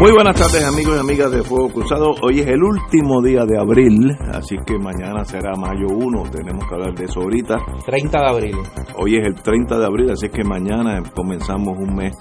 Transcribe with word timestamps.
Muy 0.00 0.12
buenas 0.12 0.34
tardes 0.34 0.64
amigos 0.64 0.96
y 0.96 0.98
amigas 0.98 1.30
de 1.30 1.42
Fuego 1.42 1.68
Cruzado. 1.68 2.14
Hoy 2.22 2.40
es 2.40 2.46
el 2.46 2.62
último 2.62 3.20
día 3.20 3.44
de 3.44 3.58
abril, 3.58 4.16
así 4.32 4.56
que 4.64 4.78
mañana 4.78 5.26
será 5.26 5.52
mayo 5.56 5.88
1, 5.94 6.22
tenemos 6.30 6.66
que 6.66 6.74
hablar 6.74 6.94
de 6.94 7.04
eso 7.04 7.20
ahorita. 7.20 7.58
30 7.84 8.18
de 8.18 8.26
abril. 8.26 8.56
Hoy 8.96 9.16
es 9.16 9.26
el 9.26 9.34
30 9.34 9.78
de 9.78 9.84
abril, 9.84 10.10
así 10.10 10.30
que 10.30 10.42
mañana 10.42 11.02
comenzamos 11.14 11.76
un 11.76 11.94
mes. 11.94 12.16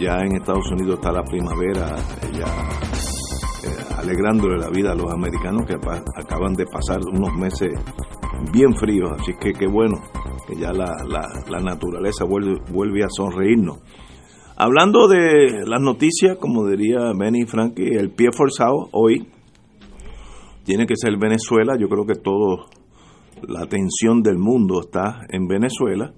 Ya 0.00 0.18
en 0.18 0.34
Estados 0.34 0.68
Unidos 0.72 0.96
está 0.96 1.12
la 1.12 1.22
primavera, 1.22 1.94
ya 2.32 3.68
eh, 3.68 3.76
alegrándole 3.98 4.58
la 4.58 4.70
vida 4.70 4.90
a 4.90 4.96
los 4.96 5.12
americanos 5.12 5.64
que 5.64 5.74
acaban 6.16 6.54
de 6.54 6.66
pasar 6.66 6.98
unos 7.06 7.32
meses 7.34 7.70
bien 8.52 8.74
fríos, 8.74 9.12
así 9.20 9.32
que 9.40 9.52
qué 9.52 9.68
bueno 9.68 10.02
que 10.48 10.56
ya 10.56 10.72
la, 10.72 10.92
la, 11.06 11.60
naturaleza 11.60 12.24
vuelve, 12.24 12.60
vuelve 12.72 13.04
a 13.04 13.08
sonreírnos. 13.08 13.78
Hablando 14.64 15.08
de 15.08 15.66
las 15.66 15.80
noticias, 15.80 16.38
como 16.38 16.68
diría 16.68 17.12
Benny 17.18 17.46
Frankie, 17.46 17.96
el 17.96 18.10
pie 18.10 18.28
forzado 18.30 18.90
hoy 18.92 19.26
tiene 20.62 20.86
que 20.86 20.94
ser 20.94 21.18
Venezuela. 21.18 21.76
Yo 21.76 21.88
creo 21.88 22.06
que 22.06 22.14
toda 22.14 22.66
la 23.48 23.62
atención 23.62 24.22
del 24.22 24.38
mundo 24.38 24.82
está 24.82 25.26
en 25.30 25.48
Venezuela. 25.48 26.14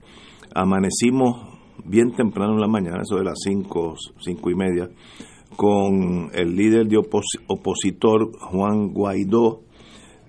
Amanecimos 0.54 1.56
bien 1.86 2.12
temprano 2.12 2.52
en 2.52 2.60
la 2.60 2.68
mañana, 2.68 3.00
eso 3.00 3.16
de 3.16 3.24
las 3.24 3.38
cinco, 3.42 3.94
cinco 4.20 4.50
y 4.50 4.54
media, 4.54 4.90
con 5.56 6.28
el 6.34 6.54
líder 6.54 6.86
de 6.86 6.98
opositor 6.98 8.30
Juan 8.40 8.88
Guaidó 8.92 9.62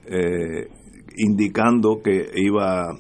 eh, 0.06 0.70
indicando 1.18 2.00
que 2.02 2.30
iba 2.38 2.96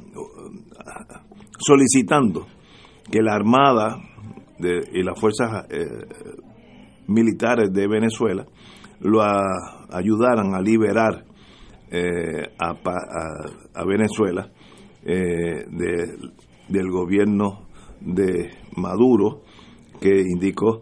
solicitando 1.57 2.47
que 3.09 3.21
la 3.21 3.33
Armada 3.33 4.01
y 4.59 5.03
las 5.03 5.19
fuerzas 5.19 5.65
eh, 5.69 5.85
militares 7.07 7.71
de 7.73 7.87
Venezuela 7.87 8.45
lo 9.01 9.21
ayudaran 9.91 10.53
a 10.53 10.61
liberar 10.61 11.25
eh, 11.91 12.49
a, 12.57 13.85
Venezuela 13.85 14.49
eh, 15.03 15.65
del 16.69 16.89
gobierno 16.89 17.67
de 18.01 18.49
Maduro, 18.77 19.41
que 19.99 20.21
indicó 20.21 20.81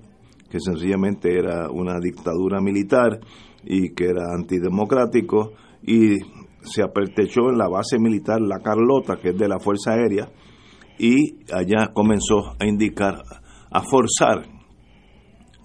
que 0.50 0.60
sencillamente 0.60 1.38
era 1.38 1.70
una 1.70 2.00
dictadura 2.00 2.62
militar 2.62 3.20
y 3.66 3.94
que 3.94 4.06
era 4.06 4.34
antidemocrático 4.34 5.54
y 5.82 6.20
se 6.62 6.84
apertechó 6.84 7.50
en 7.50 7.58
la 7.58 7.68
base 7.68 8.00
militar 8.00 8.40
La 8.40 8.60
Carlota, 8.60 9.18
que 9.18 9.30
es 9.30 9.38
de 9.38 9.48
la 9.48 9.60
Fuerza 9.60 9.94
Aérea, 9.94 10.32
y 10.98 11.44
allá 11.52 11.92
comenzó 11.94 12.56
a 12.60 12.66
indicar 12.66 13.24
a 13.74 13.82
forzar, 13.82 14.46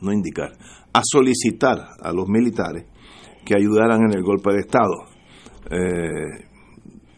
no 0.00 0.12
indicar, 0.12 0.52
a 0.92 1.00
solicitar 1.04 1.78
a 2.02 2.12
los 2.12 2.26
militares 2.26 2.86
que 3.44 3.54
ayudaran 3.54 4.00
en 4.02 4.16
el 4.16 4.22
golpe 4.22 4.52
de 4.52 4.60
Estado. 4.60 5.04
Eh, 5.70 6.44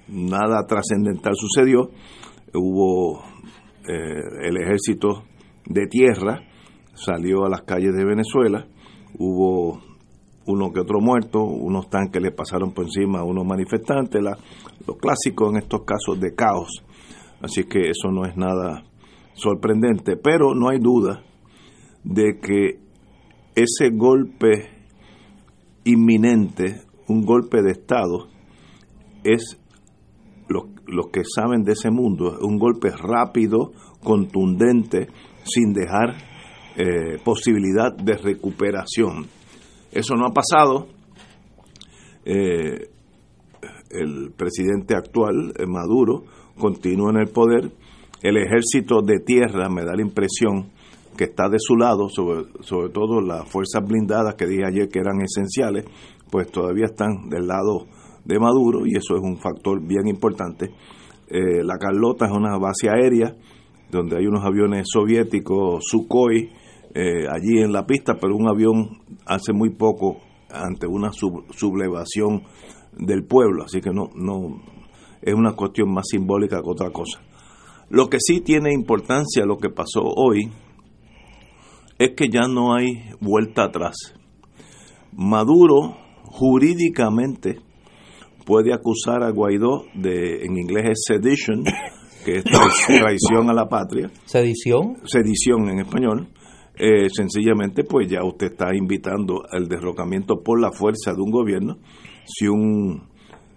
nada 0.08 0.66
trascendental 0.66 1.34
sucedió, 1.36 1.90
hubo 2.54 3.22
eh, 3.88 4.48
el 4.48 4.56
ejército 4.56 5.22
de 5.66 5.86
tierra, 5.86 6.42
salió 6.94 7.44
a 7.44 7.48
las 7.48 7.62
calles 7.62 7.94
de 7.94 8.04
Venezuela, 8.04 8.66
hubo 9.16 9.80
uno 10.46 10.72
que 10.72 10.80
otro 10.80 11.00
muerto, 11.00 11.40
unos 11.42 11.88
tanques 11.88 12.20
le 12.20 12.32
pasaron 12.32 12.72
por 12.72 12.86
encima 12.86 13.20
a 13.20 13.24
unos 13.24 13.46
manifestantes, 13.46 14.20
lo 14.86 14.96
clásico 14.96 15.50
en 15.50 15.58
estos 15.58 15.82
casos 15.84 16.20
de 16.20 16.34
caos. 16.34 16.82
Así 17.40 17.64
que 17.64 17.90
eso 17.90 18.10
no 18.10 18.26
es 18.26 18.36
nada 18.36 18.82
sorprendente, 19.34 20.16
pero 20.16 20.54
no 20.54 20.68
hay 20.68 20.78
duda 20.78 21.22
de 22.04 22.38
que 22.40 22.80
ese 23.54 23.90
golpe 23.90 24.68
inminente, 25.84 26.82
un 27.08 27.22
golpe 27.24 27.62
de 27.62 27.72
Estado, 27.72 28.28
es 29.24 29.58
los, 30.48 30.64
que 31.12 31.22
saben 31.24 31.62
de 31.62 31.72
ese 31.72 31.90
mundo, 31.90 32.38
un 32.42 32.58
golpe 32.58 32.90
rápido, 32.90 33.72
contundente, 34.02 35.08
sin 35.44 35.72
dejar 35.72 36.16
eh, 36.76 37.18
posibilidad 37.24 37.94
de 37.94 38.16
recuperación. 38.16 39.26
Eso 39.92 40.14
no 40.14 40.26
ha 40.26 40.32
pasado. 40.32 40.88
Eh, 42.24 42.90
el 43.90 44.32
presidente 44.36 44.94
actual, 44.94 45.52
eh, 45.56 45.66
Maduro, 45.66 46.24
continúa 46.58 47.10
en 47.10 47.18
el 47.18 47.28
poder 47.28 47.72
el 48.22 48.36
ejército 48.36 49.02
de 49.02 49.20
tierra 49.20 49.68
me 49.68 49.84
da 49.84 49.94
la 49.94 50.02
impresión 50.02 50.70
que 51.16 51.24
está 51.24 51.48
de 51.48 51.58
su 51.58 51.76
lado, 51.76 52.08
sobre, 52.08 52.44
sobre 52.60 52.90
todo 52.90 53.20
las 53.20 53.48
fuerzas 53.48 53.82
blindadas 53.86 54.34
que 54.34 54.46
dije 54.46 54.64
ayer 54.66 54.88
que 54.88 55.00
eran 55.00 55.20
esenciales, 55.20 55.84
pues 56.30 56.50
todavía 56.50 56.86
están 56.86 57.28
del 57.28 57.46
lado 57.46 57.86
de 58.24 58.38
Maduro 58.38 58.86
y 58.86 58.96
eso 58.96 59.16
es 59.16 59.22
un 59.22 59.38
factor 59.38 59.80
bien 59.82 60.06
importante. 60.06 60.70
Eh, 61.28 61.62
la 61.64 61.78
Carlota 61.78 62.26
es 62.26 62.32
una 62.32 62.56
base 62.58 62.88
aérea 62.88 63.34
donde 63.90 64.16
hay 64.16 64.26
unos 64.26 64.44
aviones 64.44 64.86
soviéticos, 64.90 65.84
Sukhoi, 65.84 66.50
eh, 66.94 67.26
allí 67.28 67.60
en 67.60 67.72
la 67.72 67.86
pista, 67.86 68.14
pero 68.20 68.36
un 68.36 68.48
avión 68.48 69.00
hace 69.26 69.52
muy 69.52 69.70
poco 69.70 70.18
ante 70.48 70.86
una 70.86 71.10
sublevación 71.12 72.42
del 72.96 73.24
pueblo, 73.24 73.64
así 73.64 73.80
que 73.80 73.90
no, 73.90 74.10
no 74.14 74.60
es 75.22 75.34
una 75.34 75.52
cuestión 75.52 75.92
más 75.92 76.06
simbólica 76.08 76.60
que 76.62 76.70
otra 76.70 76.90
cosa. 76.90 77.20
Lo 77.90 78.08
que 78.08 78.18
sí 78.20 78.40
tiene 78.40 78.72
importancia, 78.72 79.44
lo 79.44 79.58
que 79.58 79.68
pasó 79.68 80.02
hoy, 80.02 80.48
es 81.98 82.12
que 82.16 82.28
ya 82.28 82.42
no 82.48 82.72
hay 82.72 83.02
vuelta 83.20 83.64
atrás. 83.64 84.14
Maduro 85.12 85.96
jurídicamente 86.22 87.56
puede 88.46 88.72
acusar 88.72 89.24
a 89.24 89.30
Guaidó 89.30 89.86
de, 89.94 90.44
en 90.44 90.56
inglés 90.56 90.90
es 90.90 91.04
sedition, 91.04 91.64
que 92.24 92.36
es 92.36 92.44
traición 92.86 93.50
a 93.50 93.52
la 93.52 93.68
patria. 93.68 94.08
¿Sedición? 94.24 94.98
Sedición 95.04 95.68
en 95.68 95.80
español. 95.80 96.28
Eh, 96.78 97.08
sencillamente, 97.10 97.82
pues 97.82 98.08
ya 98.08 98.24
usted 98.24 98.52
está 98.52 98.74
invitando 98.74 99.42
al 99.50 99.66
derrocamiento 99.66 100.42
por 100.44 100.60
la 100.60 100.70
fuerza 100.70 101.12
de 101.12 101.20
un 101.20 101.32
gobierno. 101.32 101.78
Si 102.24 102.46
un, 102.46 103.08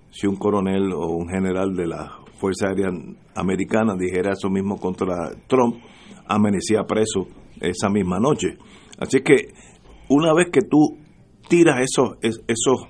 si 0.10 0.26
un 0.26 0.38
coronel 0.38 0.92
o 0.92 1.12
un 1.12 1.30
general 1.30 1.76
de 1.76 1.86
la 1.86 2.23
Fuerza 2.44 2.68
Aérea 2.68 2.90
Americana 3.36 3.96
dijera 3.98 4.34
eso 4.34 4.50
mismo 4.50 4.78
contra 4.78 5.32
Trump, 5.48 5.78
amanecía 6.28 6.84
preso 6.84 7.26
esa 7.62 7.88
misma 7.90 8.20
noche. 8.20 8.58
Así 9.00 9.22
que 9.22 9.54
una 10.10 10.34
vez 10.34 10.48
que 10.52 10.60
tú 10.60 10.98
tiras 11.48 11.80
esos, 11.80 12.18
esos 12.22 12.82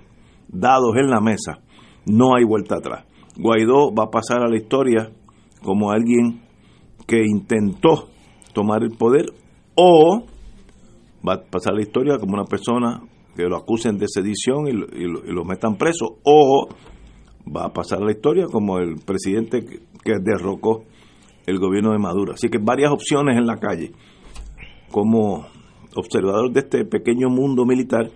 dados 0.48 0.96
en 0.96 1.08
la 1.08 1.22
mesa, 1.22 1.60
no 2.08 2.36
hay 2.36 2.44
vuelta 2.46 2.78
atrás. 2.78 3.06
Guaidó 3.38 3.94
va 3.94 4.06
a 4.06 4.10
pasar 4.10 4.42
a 4.42 4.50
la 4.50 4.58
historia 4.58 5.12
como 5.62 5.92
alguien 5.92 6.42
que 7.06 7.24
intentó 7.24 8.10
tomar 8.54 8.82
el 8.82 8.98
poder 8.98 9.26
o 9.76 10.24
va 11.28 11.34
a 11.34 11.42
pasar 11.44 11.74
a 11.74 11.76
la 11.76 11.84
historia 11.84 12.18
como 12.18 12.34
una 12.34 12.46
persona 12.46 13.04
que 13.36 13.44
lo 13.44 13.58
acusen 13.58 14.00
de 14.00 14.08
sedición 14.08 14.68
y 14.68 14.72
lo, 14.72 14.88
y 14.88 15.32
lo 15.32 15.46
metan 15.46 15.76
preso 15.76 16.18
o 16.24 16.70
va 17.46 17.66
a 17.66 17.74
pasar 17.74 18.02
la 18.02 18.12
historia 18.12 18.48
como 18.48 18.80
el 18.80 18.96
presidente 18.98 19.66
que, 19.66 20.20
derrocó 20.20 20.84
el 21.46 21.60
gobierno 21.60 21.92
de 21.92 22.00
Maduro. 22.00 22.34
Así 22.34 22.50
que 22.50 22.58
varias 22.58 22.92
opciones 22.92 23.38
en 23.38 23.46
la 23.46 23.58
calle. 23.58 23.92
Como 24.92 25.46
observador 25.96 26.52
de 26.52 26.62
este 26.62 26.86
pequeño 26.86 27.30
mundo 27.30 27.66
militar, 27.66 28.10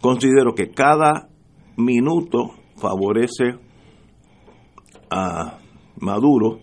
considero 0.00 0.54
que 0.54 0.70
cada 0.70 1.28
minuto 1.76 2.50
favorece 2.76 3.56
a 5.10 5.58
Maduro, 6.00 6.60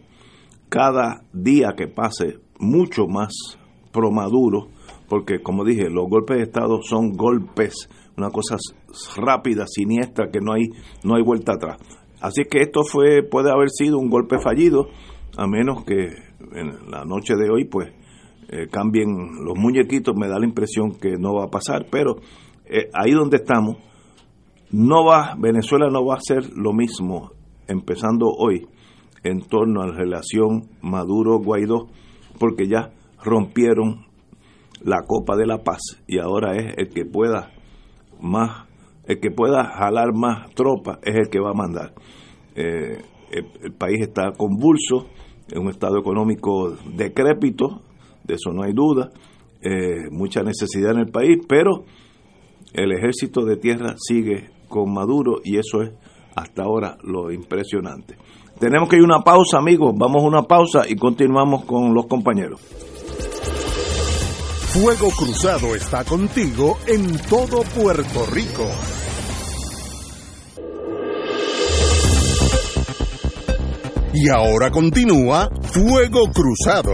cada 0.69 1.23
día 1.33 1.73
que 1.75 1.87
pase 1.87 2.39
mucho 2.59 3.07
más 3.07 3.31
pro 3.91 4.11
Maduro, 4.11 4.67
porque 5.09 5.41
como 5.41 5.63
dije, 5.63 5.89
los 5.89 6.07
golpes 6.09 6.37
de 6.37 6.43
Estado 6.43 6.79
son 6.81 7.11
golpes 7.11 7.89
una 8.17 8.29
cosa 8.29 8.55
rápida, 9.17 9.65
siniestra, 9.67 10.29
que 10.31 10.39
no 10.39 10.53
hay, 10.53 10.69
no 11.03 11.15
hay 11.15 11.23
vuelta 11.23 11.53
atrás. 11.53 11.77
Así 12.21 12.43
que 12.49 12.61
esto 12.61 12.83
fue, 12.83 13.23
puede 13.23 13.51
haber 13.51 13.69
sido 13.69 13.97
un 13.97 14.09
golpe 14.09 14.39
fallido, 14.39 14.87
a 15.37 15.47
menos 15.47 15.83
que 15.83 16.07
en 16.53 16.89
la 16.89 17.03
noche 17.05 17.35
de 17.35 17.49
hoy, 17.49 17.65
pues, 17.65 17.91
eh, 18.49 18.67
cambien 18.71 19.43
los 19.43 19.57
muñequitos, 19.57 20.15
me 20.15 20.27
da 20.27 20.39
la 20.39 20.45
impresión 20.45 20.91
que 20.91 21.17
no 21.17 21.33
va 21.33 21.45
a 21.45 21.49
pasar, 21.49 21.87
pero 21.91 22.17
eh, 22.65 22.89
ahí 22.93 23.11
donde 23.11 23.37
estamos, 23.37 23.77
no 24.71 25.05
va, 25.05 25.35
Venezuela 25.37 25.89
no 25.89 26.05
va 26.05 26.15
a 26.15 26.21
ser 26.21 26.51
lo 26.55 26.73
mismo 26.73 27.31
empezando 27.67 28.27
hoy 28.27 28.67
en 29.23 29.41
torno 29.41 29.81
a 29.81 29.87
la 29.87 29.93
relación 29.93 30.69
Maduro-Guaidó, 30.81 31.87
porque 32.39 32.67
ya 32.67 32.91
rompieron 33.23 34.05
la 34.81 35.01
copa 35.07 35.35
de 35.35 35.47
la 35.47 35.63
paz 35.63 35.81
y 36.07 36.19
ahora 36.19 36.55
es 36.55 36.75
el 36.77 36.89
que 36.89 37.05
pueda 37.05 37.51
más, 38.21 38.65
el 39.05 39.19
que 39.19 39.31
pueda 39.31 39.65
jalar 39.65 40.13
más 40.13 40.49
tropas 40.53 40.99
es 41.03 41.15
el 41.15 41.29
que 41.29 41.39
va 41.39 41.51
a 41.51 41.53
mandar. 41.53 41.93
Eh, 42.55 43.01
el, 43.31 43.73
país 43.73 44.01
está 44.01 44.31
convulso, 44.31 45.07
en 45.49 45.61
un 45.61 45.69
estado 45.69 45.99
económico 45.99 46.75
decrépito, 46.95 47.81
de 48.23 48.35
eso 48.35 48.51
no 48.51 48.63
hay 48.63 48.73
duda, 48.73 49.11
eh, 49.61 50.09
mucha 50.11 50.41
necesidad 50.41 50.91
en 50.91 50.99
el 50.99 51.11
país, 51.11 51.39
pero 51.47 51.83
el 52.73 52.91
ejército 52.91 53.45
de 53.45 53.57
tierra 53.57 53.95
sigue 53.97 54.49
con 54.67 54.93
Maduro 54.93 55.41
y 55.43 55.57
eso 55.57 55.81
es 55.81 55.91
hasta 56.35 56.63
ahora 56.63 56.97
lo 57.03 57.31
impresionante. 57.31 58.17
Tenemos 58.59 58.89
que 58.89 58.95
ir 58.95 59.01
a 59.01 59.05
una 59.05 59.21
pausa, 59.21 59.57
amigos, 59.57 59.93
vamos 59.97 60.23
a 60.23 60.27
una 60.27 60.43
pausa 60.43 60.83
y 60.87 60.95
continuamos 60.95 61.65
con 61.65 61.93
los 61.93 62.07
compañeros. 62.07 62.61
Fuego 64.75 65.09
Cruzado 65.09 65.73
está 65.73 66.03
contigo 66.03 66.77
en 66.85 67.17
todo 67.29 67.61
Puerto 67.61 68.25
Rico. 68.25 68.69
Y 74.13 74.27
ahora 74.27 74.69
continúa 74.71 75.49
Fuego 75.61 76.29
Cruzado. 76.33 76.91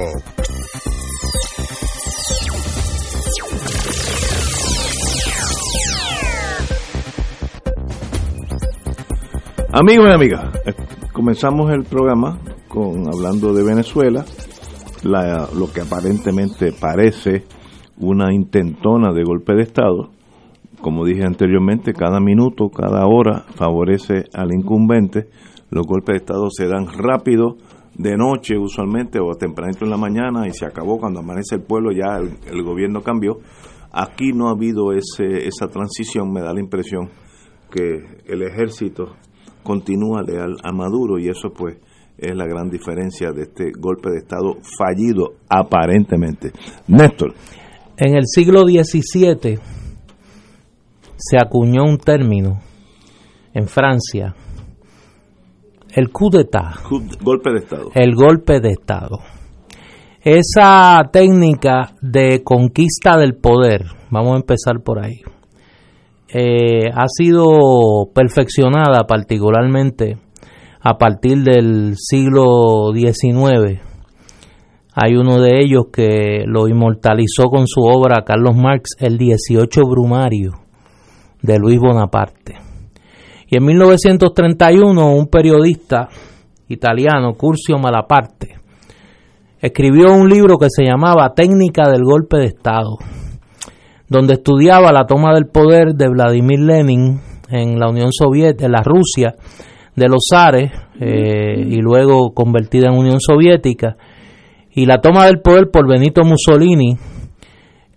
Amigos 9.71 10.07
y 10.07 10.11
amigas, 10.13 10.55
eh, 10.67 10.75
comenzamos 11.11 11.71
el 11.71 11.83
programa 11.85 12.37
con 12.67 13.07
hablando 13.07 13.55
de 13.55 13.63
Venezuela, 13.63 14.23
lo 15.01 15.73
que 15.73 15.81
aparentemente 15.81 16.73
parece 16.73 17.43
una 18.01 18.33
intentona 18.33 19.13
de 19.13 19.23
golpe 19.23 19.53
de 19.53 19.63
Estado. 19.63 20.09
Como 20.81 21.05
dije 21.05 21.23
anteriormente, 21.23 21.93
cada 21.93 22.19
minuto, 22.19 22.69
cada 22.69 23.05
hora 23.05 23.45
favorece 23.55 24.25
al 24.33 24.53
incumbente. 24.53 25.29
Los 25.69 25.85
golpes 25.85 26.13
de 26.13 26.17
Estado 26.17 26.47
se 26.49 26.67
dan 26.67 26.87
rápido, 26.87 27.57
de 27.93 28.17
noche 28.17 28.57
usualmente, 28.57 29.19
o 29.19 29.35
tempranito 29.35 29.85
en 29.85 29.91
la 29.91 29.97
mañana, 29.97 30.47
y 30.47 30.51
se 30.51 30.65
acabó 30.65 30.97
cuando 30.97 31.19
amanece 31.19 31.55
el 31.55 31.61
pueblo, 31.61 31.91
ya 31.91 32.17
el, 32.17 32.63
gobierno 32.63 33.01
cambió. 33.01 33.37
Aquí 33.91 34.31
no 34.33 34.47
ha 34.47 34.51
habido 34.51 34.91
ese, 34.91 35.47
esa 35.47 35.67
transición, 35.67 36.31
me 36.31 36.41
da 36.41 36.53
la 36.53 36.61
impresión 36.61 37.09
que 37.69 37.83
el 38.25 38.41
ejército 38.41 39.15
continúa 39.63 40.23
leal 40.23 40.55
a 40.63 40.71
Maduro 40.71 41.19
y 41.19 41.29
eso 41.29 41.49
pues 41.55 41.77
es 42.17 42.35
la 42.35 42.45
gran 42.45 42.69
diferencia 42.69 43.31
de 43.31 43.43
este 43.43 43.71
golpe 43.77 44.09
de 44.09 44.17
Estado 44.17 44.55
fallido 44.77 45.35
aparentemente. 45.49 46.51
Néstor. 46.87 47.33
En 48.03 48.15
el 48.15 48.23
siglo 48.25 48.61
XVII 48.61 49.59
se 51.17 51.37
acuñó 51.37 51.83
un 51.83 51.99
término 51.99 52.59
en 53.53 53.67
Francia, 53.67 54.33
el 55.93 56.09
coup 56.09 56.33
d'etat. 56.33 56.81
Golpe 57.21 57.51
de 57.51 57.59
Estado. 57.59 57.91
El 57.93 58.15
golpe 58.15 58.59
de 58.59 58.69
Estado. 58.69 59.19
Esa 60.19 61.11
técnica 61.13 61.93
de 62.01 62.41
conquista 62.43 63.19
del 63.19 63.35
poder, 63.35 63.85
vamos 64.09 64.33
a 64.33 64.37
empezar 64.37 64.81
por 64.83 64.97
ahí, 64.97 65.21
eh, 66.33 66.89
ha 66.91 67.05
sido 67.07 68.09
perfeccionada 68.15 69.05
particularmente 69.07 70.17
a 70.79 70.97
partir 70.97 71.43
del 71.43 71.93
siglo 71.97 72.93
XIX 72.95 73.90
hay 74.93 75.15
uno 75.15 75.39
de 75.39 75.59
ellos 75.61 75.85
que 75.91 76.43
lo 76.45 76.67
inmortalizó 76.67 77.45
con 77.49 77.65
su 77.67 77.81
obra 77.81 78.23
Carlos 78.25 78.55
Marx, 78.55 78.91
el 78.99 79.17
18 79.17 79.81
Brumario 79.89 80.51
de 81.41 81.57
Luis 81.59 81.79
Bonaparte. 81.79 82.55
Y 83.47 83.57
en 83.57 83.65
1931 83.65 85.13
un 85.13 85.27
periodista 85.27 86.09
italiano, 86.67 87.33
Curcio 87.35 87.77
Malaparte, 87.77 88.55
escribió 89.59 90.13
un 90.13 90.29
libro 90.29 90.57
que 90.57 90.67
se 90.69 90.83
llamaba 90.83 91.33
Técnica 91.33 91.89
del 91.89 92.03
Golpe 92.03 92.37
de 92.37 92.45
Estado, 92.47 92.97
donde 94.09 94.33
estudiaba 94.33 94.91
la 94.91 95.05
toma 95.05 95.33
del 95.33 95.47
poder 95.47 95.95
de 95.95 96.09
Vladimir 96.09 96.59
Lenin 96.59 97.19
en 97.49 97.79
la 97.79 97.89
Unión 97.89 98.11
Soviética, 98.11 98.65
en 98.65 98.71
la 98.71 98.83
Rusia 98.83 99.35
de 99.95 100.07
los 100.07 100.25
zares, 100.29 100.71
eh, 100.99 101.65
y 101.67 101.81
luego 101.81 102.33
convertida 102.33 102.87
en 102.87 102.97
Unión 102.97 103.19
Soviética, 103.19 103.97
y 104.73 104.85
la 104.85 105.01
toma 105.01 105.25
del 105.25 105.41
poder 105.41 105.69
por 105.69 105.87
Benito 105.87 106.23
Mussolini 106.23 106.97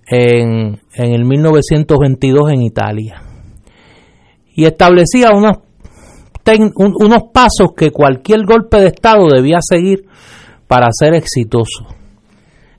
en, 0.07 0.81
en 0.95 1.13
el 1.13 1.25
1922 1.25 2.53
en 2.53 2.63
Italia. 2.63 3.23
Y 4.55 4.65
establecía 4.65 5.31
unos, 5.35 5.59
unos 6.75 7.23
pasos 7.33 7.73
que 7.77 7.91
cualquier 7.91 8.45
golpe 8.45 8.81
de 8.81 8.89
Estado 8.89 9.29
debía 9.29 9.59
seguir 9.61 10.07
para 10.67 10.89
ser 10.93 11.15
exitoso. 11.15 11.87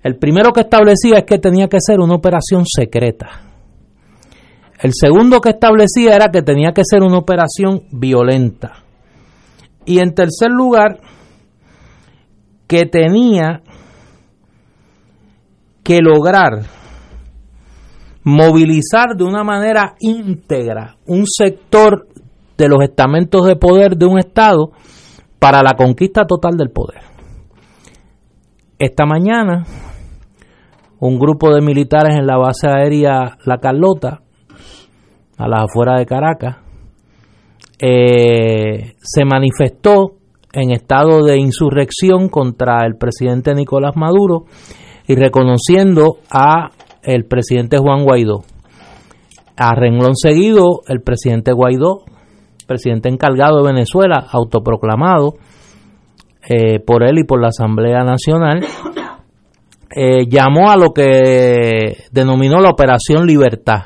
El 0.04 0.18
primero 0.18 0.52
que 0.52 0.62
establecía 0.62 1.18
es 1.18 1.24
que 1.24 1.40
tenía 1.40 1.68
que 1.68 1.80
ser 1.80 2.00
una 2.00 2.16
operación 2.16 2.64
secreta. 2.66 3.42
El 4.80 4.92
segundo 4.94 5.42
que 5.42 5.50
establecía 5.50 6.16
era 6.16 6.30
que 6.30 6.42
tenía 6.42 6.74
que 6.74 6.84
ser 6.84 7.02
una 7.02 7.18
operación 7.18 7.84
violenta. 7.92 8.84
Y 9.86 10.00
en 10.00 10.14
tercer 10.14 10.52
lugar, 10.52 11.00
que 12.68 12.86
tenía 12.86 13.62
que 15.86 16.02
lograr 16.02 16.64
movilizar 18.24 19.16
de 19.16 19.24
una 19.24 19.44
manera 19.44 19.94
íntegra 20.00 20.98
un 21.06 21.26
sector 21.28 22.08
de 22.58 22.68
los 22.68 22.82
estamentos 22.82 23.46
de 23.46 23.56
poder 23.56 23.96
de 23.96 24.08
un 24.08 24.18
Estado 24.18 24.72
para 25.38 25.62
la 25.62 25.74
conquista 25.78 26.26
total 26.26 26.58
del 26.58 26.72
poder. 26.72 27.02
Esta 28.80 29.06
mañana, 29.06 29.64
un 31.00 31.20
grupo 31.20 31.54
de 31.54 31.62
militares 31.62 32.16
en 32.18 32.26
la 32.26 32.38
base 32.38 32.68
aérea 32.68 33.38
La 33.46 33.60
Carlota, 33.60 34.22
a 35.38 35.48
las 35.48 35.66
afueras 35.66 36.00
de 36.00 36.06
Caracas, 36.08 36.58
eh, 37.78 38.96
se 38.98 39.24
manifestó 39.24 40.16
en 40.52 40.72
estado 40.72 41.24
de 41.24 41.38
insurrección 41.38 42.30
contra 42.30 42.86
el 42.88 42.96
presidente 42.96 43.54
Nicolás 43.54 43.96
Maduro 43.96 44.46
y 45.08 45.16
reconociendo 45.16 46.18
a 46.30 46.72
el 47.04 47.26
presidente 47.26 47.78
Juan 47.78 48.04
Guaidó. 48.04 48.44
A 49.58 49.74
renglón 49.76 50.16
seguido, 50.16 50.82
el 50.88 51.02
presidente 51.02 51.54
Guaidó, 51.54 52.04
presidente 52.68 53.10
encargado 53.10 53.58
de 53.58 53.72
Venezuela, 53.72 54.26
autoproclamado 54.30 55.36
eh, 56.50 56.80
por 56.80 57.04
él 57.04 57.20
y 57.20 57.24
por 57.24 57.42
la 57.42 57.50
Asamblea 57.50 58.04
Nacional, 58.04 58.66
eh, 59.96 60.28
llamó 60.28 60.70
a 60.70 60.78
lo 60.78 60.92
que 60.92 62.06
denominó 62.12 62.60
la 62.60 62.70
Operación 62.70 63.26
Libertad 63.26 63.84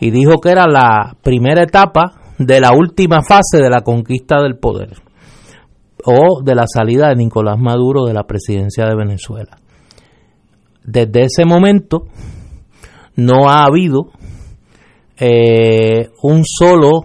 y 0.00 0.10
dijo 0.10 0.40
que 0.40 0.50
era 0.50 0.66
la 0.66 1.16
primera 1.22 1.62
etapa 1.62 2.14
de 2.38 2.60
la 2.60 2.70
última 2.72 3.20
fase 3.22 3.58
de 3.58 3.68
la 3.68 3.80
conquista 3.80 4.40
del 4.40 4.58
poder 4.58 4.90
o 6.04 6.40
de 6.42 6.54
la 6.54 6.66
salida 6.68 7.08
de 7.08 7.16
Nicolás 7.16 7.58
Maduro 7.58 8.04
de 8.04 8.14
la 8.14 8.22
presidencia 8.22 8.86
de 8.86 8.94
Venezuela 8.94 9.58
desde 10.90 11.24
ese 11.24 11.44
momento 11.44 12.06
no 13.14 13.50
ha 13.50 13.64
habido 13.64 14.10
eh, 15.18 16.10
un 16.22 16.44
solo 16.44 17.04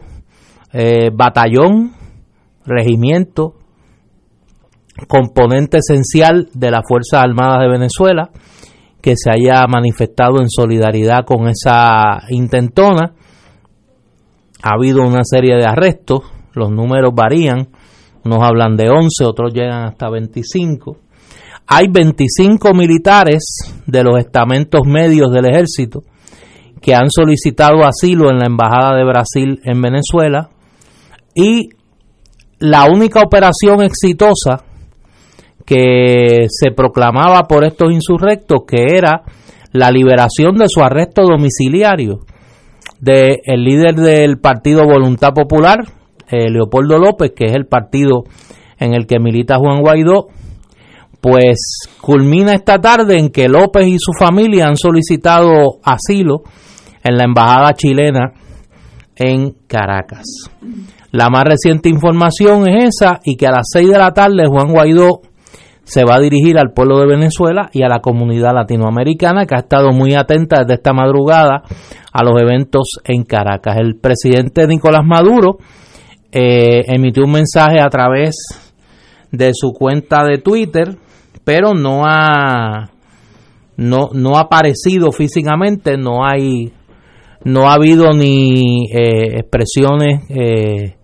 eh, 0.72 1.10
batallón, 1.14 1.92
regimiento, 2.66 3.56
componente 5.08 5.80
esencial 5.80 6.50
de 6.54 6.72
las 6.72 6.84
Fuerzas 6.88 7.24
Armadas 7.24 7.62
de 7.62 7.70
Venezuela 7.70 8.30
que 9.02 9.16
se 9.18 9.30
haya 9.30 9.66
manifestado 9.68 10.40
en 10.40 10.50
solidaridad 10.50 11.26
con 11.26 11.50
esa 11.50 12.22
intentona. 12.30 13.14
Ha 14.64 14.76
habido 14.76 15.02
una 15.02 15.24
serie 15.24 15.58
de 15.58 15.66
arrestos, 15.66 16.22
los 16.54 16.72
números 16.72 17.12
varían, 17.14 17.68
unos 18.24 18.42
hablan 18.42 18.78
de 18.78 18.90
11, 18.90 19.26
otros 19.26 19.54
llegan 19.54 19.84
hasta 19.84 20.10
25 20.10 21.04
hay 21.68 21.88
25 21.88 22.74
militares 22.74 23.44
de 23.86 24.04
los 24.04 24.20
estamentos 24.20 24.82
medios 24.86 25.32
del 25.32 25.46
ejército 25.46 26.04
que 26.82 26.94
han 26.94 27.10
solicitado 27.10 27.86
asilo 27.86 28.30
en 28.30 28.40
la 28.40 28.46
Embajada 28.46 28.96
de 28.96 29.06
Brasil 29.06 29.62
en 29.64 29.82
Venezuela 29.82 30.50
y 31.34 31.70
la 32.60 32.86
única 32.86 33.22
operación 33.22 33.82
exitosa 33.82 34.64
que 35.66 36.48
se 36.50 36.72
proclamaba 36.72 37.44
por 37.48 37.64
estos 37.64 37.92
insurrectos, 37.92 38.64
que 38.68 38.98
era 38.98 39.24
la 39.72 39.92
liberación 39.92 40.58
de 40.58 40.66
su 40.68 40.82
arresto 40.82 41.24
domiciliario 41.24 42.20
del 43.00 43.40
el 43.46 43.64
líder 43.64 43.96
del 43.96 44.40
Partido 44.40 44.86
Voluntad 44.86 45.34
Popular, 45.34 45.80
eh, 46.30 46.50
Leopoldo 46.50 47.00
López, 47.00 47.32
que 47.36 47.46
es 47.46 47.54
el 47.54 47.66
partido 47.66 48.24
en 48.78 48.94
el 48.94 49.08
que 49.08 49.20
milita 49.20 49.58
Juan 49.58 49.82
Guaidó, 49.82 50.28
pues 51.24 51.88
culmina 52.02 52.52
esta 52.52 52.80
tarde 52.80 53.18
en 53.18 53.30
que 53.30 53.48
López 53.48 53.88
y 53.88 53.96
su 53.98 54.12
familia 54.12 54.68
han 54.68 54.76
solicitado 54.76 55.80
asilo 55.82 56.44
en 57.02 57.16
la 57.16 57.24
embajada 57.24 57.74
chilena 57.76 58.34
en 59.16 59.56
Caracas. 59.66 60.26
La 61.12 61.30
más 61.30 61.46
reciente 61.46 61.88
información 61.88 62.68
es 62.68 62.96
esa 62.96 63.22
y 63.24 63.38
que 63.38 63.48
a 63.48 63.52
las 63.52 63.68
6 63.72 63.92
de 63.92 63.98
la 63.98 64.12
tarde 64.12 64.48
Juan 64.50 64.74
Guaidó 64.74 65.22
se 65.86 66.04
va 66.04 66.16
a 66.16 66.20
dirigir 66.20 66.60
al 66.60 66.74
pueblo 66.74 67.00
de 67.00 67.08
Venezuela 67.08 67.70
y 67.72 67.84
a 67.84 67.88
la 67.88 68.02
comunidad 68.02 68.54
latinoamericana 68.54 69.46
que 69.46 69.56
ha 69.56 69.60
estado 69.60 69.94
muy 69.94 70.16
atenta 70.16 70.60
desde 70.60 70.74
esta 70.74 70.92
madrugada 70.92 71.64
a 72.12 72.24
los 72.26 72.42
eventos 72.42 73.00
en 73.06 73.24
Caracas. 73.24 73.78
El 73.78 73.96
presidente 73.96 74.68
Nicolás 74.68 75.06
Maduro 75.06 75.58
eh, 76.34 76.84
emitió 76.88 77.24
un 77.24 77.32
mensaje 77.32 77.80
a 77.80 77.88
través 77.88 78.36
de 79.32 79.52
su 79.54 79.72
cuenta 79.72 80.26
de 80.26 80.40
Twitter, 80.40 80.98
pero 81.44 81.74
no 81.74 82.04
ha 82.06 82.90
no, 83.76 84.10
no 84.14 84.38
ha 84.38 84.42
aparecido 84.42 85.12
físicamente, 85.12 85.98
no 85.98 86.26
hay 86.26 86.72
no 87.44 87.70
ha 87.70 87.74
habido 87.74 88.14
ni 88.14 88.86
eh, 88.92 89.40
expresiones 89.40 90.22
eh, 90.30 90.96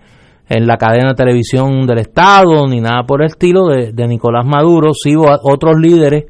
en 0.48 0.66
la 0.66 0.78
cadena 0.78 1.10
de 1.10 1.16
televisión 1.16 1.86
del 1.86 2.00
Estado, 2.00 2.66
ni 2.68 2.80
nada 2.80 3.04
por 3.04 3.22
el 3.22 3.28
estilo 3.28 3.68
de, 3.68 4.08
Nicolás 4.08 4.46
Maduro, 4.46 4.92
sí 4.94 5.14
otros 5.16 5.76
líderes, 5.80 6.26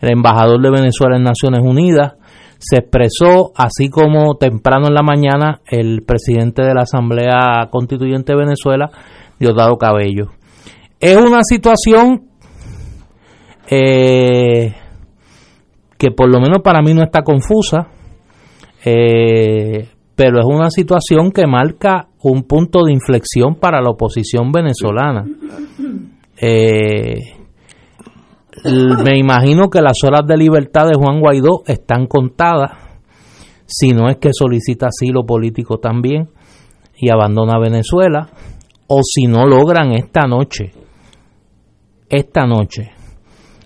el 0.00 0.10
embajador 0.10 0.60
de 0.60 0.70
Venezuela 0.70 1.16
en 1.16 1.22
Naciones 1.22 1.60
Unidas, 1.62 2.14
se 2.58 2.76
expresó, 2.76 3.52
así 3.56 3.88
como 3.88 4.36
temprano 4.36 4.88
en 4.88 4.94
la 4.94 5.02
mañana 5.02 5.60
el 5.66 6.02
presidente 6.02 6.62
de 6.62 6.74
la 6.74 6.82
Asamblea 6.82 7.68
Constituyente 7.70 8.34
de 8.34 8.38
Venezuela, 8.38 8.90
Diosdado 9.40 9.76
Cabello. 9.76 10.26
Es 11.00 11.16
una 11.16 11.40
situación 11.42 12.31
eh, 13.74 14.74
que 15.96 16.10
por 16.10 16.30
lo 16.30 16.40
menos 16.40 16.58
para 16.62 16.82
mí 16.82 16.92
no 16.92 17.02
está 17.02 17.22
confusa, 17.22 17.88
eh, 18.84 19.88
pero 20.14 20.40
es 20.40 20.44
una 20.44 20.68
situación 20.68 21.30
que 21.30 21.46
marca 21.46 22.08
un 22.22 22.42
punto 22.42 22.80
de 22.84 22.92
inflexión 22.92 23.54
para 23.54 23.80
la 23.80 23.88
oposición 23.88 24.52
venezolana. 24.52 25.24
Eh, 26.36 27.16
me 29.04 29.16
imagino 29.16 29.70
que 29.70 29.80
las 29.80 30.04
horas 30.04 30.26
de 30.26 30.36
libertad 30.36 30.86
de 30.86 30.98
Juan 30.98 31.20
Guaidó 31.20 31.62
están 31.66 32.06
contadas, 32.06 32.72
si 33.64 33.92
no 33.92 34.10
es 34.10 34.18
que 34.18 34.34
solicita 34.34 34.88
asilo 34.88 35.24
político 35.24 35.78
también 35.78 36.28
y 36.94 37.08
abandona 37.08 37.58
Venezuela, 37.58 38.28
o 38.86 39.00
si 39.02 39.28
no 39.28 39.46
logran 39.46 39.92
esta 39.92 40.26
noche, 40.26 40.72
esta 42.10 42.44
noche, 42.44 42.90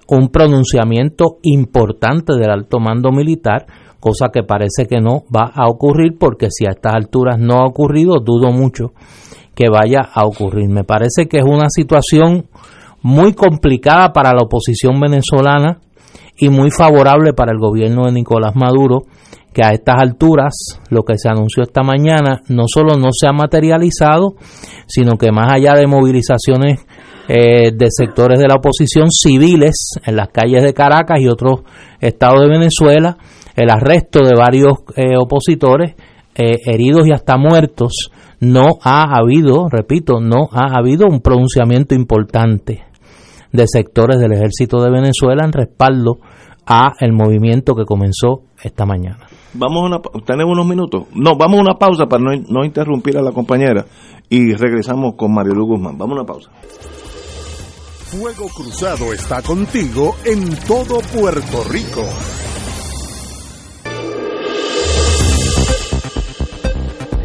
un 0.08 0.28
pronunciamiento 0.28 1.38
importante 1.42 2.34
del 2.34 2.50
alto 2.50 2.78
mando 2.78 3.10
militar 3.10 3.66
cosa 4.00 4.28
que 4.32 4.44
parece 4.44 4.86
que 4.88 5.00
no 5.00 5.24
va 5.34 5.50
a 5.54 5.66
ocurrir 5.68 6.16
porque 6.18 6.46
si 6.50 6.66
a 6.66 6.70
estas 6.70 6.94
alturas 6.94 7.38
no 7.40 7.54
ha 7.54 7.66
ocurrido, 7.66 8.20
dudo 8.20 8.52
mucho 8.52 8.92
que 9.54 9.68
vaya 9.68 10.00
a 10.12 10.26
ocurrir. 10.26 10.68
Me 10.68 10.84
parece 10.84 11.26
que 11.26 11.38
es 11.38 11.44
una 11.44 11.68
situación 11.70 12.46
muy 13.02 13.32
complicada 13.32 14.12
para 14.12 14.32
la 14.32 14.42
oposición 14.44 15.00
venezolana 15.00 15.80
y 16.38 16.50
muy 16.50 16.70
favorable 16.70 17.32
para 17.32 17.52
el 17.52 17.58
gobierno 17.58 18.04
de 18.04 18.12
Nicolás 18.12 18.54
Maduro, 18.54 19.04
que 19.52 19.64
a 19.64 19.70
estas 19.70 19.96
alturas 19.98 20.52
lo 20.90 21.02
que 21.02 21.16
se 21.16 21.30
anunció 21.30 21.62
esta 21.62 21.82
mañana 21.82 22.42
no 22.48 22.64
solo 22.66 22.94
no 22.96 23.08
se 23.10 23.26
ha 23.26 23.32
materializado, 23.32 24.34
sino 24.86 25.16
que 25.16 25.32
más 25.32 25.50
allá 25.50 25.72
de 25.74 25.86
movilizaciones 25.86 26.84
eh, 27.28 27.72
de 27.74 27.86
sectores 27.90 28.38
de 28.38 28.46
la 28.46 28.54
oposición 28.54 29.10
civiles 29.10 29.94
en 30.04 30.16
las 30.16 30.28
calles 30.28 30.62
de 30.62 30.72
Caracas 30.72 31.20
y 31.20 31.28
otros 31.28 31.62
estados 32.00 32.40
de 32.40 32.48
Venezuela, 32.48 33.16
el 33.56 33.70
arresto 33.70 34.20
de 34.20 34.34
varios 34.36 34.74
eh, 34.94 35.16
opositores, 35.16 35.94
eh, 36.34 36.58
heridos 36.66 37.06
y 37.06 37.12
hasta 37.12 37.36
muertos, 37.36 38.10
no 38.38 38.78
ha 38.82 39.18
habido, 39.18 39.68
repito, 39.68 40.20
no 40.20 40.48
ha 40.52 40.78
habido 40.78 41.06
un 41.06 41.20
pronunciamiento 41.20 41.94
importante 41.94 42.84
de 43.52 43.66
sectores 43.66 44.18
del 44.18 44.32
ejército 44.32 44.82
de 44.82 44.90
Venezuela 44.90 45.44
en 45.44 45.52
respaldo 45.52 46.18
a 46.66 46.92
el 47.00 47.12
movimiento 47.12 47.74
que 47.74 47.84
comenzó 47.84 48.42
esta 48.62 48.84
mañana. 48.84 49.26
Vamos 49.54 49.84
a 49.84 49.86
una, 49.86 50.00
tenemos 50.24 50.52
unos 50.52 50.66
minutos. 50.66 51.04
No, 51.14 51.36
vamos 51.38 51.58
a 51.58 51.62
una 51.62 51.74
pausa 51.74 52.06
para 52.06 52.22
no, 52.22 52.30
no 52.48 52.64
interrumpir 52.64 53.16
a 53.16 53.22
la 53.22 53.32
compañera 53.32 53.86
y 54.28 54.52
regresamos 54.52 55.14
con 55.16 55.32
Mario 55.32 55.54
Guzmán. 55.64 55.96
Vamos 55.96 56.18
a 56.18 56.20
una 56.20 56.26
pausa. 56.26 56.50
Fuego 58.18 58.48
Cruzado 58.48 59.12
está 59.12 59.42
contigo 59.42 60.16
en 60.24 60.56
todo 60.60 61.00
Puerto 61.00 61.64
Rico. 61.64 62.02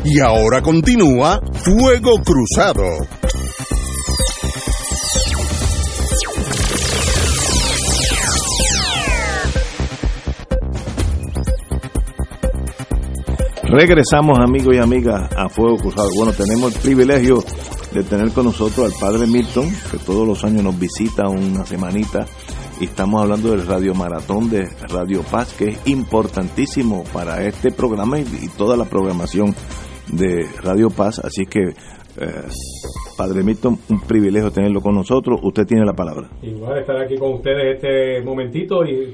Y 0.04 0.20
ahora 0.20 0.62
continúa 0.62 1.40
Fuego 1.64 2.22
Cruzado. 2.22 2.84
Regresamos 13.64 14.38
amigos 14.40 14.76
y 14.76 14.80
amigas 14.80 15.30
a 15.38 15.48
Fuego 15.48 15.78
Cruzado. 15.78 16.10
Bueno, 16.18 16.34
tenemos 16.34 16.76
el 16.76 16.82
privilegio 16.82 17.42
de 17.94 18.04
tener 18.04 18.32
con 18.32 18.46
nosotros 18.46 18.92
al 18.92 19.00
Padre 19.00 19.28
Milton, 19.28 19.70
que 19.92 19.98
todos 19.98 20.28
los 20.28 20.44
años 20.44 20.64
nos 20.64 20.80
visita 20.80 21.28
una 21.28 21.66
semanita. 21.66 22.26
Y 22.80 22.86
estamos 22.86 23.22
hablando 23.22 23.52
del 23.52 23.68
Radio 23.68 23.94
Maratón 23.94 24.50
de 24.50 24.68
Radio 24.90 25.22
Paz, 25.24 25.54
que 25.58 25.70
es 25.70 25.78
importantísimo 25.86 27.04
para 27.14 27.46
este 27.46 27.72
programa 27.72 28.20
y 28.20 28.50
toda 28.58 28.76
la 28.76 28.86
programación 28.86 29.56
de 30.08 30.48
Radio 30.64 30.90
Paz, 30.90 31.20
así 31.20 31.46
que 31.46 31.76
eh, 32.18 32.44
Padre 33.22 33.44
Milton, 33.44 33.78
un 33.88 34.00
privilegio 34.00 34.50
tenerlo 34.50 34.82
con 34.82 34.96
nosotros. 34.96 35.40
Usted 35.44 35.68
tiene 35.68 35.86
la 35.86 35.94
palabra. 35.94 36.28
Igual 36.42 36.80
estar 36.80 36.98
aquí 36.98 37.18
con 37.18 37.34
ustedes 37.34 37.76
este 37.76 38.26
momentito 38.26 38.84
y 38.84 39.14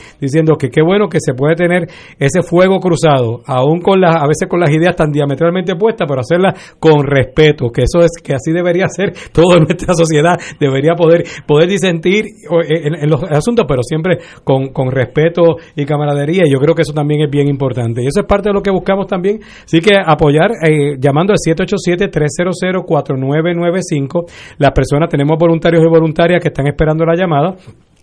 que 0.59 0.71
qué 0.71 0.83
bueno 0.83 1.09
que 1.09 1.19
se 1.21 1.35
puede 1.35 1.55
tener 1.55 1.89
ese 2.19 2.43
fuego 2.43 2.81
cruzado, 2.81 3.43
aún 3.47 3.81
con 3.81 4.01
las, 4.01 4.17
a 4.17 4.27
veces 4.27 4.49
con 4.49 4.59
las 4.61 4.71
ideas 4.71 4.97
tan 4.97 5.11
diametralmente 5.11 5.77
puestas, 5.77 6.07
pero 6.09 6.21
hacerlas 6.21 6.75
con 6.79 7.05
respeto, 7.05 7.71
que 7.71 7.83
eso 7.83 7.99
es, 8.01 8.13
que 8.23 8.35
así 8.35 8.53
debería 8.53 8.87
ser 8.89 9.13
toda 9.33 9.59
nuestra 9.59 9.95
sociedad, 9.95 10.39
debería 10.59 10.95
poder, 10.95 11.25
poder 11.47 11.69
disentir 11.69 12.25
en, 12.69 13.09
los 13.09 13.23
asuntos, 13.25 13.65
pero 13.69 13.83
siempre 13.83 14.19
con, 14.45 14.69
con 14.69 14.91
respeto 14.91 15.57
y 15.75 15.85
camaradería, 15.85 16.45
y 16.47 16.53
yo 16.53 16.59
creo 16.59 16.75
que 16.75 16.83
eso 16.83 16.93
también 16.93 17.23
es 17.23 17.31
bien 17.31 17.49
importante, 17.49 18.03
y 18.03 18.07
eso 18.07 18.21
es 18.21 18.27
parte 18.27 18.51
de 18.51 18.55
lo 18.55 18.63
que 18.63 18.71
buscamos 18.71 19.07
también, 19.07 19.41
así 19.65 19.81
que 19.81 19.95
apoyar, 20.05 20.51
eh, 20.69 20.97
llamando 20.99 21.33
al 21.33 21.39
787-300-4995, 21.39 24.31
las 24.59 24.73
personas, 24.73 25.09
tenemos 25.09 25.39
voluntarios 25.39 25.83
y 25.85 25.89
voluntarias 25.89 26.43
que 26.43 26.49
están 26.49 26.67
esperando 26.67 27.05
la 27.05 27.15
llamada, 27.15 27.55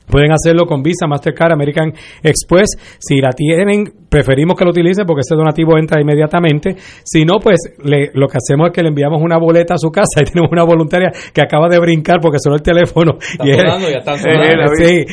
Pueden 0.08 0.32
hacerlo 0.32 0.66
con 0.66 0.82
Visa, 0.82 1.08
Mastercard, 1.08 1.54
American 1.54 1.94
Express. 2.24 2.98
Si 3.00 3.20
la 3.20 3.32
tienen, 3.32 3.86
preferimos 4.10 4.58
que 4.58 4.64
lo 4.64 4.72
utilicen 4.72 5.06
porque 5.06 5.22
ese 5.22 5.36
donativo 5.36 5.78
entra 5.78 6.02
inmediatamente. 6.02 6.76
Si 7.04 7.26
no, 7.26 7.40
pues 7.40 7.60
lo 7.84 8.28
que 8.28 8.38
hacemos 8.38 8.68
es 8.68 8.74
que 8.74 8.82
le 8.82 8.90
enviamos 8.90 9.22
una 9.22 9.38
boleta 9.38 9.76
a 9.76 9.78
su 9.78 9.90
casa 9.92 10.22
y 10.22 10.26
tenemos 10.26 10.52
una 10.52 10.64
voluntaria 10.64 11.12
que 11.34 11.42
acaba 11.42 11.68
de 11.68 11.80
brincar 11.80 12.20
porque 12.22 12.38
sonó 12.40 12.56
el 12.56 12.62
teléfono. 12.62 13.18
y 13.44 13.50
ya 13.50 14.00
está 14.00 14.16
sí, 14.18 15.06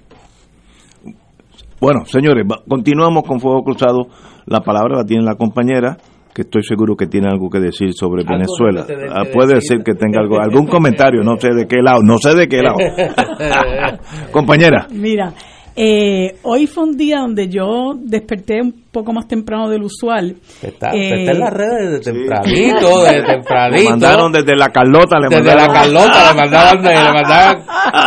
Bueno, 1.81 2.05
señores, 2.07 2.45
continuamos 2.69 3.23
con 3.23 3.39
Fuego 3.39 3.63
Cruzado. 3.63 4.09
La 4.47 4.61
palabra 4.61 4.97
la 4.97 5.05
tiene 5.05 5.23
la 5.23 5.37
compañera, 5.37 5.97
que 6.35 6.43
estoy 6.43 6.63
seguro 6.63 6.97
que 6.97 7.07
tiene 7.07 7.29
algo 7.31 7.49
que 7.49 7.61
decir 7.61 7.93
sobre 7.93 8.25
Venezuela. 8.25 8.85
Ah, 9.11 9.23
puede 9.33 9.55
decir 9.55 9.85
que 9.85 9.95
tenga 9.95 10.21
algo, 10.21 10.41
algún 10.41 10.67
comentario, 10.71 11.23
no 11.23 11.37
sé 11.39 11.51
de 11.55 11.67
qué 11.67 11.81
lado, 11.81 12.01
no 12.03 12.19
sé 12.19 12.35
de 12.35 12.49
qué 12.49 12.63
lado. 12.63 12.79
compañera. 14.33 14.89
Mira, 14.91 15.33
eh, 15.81 16.35
hoy 16.43 16.67
fue 16.67 16.83
un 16.83 16.97
día 16.97 17.21
donde 17.21 17.49
yo 17.49 17.95
desperté 17.97 18.61
un 18.61 18.87
poco 18.91 19.13
más 19.13 19.29
temprano 19.29 19.69
del 19.69 19.85
usual. 19.85 20.35
Está, 20.61 20.91
eh, 20.91 21.21
está 21.21 21.33
en 21.33 21.39
las 21.39 21.53
redes 21.53 21.91
desde 21.93 22.13
tempranito, 22.13 23.03
desde 23.05 23.23
tempranito. 23.23 23.83
Le 23.85 23.91
mandaron 23.91 24.33
desde 24.33 24.57
la 24.57 24.71
Carlota, 24.71 25.21
le 25.21 25.29
desde 25.29 25.55
la 25.55 25.69
Carlota, 25.69 26.33
le 26.33 26.41
mandaban, 26.41 26.83
le 26.83 27.13
mandaban, 27.13 27.65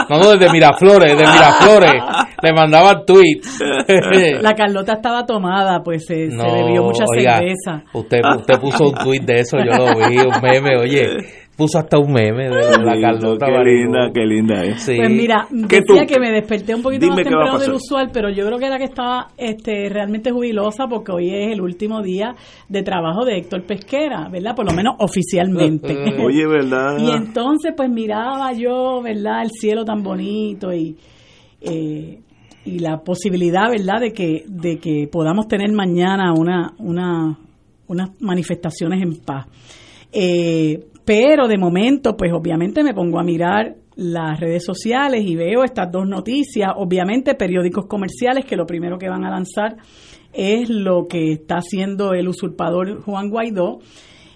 no, 0.09 0.31
desde 0.31 0.51
Miraflores, 0.51 1.17
desde 1.17 1.31
Miraflores, 1.31 1.93
le 2.41 2.53
mandaban 2.53 3.05
tweets. 3.05 3.63
La 4.41 4.53
Carlota 4.53 4.93
estaba 4.93 5.25
tomada, 5.25 5.81
pues 5.81 6.05
se, 6.05 6.29
se 6.29 6.35
bebió 6.35 6.83
mucha 6.83 7.05
cerveza. 7.07 7.83
Usted, 7.93 8.19
usted 8.37 8.59
puso 8.59 8.89
un 8.89 8.95
tweet 8.95 9.21
de 9.21 9.39
eso, 9.39 9.57
yo 9.59 9.77
lo 9.77 10.09
vi, 10.09 10.17
un 10.17 10.41
meme, 10.41 10.77
oye 10.77 11.07
puso 11.55 11.77
hasta 11.77 11.97
un 11.99 12.11
meme 12.11 12.49
de 12.49 12.77
la 12.83 12.99
Carlota. 12.99 13.45
Qué 13.45 13.71
linda, 13.71 14.11
qué 14.13 14.25
linda 14.25 14.63
es. 14.63 14.85
Pues 14.85 15.09
mira, 15.09 15.47
decía 15.51 16.05
que 16.05 16.19
me 16.19 16.31
desperté 16.31 16.73
un 16.75 16.81
poquito 16.81 17.07
más 17.07 17.17
temprano 17.17 17.59
del 17.59 17.73
usual, 17.73 18.09
pero 18.11 18.29
yo 18.29 18.45
creo 18.45 18.57
que 18.57 18.65
era 18.65 18.77
que 18.77 18.85
estaba 18.85 19.27
este, 19.37 19.89
realmente 19.89 20.31
jubilosa 20.31 20.87
porque 20.87 21.11
hoy 21.11 21.29
es 21.29 21.53
el 21.53 21.61
último 21.61 22.01
día 22.01 22.35
de 22.67 22.83
trabajo 22.83 23.25
de 23.25 23.37
Héctor 23.37 23.65
Pesquera, 23.65 24.29
¿verdad? 24.29 24.55
Por 24.55 24.65
lo 24.65 24.73
menos 24.73 24.95
oficialmente. 24.99 25.95
Oye, 26.23 26.47
¿verdad? 26.47 26.97
y 26.99 27.11
entonces 27.11 27.73
pues 27.75 27.89
miraba 27.89 28.53
yo, 28.53 29.01
¿verdad? 29.01 29.43
El 29.43 29.51
cielo 29.51 29.85
tan 29.85 30.03
bonito 30.03 30.73
y... 30.73 30.97
Eh, 31.61 32.19
y 32.63 32.79
la 32.79 32.99
posibilidad, 32.99 33.71
¿verdad?, 33.71 33.99
de 33.99 34.13
que, 34.13 34.43
de 34.47 34.77
que 34.77 35.07
podamos 35.11 35.47
tener 35.47 35.71
mañana 35.71 36.31
una, 36.31 36.73
una, 36.77 37.37
unas 37.87 38.09
manifestaciones 38.21 39.01
en 39.01 39.15
paz. 39.23 39.47
Eh, 40.11 40.90
pero 41.05 41.47
de 41.47 41.57
momento, 41.57 42.15
pues 42.15 42.31
obviamente 42.33 42.83
me 42.83 42.93
pongo 42.93 43.19
a 43.19 43.23
mirar 43.23 43.75
las 43.95 44.39
redes 44.39 44.63
sociales 44.63 45.23
y 45.25 45.35
veo 45.35 45.63
estas 45.63 45.91
dos 45.91 46.07
noticias, 46.07 46.71
obviamente 46.75 47.35
periódicos 47.35 47.85
comerciales 47.87 48.45
que 48.45 48.55
lo 48.55 48.65
primero 48.65 48.97
que 48.97 49.09
van 49.09 49.25
a 49.25 49.29
lanzar 49.29 49.77
es 50.33 50.69
lo 50.69 51.07
que 51.07 51.33
está 51.33 51.57
haciendo 51.57 52.13
el 52.13 52.27
usurpador 52.27 53.01
Juan 53.01 53.29
Guaidó. 53.29 53.79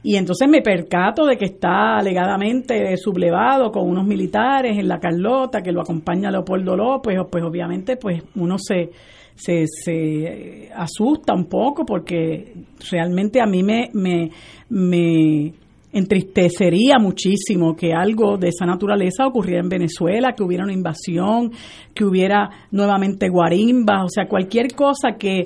Y 0.03 0.17
entonces 0.17 0.47
me 0.47 0.61
percato 0.61 1.25
de 1.25 1.35
que 1.35 1.45
está 1.45 1.97
alegadamente 1.97 2.95
sublevado 2.97 3.71
con 3.71 3.89
unos 3.89 4.05
militares 4.05 4.77
en 4.77 4.87
la 4.87 4.99
Carlota, 4.99 5.61
que 5.61 5.71
lo 5.71 5.81
acompaña 5.81 6.29
Leopoldo 6.29 6.75
López, 6.75 7.17
pues 7.31 7.43
obviamente 7.43 7.97
pues 7.97 8.21
uno 8.35 8.57
se, 8.59 8.91
se, 9.33 9.65
se 9.65 10.69
asusta 10.75 11.33
un 11.33 11.45
poco 11.45 11.85
porque 11.85 12.53
realmente 12.91 13.41
a 13.41 13.47
mí 13.47 13.63
me, 13.63 13.89
me, 13.93 14.29
me 14.69 15.53
entristecería 15.95 16.99
muchísimo 16.99 17.73
que 17.73 17.93
algo 17.93 18.37
de 18.37 18.49
esa 18.49 18.65
naturaleza 18.65 19.25
ocurriera 19.25 19.61
en 19.61 19.69
Venezuela, 19.69 20.33
que 20.35 20.43
hubiera 20.43 20.65
una 20.65 20.73
invasión, 20.73 21.51
que 21.93 22.03
hubiera 22.03 22.49
nuevamente 22.71 23.29
guarimbas, 23.29 24.03
o 24.03 24.09
sea, 24.09 24.27
cualquier 24.27 24.75
cosa 24.75 25.13
que 25.17 25.43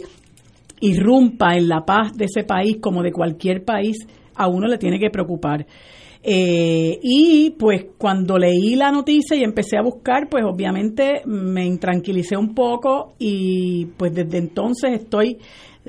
irrumpa 0.81 1.55
en 1.55 1.67
la 1.67 1.85
paz 1.85 2.17
de 2.17 2.25
ese 2.25 2.43
país 2.45 2.77
como 2.81 3.03
de 3.03 3.12
cualquier 3.12 3.63
país, 3.63 4.07
a 4.35 4.47
uno 4.47 4.65
le 4.67 4.79
tiene 4.79 4.99
que 4.99 5.12
preocupar. 5.12 5.67
Eh, 6.23 6.99
y 7.03 7.51
pues 7.51 7.85
cuando 7.99 8.39
leí 8.39 8.75
la 8.75 8.91
noticia 8.91 9.38
y 9.38 9.43
empecé 9.43 9.77
a 9.77 9.83
buscar, 9.83 10.29
pues 10.29 10.43
obviamente 10.43 11.21
me 11.25 11.63
intranquilicé 11.63 12.35
un 12.35 12.55
poco 12.55 13.13
y 13.19 13.85
pues 13.97 14.15
desde 14.15 14.39
entonces 14.39 14.99
estoy 14.99 15.38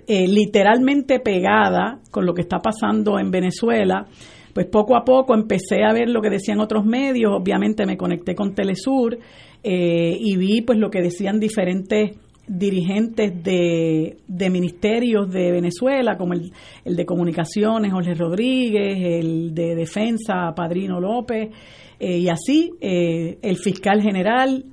eh, 0.06 0.28
literalmente 0.28 1.18
pegada 1.18 1.98
con 2.10 2.26
lo 2.26 2.34
que 2.34 2.42
está 2.42 2.58
pasando 2.58 3.18
en 3.18 3.30
Venezuela 3.30 4.06
pues 4.52 4.66
poco 4.66 4.96
a 4.96 5.04
poco 5.04 5.34
empecé 5.34 5.84
a 5.84 5.92
ver 5.92 6.08
lo 6.08 6.20
que 6.20 6.30
decían 6.30 6.60
otros 6.60 6.84
medios, 6.84 7.32
obviamente 7.34 7.86
me 7.86 7.96
conecté 7.96 8.34
con 8.34 8.54
Telesur 8.54 9.18
eh, 9.62 10.16
y 10.18 10.36
vi 10.36 10.62
pues 10.62 10.78
lo 10.78 10.90
que 10.90 11.02
decían 11.02 11.38
diferentes 11.38 12.16
dirigentes 12.46 13.44
de, 13.44 14.16
de, 14.26 14.50
ministerios 14.50 15.30
de 15.30 15.52
Venezuela, 15.52 16.16
como 16.16 16.32
el, 16.32 16.50
el, 16.84 16.96
de 16.96 17.06
Comunicaciones, 17.06 17.92
Jorge 17.92 18.14
Rodríguez, 18.14 18.98
el 18.98 19.54
de 19.54 19.76
Defensa, 19.76 20.52
Padrino 20.56 20.98
López, 20.98 21.50
eh, 22.00 22.18
y 22.18 22.28
así, 22.28 22.72
eh, 22.80 23.38
el 23.42 23.56
fiscal 23.56 24.02
general, 24.02 24.64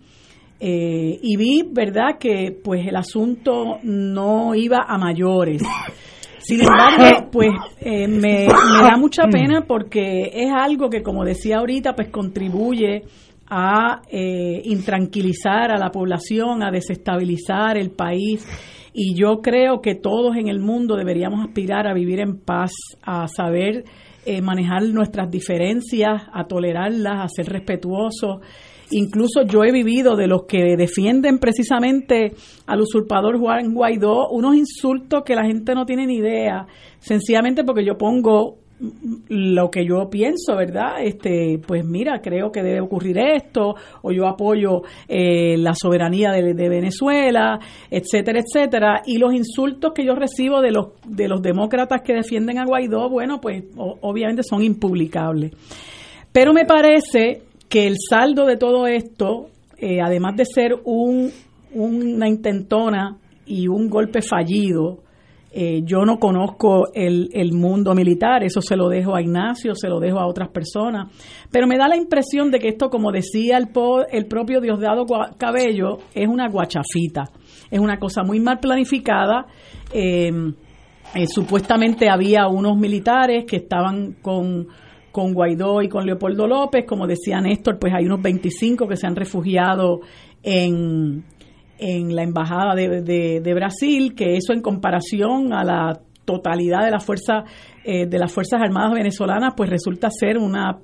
y 0.59 1.37
vi, 1.37 1.61
¿verdad?, 1.71 2.17
que 2.19 2.51
pues 2.63 2.87
el 2.87 2.95
asunto 2.95 3.77
no 3.83 4.55
iba 4.55 4.85
a 4.87 4.97
mayores. 4.97 5.61
Sin 6.47 6.61
embargo, 6.61 7.27
pues 7.29 7.49
eh, 7.81 8.07
me, 8.07 8.45
da 8.45 8.95
mucha 8.97 9.23
pena 9.29 9.65
porque 9.67 10.31
es 10.33 10.49
algo 10.49 10.89
que, 10.89 11.03
como 11.03 11.25
decía 11.25 11.57
ahorita, 11.57 11.93
pues 11.93 12.07
contribuye 12.07 13.03
a 13.49 14.01
eh, 14.09 14.61
intranquilizar 14.63 15.71
a 15.71 15.77
la 15.77 15.91
población, 15.91 16.63
a 16.63 16.71
desestabilizar 16.71 17.77
el 17.77 17.91
país. 17.91 18.47
Y 18.93 19.13
yo 19.13 19.41
creo 19.41 19.81
que 19.81 19.95
todos 19.95 20.37
en 20.37 20.47
el 20.47 20.61
mundo 20.61 20.95
deberíamos 20.95 21.45
aspirar 21.45 21.85
a 21.85 21.93
vivir 21.93 22.21
en 22.21 22.39
paz, 22.39 22.71
a 23.03 23.27
saber 23.27 23.83
eh, 24.25 24.41
manejar 24.41 24.83
nuestras 24.83 25.29
diferencias, 25.29 26.23
a 26.31 26.45
tolerarlas, 26.45 27.25
a 27.25 27.27
ser 27.27 27.47
respetuosos. 27.47 28.37
Incluso 28.91 29.43
yo 29.43 29.63
he 29.63 29.71
vivido 29.71 30.15
de 30.15 30.27
los 30.27 30.43
que 30.45 30.75
defienden 30.77 31.39
precisamente 31.39 32.33
al 32.65 32.81
usurpador 32.81 33.37
Juan 33.37 33.73
Guaidó 33.73 34.29
unos 34.29 34.55
insultos 34.55 35.23
que 35.25 35.35
la 35.35 35.45
gente 35.45 35.75
no 35.75 35.85
tiene 35.85 36.07
ni 36.07 36.17
idea, 36.17 36.67
sencillamente 36.99 37.63
porque 37.63 37.85
yo 37.85 37.97
pongo 37.97 38.59
lo 39.29 39.71
que 39.71 39.85
yo 39.85 40.09
pienso, 40.09 40.55
¿verdad? 40.55 41.01
Este, 41.01 41.59
pues 41.65 41.83
mira, 41.83 42.21
creo 42.21 42.51
que 42.51 42.61
debe 42.61 42.81
ocurrir 42.81 43.17
esto, 43.17 43.75
o 44.03 44.11
yo 44.11 44.27
apoyo 44.27 44.83
eh, 45.07 45.57
la 45.57 45.73
soberanía 45.73 46.31
de, 46.31 46.53
Venezuela, 46.53 47.59
etcétera, 47.89 48.39
etcétera. 48.39 49.01
Y 49.05 49.17
los 49.17 49.33
insultos 49.33 49.93
que 49.93 50.05
yo 50.05 50.13
recibo 50.13 50.61
de 50.61 50.71
los 50.71 50.89
de 51.07 51.27
los 51.27 51.41
demócratas 51.41 52.01
que 52.03 52.13
defienden 52.13 52.59
a 52.59 52.65
Guaidó, 52.65 53.09
bueno, 53.09 53.41
pues 53.41 53.63
obviamente 53.75 54.43
son 54.43 54.63
impublicables. 54.63 55.53
Pero 56.31 56.53
me 56.53 56.65
parece 56.65 57.46
que 57.69 57.87
el 57.87 57.95
saldo 57.97 58.45
de 58.45 58.57
todo 58.57 58.87
esto, 58.87 59.47
eh, 59.77 59.99
además 60.01 60.35
de 60.37 60.45
ser 60.45 60.75
un, 60.85 61.31
una 61.73 62.27
intentona 62.27 63.17
y 63.45 63.67
un 63.67 63.89
golpe 63.89 64.21
fallido, 64.21 64.99
eh, 65.51 65.81
yo 65.83 66.05
no 66.05 66.19
conozco 66.19 66.93
el, 66.93 67.29
el, 67.33 67.53
mundo 67.53 67.95
militar, 67.95 68.43
eso 68.43 68.61
se 68.61 68.75
lo 68.75 68.89
dejo 68.89 69.15
a 69.15 69.21
Ignacio, 69.21 69.73
se 69.75 69.87
lo 69.87 69.99
dejo 69.99 70.19
a 70.19 70.27
otras 70.27 70.49
personas, 70.49 71.07
pero 71.51 71.67
me 71.67 71.77
da 71.77 71.87
la 71.87 71.95
impresión 71.95 72.51
de 72.51 72.59
que 72.59 72.67
esto, 72.67 72.89
como 72.89 73.11
decía 73.11 73.57
el, 73.57 73.69
el 74.11 74.25
propio 74.27 74.59
Diosdado 74.61 75.05
Cabello, 75.37 75.99
es 76.13 76.27
una 76.27 76.49
guachafita, 76.49 77.31
es 77.71 77.79
una 77.79 77.97
cosa 77.97 78.23
muy 78.23 78.39
mal 78.39 78.59
planificada. 78.59 79.47
Eh, 79.91 80.31
supuestamente 81.27 82.09
había 82.09 82.47
unos 82.47 82.77
militares 82.77 83.45
que 83.45 83.55
estaban 83.57 84.17
con, 84.21 84.67
con 85.17 85.33
Guaidó 85.33 85.81
y 85.81 85.89
con 85.89 86.05
Leopoldo 86.05 86.45
López, 86.45 86.85
como 86.85 87.07
decía 87.07 87.41
Néstor, 87.41 87.79
pues 87.79 87.91
hay 87.91 88.05
unos 88.05 88.21
25 88.21 88.87
que 88.87 88.95
se 88.95 89.07
han 89.07 89.15
refugiado 89.15 90.01
en, 90.43 91.23
en 91.79 92.15
la 92.15 92.21
embajada 92.21 92.75
de, 92.75 93.53
Brasil, 93.55 94.13
que 94.13 94.35
eso 94.35 94.53
en 94.53 94.61
comparación 94.61 95.53
a 95.53 95.63
la 95.63 95.99
totalidad 96.23 96.85
de 96.85 96.91
la 96.91 96.99
fuerza 96.99 97.45
eh, 97.83 98.05
de 98.05 98.19
las 98.19 98.31
fuerzas 98.31 98.61
armadas 98.61 98.93
venezolanas, 98.93 99.55
pues 99.57 99.71
resulta 99.71 100.11
ser 100.11 100.37
una 100.37 100.77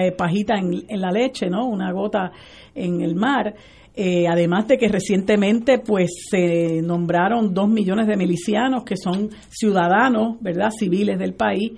eh, 0.00 0.12
pajita 0.12 0.54
en, 0.54 0.84
en, 0.86 1.00
la 1.00 1.10
leche, 1.10 1.50
¿no? 1.50 1.66
Una 1.66 1.90
gota 1.90 2.30
en 2.76 3.00
el 3.00 3.16
mar. 3.16 3.56
Eh, 3.96 4.28
además 4.28 4.68
de 4.68 4.78
que 4.78 4.86
recientemente 4.86 5.80
pues 5.80 6.28
se 6.30 6.80
nombraron 6.80 7.52
dos 7.52 7.68
millones 7.68 8.06
de 8.06 8.16
milicianos 8.16 8.84
que 8.84 8.96
son 8.96 9.30
ciudadanos, 9.48 10.36
¿verdad? 10.40 10.70
Civiles 10.70 11.18
del 11.18 11.34
país 11.34 11.72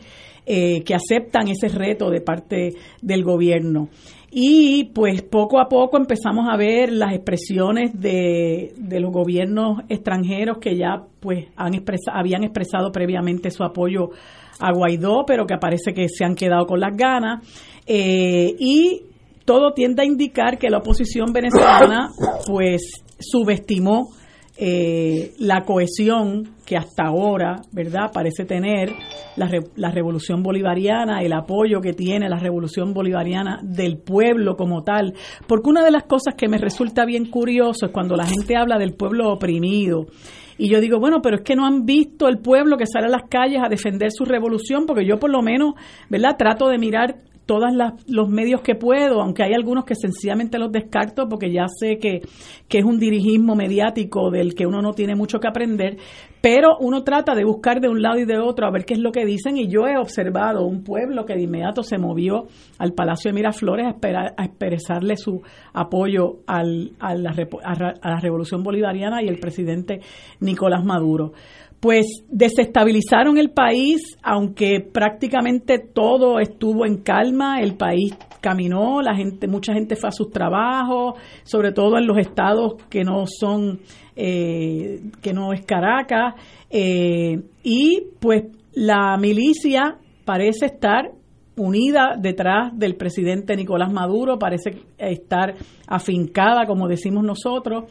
que 0.46 0.94
aceptan 0.94 1.48
ese 1.48 1.68
reto 1.68 2.08
de 2.08 2.20
parte 2.20 2.74
del 3.02 3.24
gobierno. 3.24 3.88
Y 4.38 4.90
pues 4.92 5.22
poco 5.22 5.58
a 5.60 5.66
poco 5.66 5.96
empezamos 5.96 6.46
a 6.50 6.58
ver 6.58 6.92
las 6.92 7.14
expresiones 7.14 7.98
de, 7.98 8.74
los 9.00 9.10
gobiernos 9.10 9.78
extranjeros 9.88 10.58
que 10.58 10.76
ya 10.76 11.04
pues 11.20 11.46
han 11.56 11.72
habían 12.12 12.44
expresado 12.44 12.92
previamente 12.92 13.50
su 13.50 13.64
apoyo 13.64 14.10
a 14.58 14.72
Guaidó, 14.72 15.24
pero 15.26 15.46
que 15.46 15.56
parece 15.56 15.94
que 15.94 16.08
se 16.08 16.24
han 16.24 16.34
quedado 16.34 16.66
con 16.66 16.80
las 16.80 16.94
ganas. 16.96 17.46
Eh, 17.86 18.54
y 18.58 19.04
todo 19.46 19.72
tiende 19.72 20.02
a 20.02 20.04
indicar 20.04 20.58
que 20.58 20.68
la 20.68 20.78
oposición 20.78 21.32
venezolana 21.32 22.10
pues 22.46 23.04
subestimó 23.18 24.10
eh, 24.58 25.34
la 25.38 25.62
cohesión 25.64 26.54
que 26.64 26.76
hasta 26.76 27.04
ahora, 27.04 27.60
¿verdad?, 27.72 28.10
parece 28.12 28.44
tener 28.44 28.90
la, 29.36 29.48
la, 29.76 29.90
revolución 29.90 30.42
bolivariana, 30.42 31.20
el 31.22 31.32
apoyo 31.32 31.80
que 31.80 31.92
tiene 31.92 32.28
la 32.28 32.38
revolución 32.38 32.94
bolivariana 32.94 33.60
del 33.62 33.98
pueblo 33.98 34.56
como 34.56 34.82
tal. 34.82 35.14
Porque 35.46 35.68
una 35.68 35.84
de 35.84 35.90
las 35.90 36.04
cosas 36.04 36.34
que 36.36 36.48
me 36.48 36.58
resulta 36.58 37.04
bien 37.04 37.26
curioso 37.26 37.86
es 37.86 37.92
cuando 37.92 38.16
la 38.16 38.26
gente 38.26 38.56
habla 38.56 38.78
del 38.78 38.94
pueblo 38.94 39.32
oprimido. 39.32 40.06
Y 40.58 40.70
yo 40.70 40.80
digo, 40.80 40.98
bueno, 40.98 41.20
pero 41.22 41.36
es 41.36 41.42
que 41.42 41.54
no 41.54 41.66
han 41.66 41.84
visto 41.84 42.28
el 42.28 42.38
pueblo 42.38 42.76
que 42.76 42.86
sale 42.86 43.06
a 43.06 43.10
las 43.10 43.28
calles 43.28 43.60
a 43.62 43.68
defender 43.68 44.10
su 44.10 44.24
revolución, 44.24 44.86
porque 44.86 45.06
yo 45.06 45.18
por 45.18 45.30
lo 45.30 45.42
menos, 45.42 45.74
¿verdad? 46.08 46.36
Trato 46.38 46.68
de 46.68 46.78
mirar 46.78 47.16
todos 47.46 47.70
los 48.08 48.28
medios 48.28 48.60
que 48.60 48.74
puedo, 48.74 49.22
aunque 49.22 49.44
hay 49.44 49.54
algunos 49.54 49.84
que 49.84 49.94
sencillamente 49.94 50.58
los 50.58 50.72
descarto 50.72 51.28
porque 51.28 51.52
ya 51.52 51.66
sé 51.68 51.98
que, 51.98 52.20
que, 52.68 52.78
es 52.78 52.84
un 52.84 52.98
dirigismo 52.98 53.54
mediático 53.54 54.30
del 54.30 54.54
que 54.54 54.66
uno 54.66 54.82
no 54.82 54.92
tiene 54.92 55.14
mucho 55.14 55.38
que 55.38 55.46
aprender, 55.46 55.96
pero 56.40 56.76
uno 56.80 57.04
trata 57.04 57.36
de 57.36 57.44
buscar 57.44 57.80
de 57.80 57.88
un 57.88 58.02
lado 58.02 58.18
y 58.18 58.24
de 58.24 58.38
otro 58.38 58.66
a 58.66 58.72
ver 58.72 58.84
qué 58.84 58.94
es 58.94 59.00
lo 59.00 59.12
que 59.12 59.24
dicen 59.24 59.56
y 59.56 59.68
yo 59.68 59.86
he 59.86 59.96
observado 59.96 60.66
un 60.66 60.82
pueblo 60.82 61.24
que 61.24 61.34
de 61.34 61.42
inmediato 61.42 61.84
se 61.84 61.98
movió 61.98 62.48
al 62.78 62.92
Palacio 62.92 63.30
de 63.30 63.34
Miraflores 63.34 63.86
a, 63.86 64.44
expresarle 64.44 65.16
su 65.16 65.40
apoyo 65.72 66.38
al, 66.48 66.92
a, 66.98 67.14
la, 67.14 67.30
a 67.30 68.10
la 68.10 68.20
revolución 68.20 68.64
bolivariana 68.64 69.22
y 69.22 69.28
el 69.28 69.38
presidente 69.38 70.00
Nicolás 70.40 70.84
Maduro 70.84 71.32
pues 71.86 72.24
desestabilizaron 72.28 73.38
el 73.38 73.50
país, 73.50 74.18
aunque 74.20 74.80
prácticamente 74.80 75.78
todo 75.78 76.40
estuvo 76.40 76.84
en 76.84 76.96
calma, 76.96 77.60
el 77.60 77.76
país 77.76 78.12
caminó, 78.40 79.00
la 79.02 79.14
gente, 79.14 79.46
mucha 79.46 79.72
gente 79.72 79.94
fue 79.94 80.08
a 80.08 80.10
sus 80.10 80.32
trabajos, 80.32 81.14
sobre 81.44 81.70
todo 81.70 81.96
en 81.96 82.08
los 82.08 82.18
estados 82.18 82.74
que 82.90 83.04
no 83.04 83.26
son, 83.28 83.78
eh, 84.16 85.00
que 85.22 85.32
no 85.32 85.52
es 85.52 85.64
Caracas, 85.64 86.34
eh, 86.70 87.40
y 87.62 88.02
pues 88.18 88.46
la 88.72 89.16
milicia 89.16 89.96
parece 90.24 90.66
estar 90.66 91.12
unida 91.54 92.16
detrás 92.18 92.76
del 92.76 92.96
presidente 92.96 93.54
Nicolás 93.54 93.92
Maduro, 93.92 94.40
parece 94.40 94.72
estar 94.98 95.54
afincada, 95.86 96.66
como 96.66 96.88
decimos 96.88 97.22
nosotros. 97.22 97.84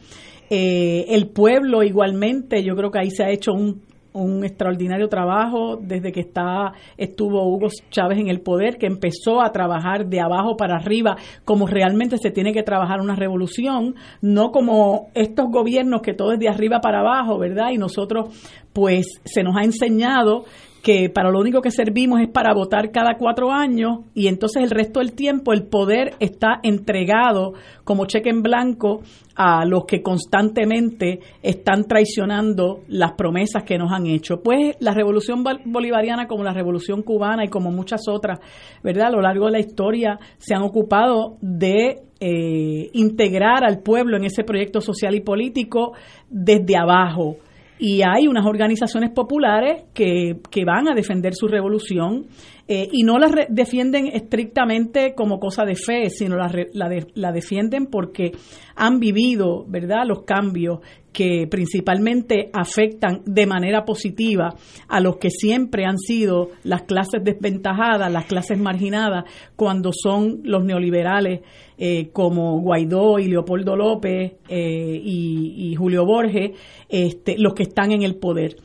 Eh, 0.48 1.06
el 1.08 1.28
pueblo 1.28 1.82
igualmente, 1.82 2.62
yo 2.62 2.76
creo 2.76 2.90
que 2.90 3.00
ahí 3.00 3.10
se 3.10 3.24
ha 3.24 3.30
hecho 3.30 3.52
un, 3.52 3.82
un 4.22 4.44
extraordinario 4.44 5.08
trabajo 5.08 5.76
desde 5.80 6.12
que 6.12 6.20
está 6.20 6.72
estuvo 6.96 7.42
Hugo 7.44 7.68
Chávez 7.90 8.18
en 8.18 8.28
el 8.28 8.40
poder, 8.40 8.78
que 8.78 8.86
empezó 8.86 9.42
a 9.42 9.52
trabajar 9.52 10.06
de 10.06 10.20
abajo 10.20 10.56
para 10.56 10.76
arriba, 10.76 11.16
como 11.44 11.66
realmente 11.66 12.18
se 12.18 12.30
tiene 12.30 12.52
que 12.52 12.62
trabajar 12.62 13.00
una 13.00 13.16
revolución, 13.16 13.94
no 14.20 14.50
como 14.50 15.08
estos 15.14 15.46
gobiernos 15.50 16.00
que 16.02 16.14
todo 16.14 16.32
es 16.32 16.38
de 16.38 16.48
arriba 16.48 16.80
para 16.80 17.00
abajo, 17.00 17.38
¿verdad? 17.38 17.70
Y 17.72 17.78
nosotros, 17.78 18.28
pues, 18.72 19.06
se 19.24 19.42
nos 19.42 19.56
ha 19.56 19.64
enseñado 19.64 20.44
que 20.86 21.10
para 21.10 21.32
lo 21.32 21.40
único 21.40 21.60
que 21.62 21.72
servimos 21.72 22.20
es 22.20 22.28
para 22.28 22.54
votar 22.54 22.92
cada 22.92 23.16
cuatro 23.18 23.50
años 23.50 24.04
y 24.14 24.28
entonces 24.28 24.62
el 24.62 24.70
resto 24.70 25.00
del 25.00 25.14
tiempo 25.14 25.52
el 25.52 25.64
poder 25.64 26.14
está 26.20 26.60
entregado 26.62 27.54
como 27.82 28.06
cheque 28.06 28.30
en 28.30 28.40
blanco 28.40 29.00
a 29.34 29.64
los 29.64 29.84
que 29.84 30.00
constantemente 30.00 31.18
están 31.42 31.88
traicionando 31.88 32.82
las 32.86 33.14
promesas 33.14 33.64
que 33.64 33.78
nos 33.78 33.90
han 33.90 34.06
hecho. 34.06 34.36
Pues 34.44 34.76
la 34.78 34.94
revolución 34.94 35.42
bolivariana 35.64 36.28
como 36.28 36.44
la 36.44 36.52
revolución 36.52 37.02
cubana 37.02 37.44
y 37.44 37.48
como 37.48 37.72
muchas 37.72 38.02
otras, 38.08 38.38
¿verdad? 38.84 39.08
A 39.08 39.10
lo 39.10 39.22
largo 39.22 39.46
de 39.46 39.50
la 39.50 39.58
historia 39.58 40.20
se 40.38 40.54
han 40.54 40.62
ocupado 40.62 41.36
de 41.40 42.02
eh, 42.20 42.90
integrar 42.92 43.64
al 43.64 43.80
pueblo 43.80 44.16
en 44.16 44.24
ese 44.24 44.44
proyecto 44.44 44.80
social 44.80 45.16
y 45.16 45.20
político 45.20 45.94
desde 46.30 46.76
abajo 46.76 47.38
y 47.78 48.02
hay 48.02 48.26
unas 48.26 48.46
organizaciones 48.46 49.10
populares 49.10 49.84
que, 49.92 50.36
que 50.50 50.64
van 50.64 50.88
a 50.88 50.94
defender 50.94 51.34
su 51.34 51.46
revolución 51.46 52.26
eh, 52.68 52.88
y 52.90 53.04
no 53.04 53.18
la 53.18 53.28
defienden 53.48 54.08
estrictamente 54.08 55.14
como 55.14 55.38
cosa 55.38 55.64
de 55.64 55.76
fe, 55.76 56.10
sino 56.10 56.36
la, 56.36 56.50
la, 56.72 56.90
la, 57.14 57.32
defienden 57.32 57.86
porque 57.86 58.32
han 58.74 58.98
vivido, 58.98 59.64
¿verdad?, 59.68 60.04
los 60.04 60.24
cambios 60.24 60.80
que 61.12 61.46
principalmente 61.48 62.50
afectan 62.52 63.22
de 63.24 63.46
manera 63.46 63.84
positiva 63.84 64.54
a 64.88 65.00
los 65.00 65.16
que 65.16 65.30
siempre 65.30 65.84
han 65.86 65.96
sido 65.96 66.50
las 66.64 66.82
clases 66.82 67.22
desventajadas, 67.22 68.12
las 68.12 68.26
clases 68.26 68.58
marginadas, 68.58 69.24
cuando 69.54 69.92
son 69.92 70.40
los 70.42 70.64
neoliberales 70.64 71.40
eh, 71.78 72.10
como 72.12 72.60
Guaidó 72.60 73.18
y 73.18 73.28
Leopoldo 73.28 73.76
López 73.76 74.32
eh, 74.48 75.00
y, 75.02 75.70
y, 75.70 75.74
Julio 75.76 76.04
Borges, 76.04 76.50
este, 76.88 77.36
los 77.38 77.54
que 77.54 77.62
están 77.62 77.92
en 77.92 78.02
el 78.02 78.16
poder. 78.16 78.56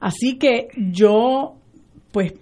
Así 0.00 0.38
que 0.38 0.68
yo, 0.76 1.56
pues, 2.12 2.34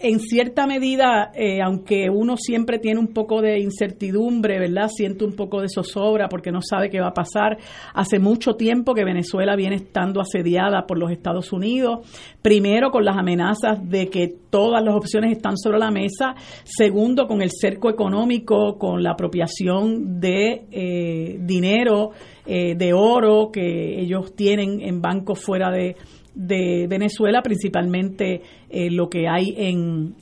en 0.00 0.20
cierta 0.20 0.66
medida, 0.66 1.32
eh, 1.34 1.60
aunque 1.60 2.08
uno 2.08 2.36
siempre 2.36 2.78
tiene 2.78 3.00
un 3.00 3.08
poco 3.08 3.42
de 3.42 3.58
incertidumbre, 3.58 4.58
¿verdad? 4.60 4.88
Siente 4.88 5.24
un 5.24 5.34
poco 5.34 5.60
de 5.60 5.68
zozobra 5.68 6.28
porque 6.28 6.52
no 6.52 6.60
sabe 6.62 6.88
qué 6.88 7.00
va 7.00 7.08
a 7.08 7.14
pasar. 7.14 7.58
Hace 7.94 8.20
mucho 8.20 8.54
tiempo 8.54 8.94
que 8.94 9.04
Venezuela 9.04 9.56
viene 9.56 9.76
estando 9.76 10.20
asediada 10.20 10.86
por 10.86 10.98
los 10.98 11.10
Estados 11.10 11.52
Unidos. 11.52 12.06
Primero, 12.42 12.90
con 12.90 13.04
las 13.04 13.16
amenazas 13.16 13.78
de 13.88 14.08
que 14.08 14.32
todas 14.50 14.84
las 14.84 14.94
opciones 14.94 15.32
están 15.32 15.56
sobre 15.56 15.78
la 15.78 15.90
mesa. 15.90 16.34
Segundo, 16.62 17.26
con 17.26 17.42
el 17.42 17.50
cerco 17.50 17.90
económico, 17.90 18.78
con 18.78 19.02
la 19.02 19.12
apropiación 19.12 20.20
de 20.20 20.66
eh, 20.70 21.38
dinero, 21.40 22.10
eh, 22.46 22.76
de 22.76 22.92
oro 22.92 23.50
que 23.52 24.00
ellos 24.00 24.34
tienen 24.34 24.80
en 24.80 25.02
bancos 25.02 25.40
fuera 25.44 25.70
de 25.70 25.96
de 26.34 26.86
Venezuela, 26.88 27.42
principalmente 27.42 28.42
eh, 28.70 28.90
lo 28.90 29.08
que 29.08 29.26
hay 29.28 29.54
en, 29.56 30.14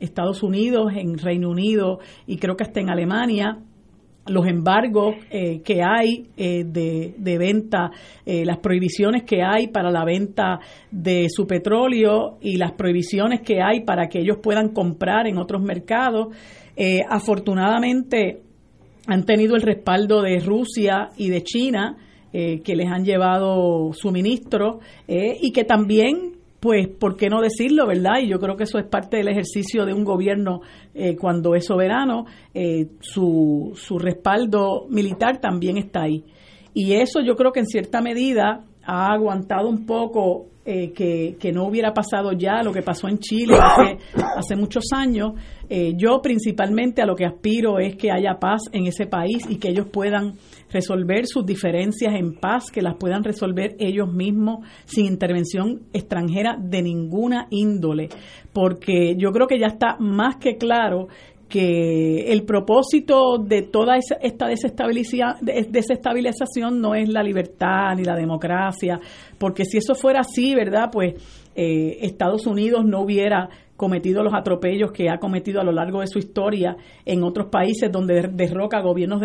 Estados 0.00 0.44
Unidos, 0.44 0.92
en 0.94 1.18
Reino 1.18 1.50
Unido 1.50 1.98
y 2.26 2.36
creo 2.36 2.56
que 2.56 2.62
hasta 2.62 2.80
en 2.80 2.88
Alemania, 2.88 3.58
los 4.28 4.46
embargos 4.46 5.16
eh, 5.30 5.60
que 5.62 5.82
hay 5.82 6.28
eh, 6.36 6.62
de, 6.64 7.14
de, 7.18 7.38
venta, 7.38 7.90
las 8.24 8.58
prohibiciones 8.58 9.24
que 9.24 9.42
hay 9.42 9.68
para 9.68 9.90
la 9.90 10.04
venta 10.04 10.60
de 10.90 11.26
su 11.30 11.46
petróleo 11.46 12.38
y 12.40 12.58
las 12.58 12.72
prohibiciones 12.72 13.40
que 13.40 13.60
hay 13.60 13.80
para 13.84 14.08
que 14.08 14.20
ellos 14.20 14.38
puedan 14.40 14.68
comprar 14.68 15.26
en 15.26 15.38
otros 15.38 15.62
mercados. 15.62 16.28
afortunadamente 17.08 18.42
han 19.08 19.24
tenido 19.24 19.56
el 19.56 19.62
respaldo 19.62 20.22
de 20.22 20.38
Rusia 20.38 21.08
y 21.16 21.30
de 21.30 21.42
China, 21.42 21.96
eh, 22.30 22.60
que 22.60 22.76
les 22.76 22.90
han 22.90 23.06
llevado 23.06 23.90
suministros 23.94 24.84
eh, 25.06 25.34
y 25.40 25.50
que 25.50 25.64
también 25.64 26.36
pues, 26.60 26.86
¿por 26.86 27.16
qué 27.16 27.28
no 27.30 27.40
decirlo, 27.40 27.86
verdad? 27.86 28.18
Y 28.20 28.28
yo 28.28 28.38
creo 28.38 28.54
que 28.54 28.64
eso 28.64 28.78
es 28.78 28.84
parte 28.84 29.16
del 29.16 29.28
ejercicio 29.28 29.86
de 29.86 29.94
un 29.94 30.04
gobierno 30.04 30.60
eh, 30.92 31.16
cuando 31.16 31.54
es 31.54 31.64
soberano, 31.64 32.26
su, 33.00 33.72
su 33.76 33.98
respaldo 33.98 34.86
militar 34.90 35.40
también 35.40 35.78
está 35.78 36.02
ahí. 36.02 36.24
Y 36.74 36.94
eso 36.94 37.20
yo 37.22 37.34
creo 37.34 37.52
que 37.52 37.60
en 37.60 37.66
cierta 37.66 38.02
medida 38.02 38.64
ha 38.84 39.12
aguantado 39.12 39.68
un 39.68 39.86
poco 39.86 40.48
que, 40.64 41.36
que, 41.40 41.52
no 41.52 41.66
hubiera 41.66 41.94
pasado 41.94 42.32
ya 42.32 42.62
lo 42.62 42.72
que 42.72 42.82
pasó 42.82 43.08
en 43.08 43.18
Chile 43.18 43.54
hace, 43.58 43.96
hace 44.36 44.54
muchos 44.54 44.84
años. 44.92 45.32
yo 45.96 46.20
principalmente 46.20 47.00
a 47.00 47.06
lo 47.06 47.14
que 47.14 47.24
aspiro 47.24 47.78
es 47.78 47.96
que 47.96 48.10
haya 48.10 48.38
paz 48.38 48.62
en 48.72 48.86
ese 48.86 49.06
país 49.06 49.46
y 49.48 49.56
que 49.56 49.70
ellos 49.70 49.86
puedan 49.90 50.34
resolver 50.70 51.26
sus 51.26 51.44
diferencias 51.44 52.14
en 52.14 52.34
paz, 52.34 52.70
que 52.70 52.82
las 52.82 52.96
puedan 52.96 53.24
resolver 53.24 53.76
ellos 53.78 54.12
mismos 54.12 54.66
sin 54.84 55.06
intervención 55.06 55.82
extranjera 55.92 56.56
de 56.60 56.82
ninguna 56.82 57.46
índole, 57.50 58.08
porque 58.52 59.16
yo 59.16 59.32
creo 59.32 59.46
que 59.46 59.58
ya 59.58 59.68
está 59.68 59.96
más 59.98 60.36
que 60.36 60.56
claro 60.56 61.08
que 61.48 62.30
el 62.30 62.44
propósito 62.44 63.38
de 63.38 63.62
toda 63.62 63.96
esta 63.96 64.46
desestabilización 64.46 66.80
no 66.80 66.94
es 66.94 67.08
la 67.08 67.22
libertad 67.22 67.94
ni 67.96 68.04
la 68.04 68.14
democracia, 68.14 69.00
porque 69.38 69.64
si 69.64 69.78
eso 69.78 69.94
fuera 69.94 70.20
así, 70.20 70.54
¿verdad? 70.54 70.90
Pues 70.92 71.14
eh, 71.56 72.00
Estados 72.02 72.46
Unidos 72.46 72.84
no 72.84 73.00
hubiera 73.00 73.48
cometido 73.78 74.24
los 74.24 74.34
atropellos 74.34 74.90
que 74.90 75.08
ha 75.08 75.18
cometido 75.18 75.60
a 75.60 75.64
lo 75.64 75.70
largo 75.70 76.00
de 76.00 76.08
su 76.08 76.18
historia 76.18 76.76
en 77.06 77.22
otros 77.22 77.46
países 77.46 77.90
donde 77.92 78.28
derroca 78.32 78.80
gobiernos 78.80 79.22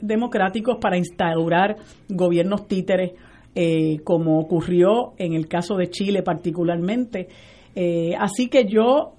democráticos 0.00 0.78
para 0.80 0.96
instaurar 0.96 1.76
gobiernos 2.08 2.66
títeres, 2.66 3.12
eh, 3.54 3.98
como 4.02 4.40
ocurrió 4.40 5.12
en 5.18 5.34
el 5.34 5.46
caso 5.48 5.76
de 5.76 5.90
Chile 5.90 6.22
particularmente. 6.22 7.28
Eh, 7.76 8.14
así 8.18 8.48
que 8.48 8.64
yo 8.64 9.16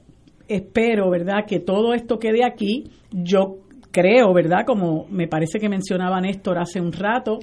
espero, 0.48 1.12
¿verdad?, 1.12 1.46
que 1.48 1.60
todo 1.60 1.94
esto 1.94 2.18
quede 2.18 2.44
aquí. 2.44 2.86
Yo 3.12 3.60
creo, 3.92 4.34
¿verdad?, 4.34 4.66
como 4.66 5.06
me 5.12 5.28
parece 5.28 5.60
que 5.60 5.70
mencionaba 5.70 6.20
Néstor 6.20 6.58
hace 6.58 6.82
un 6.82 6.92
rato, 6.92 7.38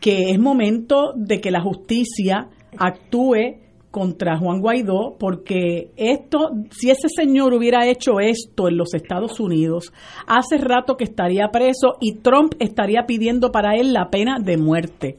que 0.00 0.30
es 0.30 0.38
momento 0.38 1.12
de 1.16 1.40
que 1.40 1.50
la 1.50 1.60
justicia 1.60 2.48
actúe 2.78 3.61
contra 3.92 4.38
Juan 4.38 4.60
Guaidó 4.60 5.16
porque 5.20 5.90
esto, 5.96 6.50
si 6.70 6.90
ese 6.90 7.08
señor 7.14 7.52
hubiera 7.52 7.86
hecho 7.86 8.18
esto 8.18 8.66
en 8.66 8.78
los 8.78 8.94
Estados 8.94 9.38
Unidos, 9.38 9.92
hace 10.26 10.56
rato 10.56 10.96
que 10.96 11.04
estaría 11.04 11.48
preso 11.52 11.98
y 12.00 12.14
Trump 12.14 12.54
estaría 12.58 13.02
pidiendo 13.06 13.52
para 13.52 13.76
él 13.76 13.92
la 13.92 14.08
pena 14.10 14.38
de 14.40 14.56
muerte. 14.56 15.16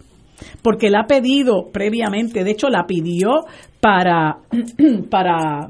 Porque 0.62 0.90
la 0.90 1.02
ha 1.02 1.08
pedido 1.08 1.70
previamente, 1.72 2.44
de 2.44 2.52
hecho 2.52 2.68
la 2.68 2.86
pidió 2.86 3.46
para, 3.80 4.40
para 5.10 5.70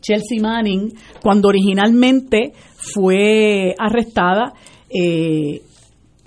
Chelsea 0.00 0.40
Manning 0.40 0.92
cuando 1.22 1.48
originalmente 1.48 2.52
fue 2.76 3.74
arrestada, 3.78 4.52
eh, 4.90 5.62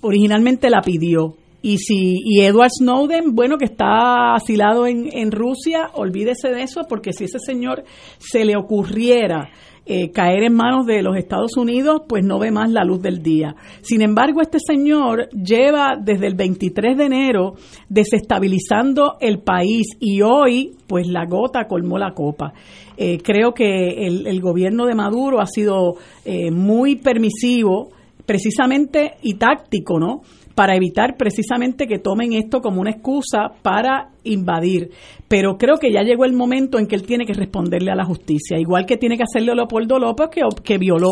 originalmente 0.01 0.69
la 0.69 0.81
pidió 0.81 1.35
y 1.63 1.77
si 1.77 2.19
y 2.23 2.41
Edward 2.41 2.69
Snowden, 2.77 3.33
bueno, 3.33 3.57
que 3.57 3.65
está 3.65 4.35
asilado 4.35 4.85
en, 4.85 5.07
en 5.11 5.31
Rusia, 5.31 5.89
olvídese 5.93 6.49
de 6.49 6.61
eso, 6.61 6.81
porque 6.87 7.13
si 7.13 7.23
ese 7.23 7.39
señor 7.39 7.85
se 8.19 8.43
le 8.43 8.57
ocurriera 8.57 9.49
eh, 9.85 10.11
caer 10.11 10.43
en 10.43 10.53
manos 10.53 10.85
de 10.85 11.01
los 11.01 11.17
Estados 11.17 11.57
Unidos, 11.57 12.03
pues 12.07 12.23
no 12.23 12.37
ve 12.37 12.51
más 12.51 12.69
la 12.69 12.83
luz 12.83 13.01
del 13.01 13.23
día. 13.23 13.55
Sin 13.81 14.01
embargo, 14.01 14.41
este 14.41 14.57
señor 14.65 15.29
lleva 15.29 15.95
desde 16.01 16.27
el 16.27 16.35
23 16.35 16.97
de 16.97 17.05
enero 17.05 17.55
desestabilizando 17.89 19.15
el 19.19 19.39
país 19.39 19.87
y 19.99 20.21
hoy, 20.21 20.71
pues 20.87 21.07
la 21.07 21.25
gota 21.25 21.65
colmó 21.67 21.97
la 21.97 22.13
copa. 22.13 22.53
Eh, 22.95 23.17
creo 23.21 23.53
que 23.53 24.05
el, 24.05 24.27
el, 24.27 24.39
gobierno 24.39 24.85
de 24.85 24.95
Maduro 24.95 25.41
ha 25.41 25.47
sido 25.47 25.95
eh, 26.23 26.49
muy 26.51 26.95
permisivo, 26.95 27.89
precisamente 28.25 29.15
y 29.21 29.33
táctico, 29.33 29.99
¿no? 29.99 30.21
Para 30.55 30.75
evitar 30.75 31.17
precisamente 31.17 31.87
que 31.87 31.99
tomen 31.99 32.33
esto 32.33 32.61
como 32.61 32.81
una 32.81 32.91
excusa 32.91 33.51
para 33.61 34.09
invadir. 34.23 34.91
Pero 35.27 35.57
creo 35.57 35.77
que 35.77 35.91
ya 35.91 36.03
llegó 36.03 36.25
el 36.25 36.33
momento 36.33 36.77
en 36.77 36.87
que 36.87 36.95
él 36.95 37.03
tiene 37.03 37.25
que 37.25 37.33
responderle 37.33 37.91
a 37.91 37.95
la 37.95 38.05
justicia, 38.05 38.59
igual 38.59 38.85
que 38.85 38.97
tiene 38.97 39.17
que 39.17 39.23
hacerle 39.23 39.55
Leopoldo 39.55 39.97
López, 39.97 40.29
que, 40.29 40.41
que 40.63 40.77
violó 40.77 41.11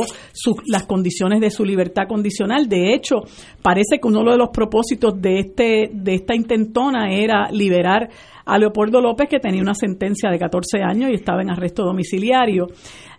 las 0.67 0.83
condiciones 0.83 1.41
de 1.41 1.49
su 1.49 1.65
libertad 1.65 2.03
condicional. 2.07 2.69
De 2.69 2.93
hecho, 2.93 3.21
parece 3.61 3.99
que 3.99 4.07
uno 4.07 4.23
de 4.29 4.37
los 4.37 4.49
propósitos 4.49 5.19
de, 5.19 5.39
este, 5.39 5.89
de 5.91 6.13
esta 6.13 6.35
intentona 6.35 7.11
era 7.11 7.49
liberar 7.51 8.09
a 8.45 8.57
Leopoldo 8.57 9.01
López, 9.01 9.27
que 9.29 9.39
tenía 9.39 9.61
una 9.61 9.73
sentencia 9.73 10.29
de 10.29 10.39
14 10.39 10.81
años 10.83 11.09
y 11.11 11.15
estaba 11.15 11.41
en 11.41 11.51
arresto 11.51 11.83
domiciliario. 11.83 12.67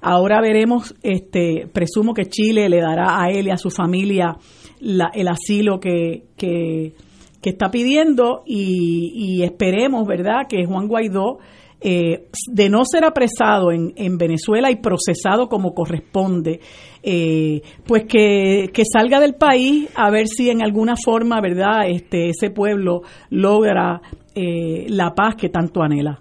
Ahora 0.00 0.40
veremos, 0.40 0.94
este, 1.02 1.68
presumo 1.72 2.12
que 2.12 2.26
Chile 2.26 2.68
le 2.68 2.80
dará 2.80 3.22
a 3.22 3.30
él 3.30 3.46
y 3.46 3.50
a 3.50 3.56
su 3.56 3.70
familia 3.70 4.36
el 4.82 5.28
asilo 5.28 5.78
que, 5.78 6.24
que, 6.36 6.94
está 7.42 7.70
pidiendo 7.70 8.42
y, 8.46 9.42
esperemos, 9.42 10.06
¿verdad?, 10.06 10.46
que 10.48 10.64
Juan 10.64 10.88
Guaidó, 10.88 11.38
eh, 11.80 12.28
de 12.46 12.68
no 12.68 12.84
ser 12.84 13.04
apresado 13.04 13.72
en, 13.72 13.92
en, 13.96 14.16
Venezuela 14.16 14.70
y 14.70 14.76
procesado 14.76 15.48
como 15.48 15.74
corresponde, 15.74 16.60
eh, 17.02 17.60
pues 17.84 18.04
que, 18.04 18.70
que, 18.72 18.84
salga 18.84 19.18
del 19.18 19.34
país 19.34 19.88
a 19.96 20.08
ver 20.10 20.28
si 20.28 20.50
en 20.50 20.62
alguna 20.62 20.94
forma, 20.96 21.40
¿verdad?, 21.40 21.88
este, 21.88 22.28
ese 22.28 22.50
pueblo 22.50 23.02
logra 23.30 24.00
eh, 24.34 24.86
la 24.88 25.14
paz 25.14 25.34
que 25.36 25.48
tanto 25.48 25.82
anhela. 25.82 26.18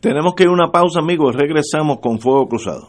Tenemos 0.00 0.34
que 0.34 0.42
ir 0.44 0.48
a 0.48 0.52
una 0.52 0.72
pausa, 0.72 0.98
amigos. 0.98 1.36
Regresamos 1.36 2.00
con 2.00 2.18
Fuego 2.18 2.48
Cruzado. 2.48 2.88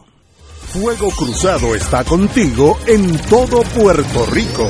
Fuego 0.72 1.10
Cruzado 1.16 1.74
está 1.76 2.02
contigo 2.02 2.76
en 2.88 3.16
todo 3.28 3.62
Puerto 3.78 4.26
Rico. 4.32 4.66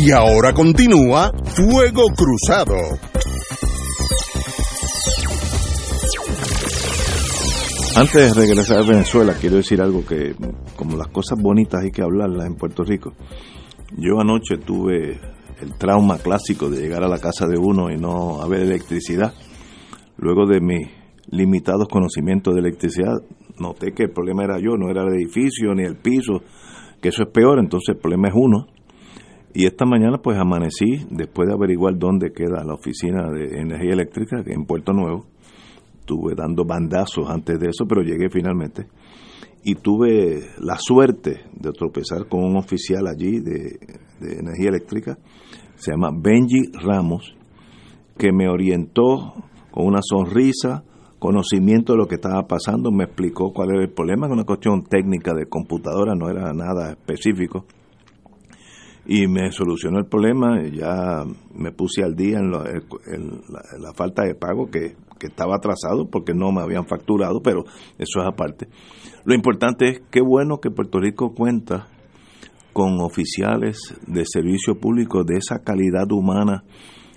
Y 0.00 0.12
ahora 0.12 0.52
continúa 0.52 1.32
Fuego 1.44 2.04
Cruzado. 2.14 2.76
Antes 7.96 8.32
de 8.32 8.40
regresar 8.40 8.78
a 8.78 8.86
Venezuela, 8.86 9.34
quiero 9.40 9.56
decir 9.56 9.80
algo 9.82 10.06
que, 10.06 10.36
como 10.76 10.96
las 10.96 11.08
cosas 11.08 11.36
bonitas 11.42 11.82
hay 11.82 11.90
que 11.90 12.02
hablarlas 12.02 12.46
en 12.46 12.54
Puerto 12.54 12.84
Rico. 12.84 13.12
Yo 13.96 14.20
anoche 14.20 14.58
tuve 14.64 15.18
el 15.60 15.74
trauma 15.76 16.18
clásico 16.18 16.70
de 16.70 16.80
llegar 16.80 17.02
a 17.02 17.08
la 17.08 17.18
casa 17.18 17.48
de 17.48 17.58
uno 17.58 17.90
y 17.90 17.96
no 17.96 18.40
haber 18.40 18.60
electricidad. 18.60 19.34
Luego 20.16 20.46
de 20.46 20.60
mis 20.60 20.88
limitados 21.32 21.88
conocimientos 21.90 22.54
de 22.54 22.60
electricidad, 22.60 23.16
noté 23.58 23.90
que 23.94 24.04
el 24.04 24.10
problema 24.12 24.44
era 24.44 24.60
yo, 24.60 24.76
no 24.76 24.90
era 24.90 25.02
el 25.02 25.14
edificio 25.14 25.74
ni 25.74 25.82
el 25.82 25.96
piso, 25.96 26.42
que 27.02 27.08
eso 27.08 27.24
es 27.24 27.30
peor, 27.32 27.58
entonces 27.58 27.96
el 27.96 28.00
problema 28.00 28.28
es 28.28 28.34
uno. 28.36 28.77
Y 29.58 29.66
esta 29.66 29.84
mañana 29.84 30.18
pues 30.18 30.38
amanecí, 30.38 31.04
después 31.10 31.48
de 31.48 31.54
averiguar 31.54 31.98
dónde 31.98 32.30
queda 32.30 32.62
la 32.62 32.74
oficina 32.74 33.28
de 33.28 33.60
energía 33.60 33.92
eléctrica, 33.92 34.40
en 34.46 34.64
Puerto 34.66 34.92
Nuevo, 34.92 35.26
estuve 35.98 36.36
dando 36.36 36.64
bandazos 36.64 37.28
antes 37.28 37.58
de 37.58 37.70
eso, 37.70 37.84
pero 37.84 38.02
llegué 38.02 38.30
finalmente 38.30 38.86
y 39.64 39.74
tuve 39.74 40.44
la 40.60 40.76
suerte 40.78 41.40
de 41.52 41.72
tropezar 41.72 42.28
con 42.28 42.44
un 42.44 42.56
oficial 42.56 43.08
allí 43.08 43.40
de, 43.40 43.80
energía 44.20 44.68
eléctrica, 44.68 45.18
se 45.74 45.90
llama 45.90 46.10
Benji 46.16 46.70
Ramos, 46.80 47.34
que 48.16 48.30
me 48.30 48.48
orientó 48.48 49.34
con 49.72 49.86
una 49.86 50.02
sonrisa, 50.02 50.84
conocimiento 51.18 51.94
de 51.94 51.98
lo 51.98 52.06
que 52.06 52.14
estaba 52.14 52.46
pasando, 52.46 52.92
me 52.92 53.06
explicó 53.06 53.52
cuál 53.52 53.70
era 53.70 53.82
el 53.82 53.90
problema, 53.90 54.28
que 54.28 54.34
una 54.34 54.44
cuestión 54.44 54.84
técnica 54.84 55.34
de 55.34 55.46
computadora, 55.46 56.14
no 56.14 56.30
era 56.30 56.52
nada 56.52 56.92
específico. 56.92 57.64
Y 59.10 59.26
me 59.26 59.50
solucionó 59.50 59.98
el 59.98 60.04
problema, 60.04 60.62
ya 60.68 61.24
me 61.54 61.72
puse 61.72 62.04
al 62.04 62.14
día 62.14 62.38
en, 62.40 62.50
la, 62.52 63.94
falta 63.94 64.22
de 64.22 64.34
pago 64.34 64.66
que, 64.70 64.96
que 65.18 65.28
estaba 65.28 65.56
atrasado 65.56 66.10
porque 66.10 66.34
no 66.34 66.52
me 66.52 66.60
habían 66.60 66.86
facturado, 66.86 67.40
pero 67.42 67.64
eso 67.96 68.20
es 68.20 68.26
aparte. 68.26 68.68
Lo 69.24 69.34
importante 69.34 69.88
es 69.88 70.02
qué 70.10 70.20
bueno 70.20 70.58
que 70.60 70.70
Puerto 70.70 71.00
Rico 71.00 71.32
cuenta 71.34 71.88
con 72.74 73.00
oficiales 73.00 73.94
de 74.06 74.24
servicio 74.26 74.78
público 74.78 75.24
de 75.24 75.38
esa 75.38 75.60
calidad 75.64 76.12
humana 76.12 76.64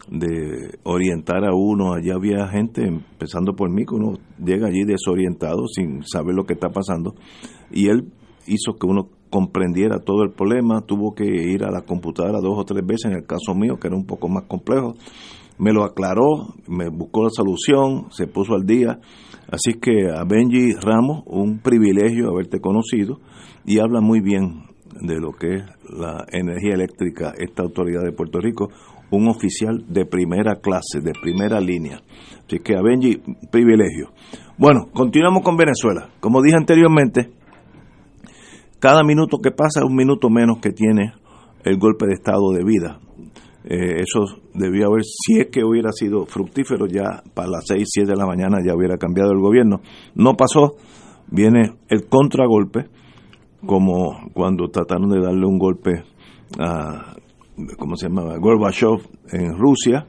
de 0.10 0.80
orientar 0.84 1.44
a 1.46 1.54
uno. 1.54 1.94
Allá 1.94 2.16
había 2.16 2.48
gente, 2.48 2.86
empezando 2.86 3.54
por 3.54 3.70
mí, 3.70 3.86
que 3.86 3.96
uno 3.96 4.14
llega 4.44 4.68
allí 4.68 4.84
desorientado 4.84 5.68
sin 5.68 6.04
saber 6.04 6.36
lo 6.36 6.46
que 6.46 6.54
está 6.54 6.70
pasando. 6.70 7.16
Y 7.70 7.90
él 7.90 8.12
hizo 8.48 8.74
que 8.80 8.88
uno 8.88 9.10
comprendiera 9.32 10.00
todo 10.00 10.24
el 10.24 10.32
problema, 10.32 10.82
tuvo 10.82 11.16
que 11.16 11.26
ir 11.26 11.64
a 11.64 11.72
la 11.72 11.82
computadora 11.82 12.40
dos 12.40 12.60
o 12.60 12.66
tres 12.66 12.86
veces, 12.86 13.06
en 13.06 13.14
el 13.14 13.26
caso 13.26 13.56
mío, 13.56 13.78
que 13.80 13.88
era 13.88 13.96
un 13.96 14.06
poco 14.06 14.28
más 14.28 14.44
complejo. 14.44 14.94
Me 15.58 15.74
lo 15.74 15.84
aclaró, 15.84 16.54
me 16.68 16.90
buscó 16.90 17.24
la 17.24 17.30
solución, 17.32 18.12
se 18.12 18.28
puso 18.28 18.54
al 18.54 18.66
día. 18.66 19.00
Así 19.50 19.80
que 19.80 20.10
a 20.14 20.24
Benji 20.24 20.74
Ramos, 20.74 21.24
un 21.26 21.60
privilegio 21.60 22.30
haberte 22.30 22.60
conocido 22.60 23.20
y 23.66 23.80
habla 23.80 24.02
muy 24.02 24.22
bien 24.22 24.66
de 25.02 25.20
lo 25.20 25.32
que 25.32 25.56
es 25.56 25.64
la 25.90 26.26
energía 26.32 26.74
eléctrica, 26.74 27.34
esta 27.38 27.64
autoridad 27.64 28.04
de 28.04 28.12
Puerto 28.12 28.40
Rico, 28.40 28.70
un 29.12 29.28
oficial 29.28 29.86
de 29.88 30.06
primera 30.06 30.56
clase, 30.56 31.00
de 31.02 31.14
primera 31.22 31.60
línea. 31.60 32.02
Así 32.46 32.60
que 32.60 32.76
a 32.76 32.82
Benji, 32.82 33.22
privilegio. 33.50 34.12
Bueno, 34.58 34.88
continuamos 34.94 35.44
con 35.44 35.56
Venezuela. 35.58 36.10
Como 36.20 36.42
dije 36.42 36.58
anteriormente, 36.58 37.30
cada 38.82 39.04
minuto 39.04 39.38
que 39.38 39.52
pasa 39.52 39.80
es 39.80 39.86
un 39.86 39.96
minuto 39.96 40.30
menos 40.30 40.58
que 40.60 40.72
tiene 40.72 41.14
el 41.64 41.78
golpe 41.78 42.08
de 42.08 42.14
estado 42.14 42.52
de 42.52 42.64
vida. 42.64 43.00
Eh, 43.64 44.02
eso 44.02 44.42
debía 44.56 44.88
haber, 44.88 45.04
si 45.04 45.40
es 45.40 45.48
que 45.52 45.64
hubiera 45.64 45.92
sido 45.92 46.26
fructífero, 46.26 46.88
ya 46.88 47.22
para 47.36 47.48
las 47.48 47.66
6, 47.68 47.88
7 47.88 48.10
de 48.10 48.18
la 48.18 48.26
mañana 48.26 48.58
ya 48.66 48.76
hubiera 48.76 48.98
cambiado 48.98 49.32
el 49.32 49.40
gobierno. 49.40 49.82
No 50.16 50.36
pasó, 50.36 50.78
viene 51.30 51.76
el 51.90 52.08
contragolpe, 52.10 52.90
como 53.66 54.32
cuando 54.34 54.70
trataron 54.70 55.10
de 55.12 55.22
darle 55.22 55.46
un 55.46 55.60
golpe 55.60 56.04
a 56.60 57.16
¿cómo 57.78 57.96
se 57.96 58.08
llamaba? 58.08 58.38
Gorbachev 58.38 59.00
en 59.32 59.56
Rusia, 59.58 60.08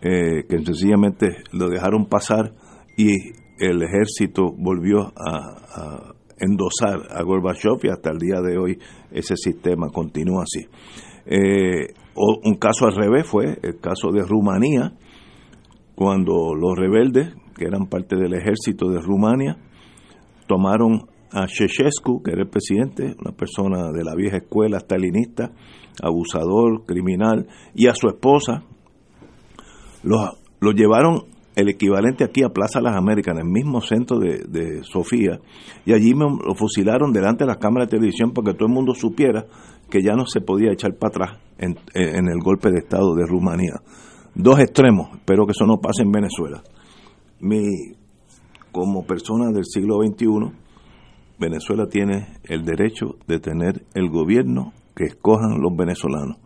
eh, 0.00 0.44
que 0.48 0.64
sencillamente 0.64 1.42
lo 1.52 1.68
dejaron 1.68 2.06
pasar 2.06 2.54
y 2.96 3.10
el 3.58 3.82
ejército 3.82 4.52
volvió 4.56 5.12
a, 5.16 6.14
endosar 6.40 7.08
a 7.10 7.22
Gorbachev 7.22 7.78
y 7.82 7.88
hasta 7.88 8.10
el 8.10 8.18
día 8.18 8.40
de 8.40 8.58
hoy 8.58 8.78
ese 9.10 9.36
sistema 9.36 9.88
continúa 9.88 10.42
así. 10.42 10.66
Eh, 11.26 11.94
un 12.14 12.54
caso 12.54 12.86
al 12.86 12.94
revés 12.94 13.26
fue 13.26 13.58
el 13.62 13.78
caso 13.80 14.10
de 14.10 14.22
Rumanía, 14.22 14.92
cuando 15.94 16.54
los 16.54 16.76
rebeldes, 16.76 17.34
que 17.56 17.64
eran 17.64 17.86
parte 17.86 18.16
del 18.16 18.34
ejército 18.34 18.88
de 18.88 19.00
Rumania, 19.00 19.58
tomaron 20.46 21.08
a 21.32 21.46
Sheshescu, 21.46 22.22
que 22.22 22.32
era 22.32 22.42
el 22.42 22.48
presidente, 22.48 23.14
una 23.20 23.36
persona 23.36 23.90
de 23.92 24.04
la 24.04 24.14
vieja 24.14 24.38
escuela 24.38 24.78
stalinista, 24.78 25.52
abusador, 26.02 26.84
criminal, 26.86 27.46
y 27.74 27.88
a 27.88 27.94
su 27.94 28.08
esposa, 28.08 28.62
lo, 30.02 30.18
lo 30.60 30.70
llevaron 30.70 31.24
el 31.58 31.68
equivalente 31.68 32.22
aquí 32.22 32.44
a 32.44 32.50
Plaza 32.50 32.80
Las 32.80 32.96
Américas, 32.96 33.34
en 33.34 33.40
el 33.40 33.50
mismo 33.50 33.80
centro 33.80 34.20
de, 34.20 34.84
Sofía, 34.84 35.40
y 35.84 35.92
allí 35.92 36.14
me 36.14 36.24
lo 36.24 36.54
fusilaron 36.54 37.12
delante 37.12 37.42
de 37.42 37.48
las 37.48 37.56
cámaras 37.56 37.88
de 37.88 37.96
televisión 37.96 38.30
porque 38.32 38.54
todo 38.54 38.68
el 38.68 38.74
mundo 38.74 38.94
supiera 38.94 39.44
que 39.90 40.00
ya 40.00 40.12
no 40.14 40.24
se 40.24 40.40
podía 40.40 40.70
echar 40.70 40.94
para 40.94 41.08
atrás 41.08 41.42
en, 41.58 41.76
en 41.94 42.28
el 42.28 42.38
golpe 42.38 42.70
de 42.70 42.78
Estado 42.78 43.12
de 43.16 43.26
Rumanía. 43.26 43.74
Dos 44.36 44.60
extremos, 44.60 45.08
espero 45.14 45.46
que 45.46 45.50
eso 45.50 45.66
no 45.66 45.78
pase 45.78 46.04
en 46.04 46.12
Venezuela. 46.12 46.62
Mi, 47.40 47.64
como 48.70 49.04
persona 49.04 49.50
del 49.50 49.64
siglo 49.64 49.96
XXI, 49.96 50.52
Venezuela 51.40 51.88
tiene 51.88 52.34
el 52.44 52.64
derecho 52.64 53.16
de 53.26 53.40
tener 53.40 53.84
el 53.94 54.10
gobierno 54.10 54.72
que 54.94 55.06
escojan 55.06 55.60
los 55.60 55.76
venezolanos. 55.76 56.36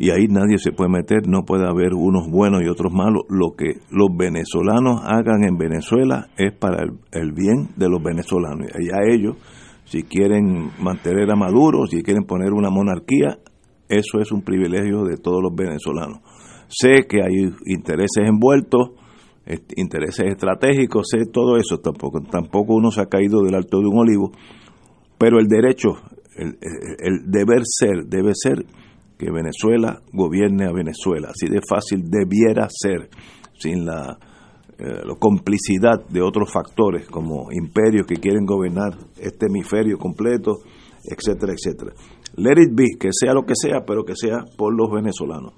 Y 0.00 0.10
ahí 0.10 0.28
nadie 0.28 0.58
se 0.58 0.70
puede 0.70 0.90
meter, 0.90 1.26
no 1.26 1.42
puede 1.42 1.66
haber 1.66 1.92
unos 1.92 2.30
buenos 2.30 2.62
y 2.62 2.68
otros 2.68 2.92
malos. 2.92 3.24
Lo 3.28 3.56
que 3.56 3.80
los 3.90 4.08
venezolanos 4.16 5.00
hagan 5.02 5.42
en 5.42 5.58
Venezuela 5.58 6.28
es 6.36 6.52
para 6.52 6.84
el, 6.84 7.32
bien 7.32 7.70
de 7.76 7.88
los 7.88 8.00
venezolanos. 8.00 8.68
Y 8.78 8.90
a 8.94 9.12
ellos, 9.12 9.36
si 9.84 10.04
quieren 10.04 10.70
mantener 10.78 11.28
a 11.32 11.34
Maduro, 11.34 11.86
si 11.86 12.02
quieren 12.02 12.22
poner 12.24 12.52
una 12.52 12.70
monarquía, 12.70 13.38
eso 13.88 14.20
es 14.20 14.30
un 14.30 14.42
privilegio 14.42 15.02
de 15.02 15.16
todos 15.16 15.42
los 15.42 15.52
venezolanos. 15.52 16.20
Sé 16.68 17.08
que 17.08 17.22
hay 17.22 17.50
intereses 17.66 18.24
envueltos, 18.24 18.90
intereses 19.76 20.26
estratégicos, 20.26 21.08
sé 21.10 21.26
todo 21.26 21.56
eso, 21.56 21.78
tampoco, 21.78 22.20
tampoco 22.20 22.74
uno 22.74 22.92
se 22.92 23.00
ha 23.00 23.06
caído 23.06 23.42
del 23.42 23.54
alto 23.54 23.80
de 23.80 23.86
un 23.86 23.98
olivo, 23.98 24.30
pero 25.18 25.40
el 25.40 25.48
derecho, 25.48 25.96
el, 26.36 27.30
deber 27.30 27.62
ser, 27.64 28.04
debe 28.06 28.32
ser 28.34 28.64
que 29.18 29.30
Venezuela 29.30 30.00
gobierne 30.12 30.66
a 30.66 30.72
Venezuela, 30.72 31.30
así 31.30 31.52
de 31.52 31.60
fácil 31.68 32.08
debiera 32.08 32.68
ser, 32.70 33.10
sin 33.58 33.84
la, 33.84 34.16
eh, 34.78 35.02
la 35.04 35.14
complicidad 35.18 36.06
de 36.08 36.22
otros 36.22 36.52
factores 36.52 37.08
como 37.08 37.48
imperios 37.50 38.06
que 38.06 38.14
quieren 38.14 38.46
gobernar 38.46 38.96
este 39.20 39.46
hemisferio 39.46 39.98
completo, 39.98 40.58
etcétera, 41.04 41.52
etcétera. 41.52 41.92
Let 42.36 42.62
it 42.62 42.70
be, 42.76 42.96
que 42.98 43.08
sea 43.10 43.34
lo 43.34 43.42
que 43.42 43.54
sea, 43.56 43.80
pero 43.84 44.04
que 44.04 44.14
sea 44.14 44.44
por 44.56 44.72
los 44.72 44.88
venezolanos. 44.92 45.54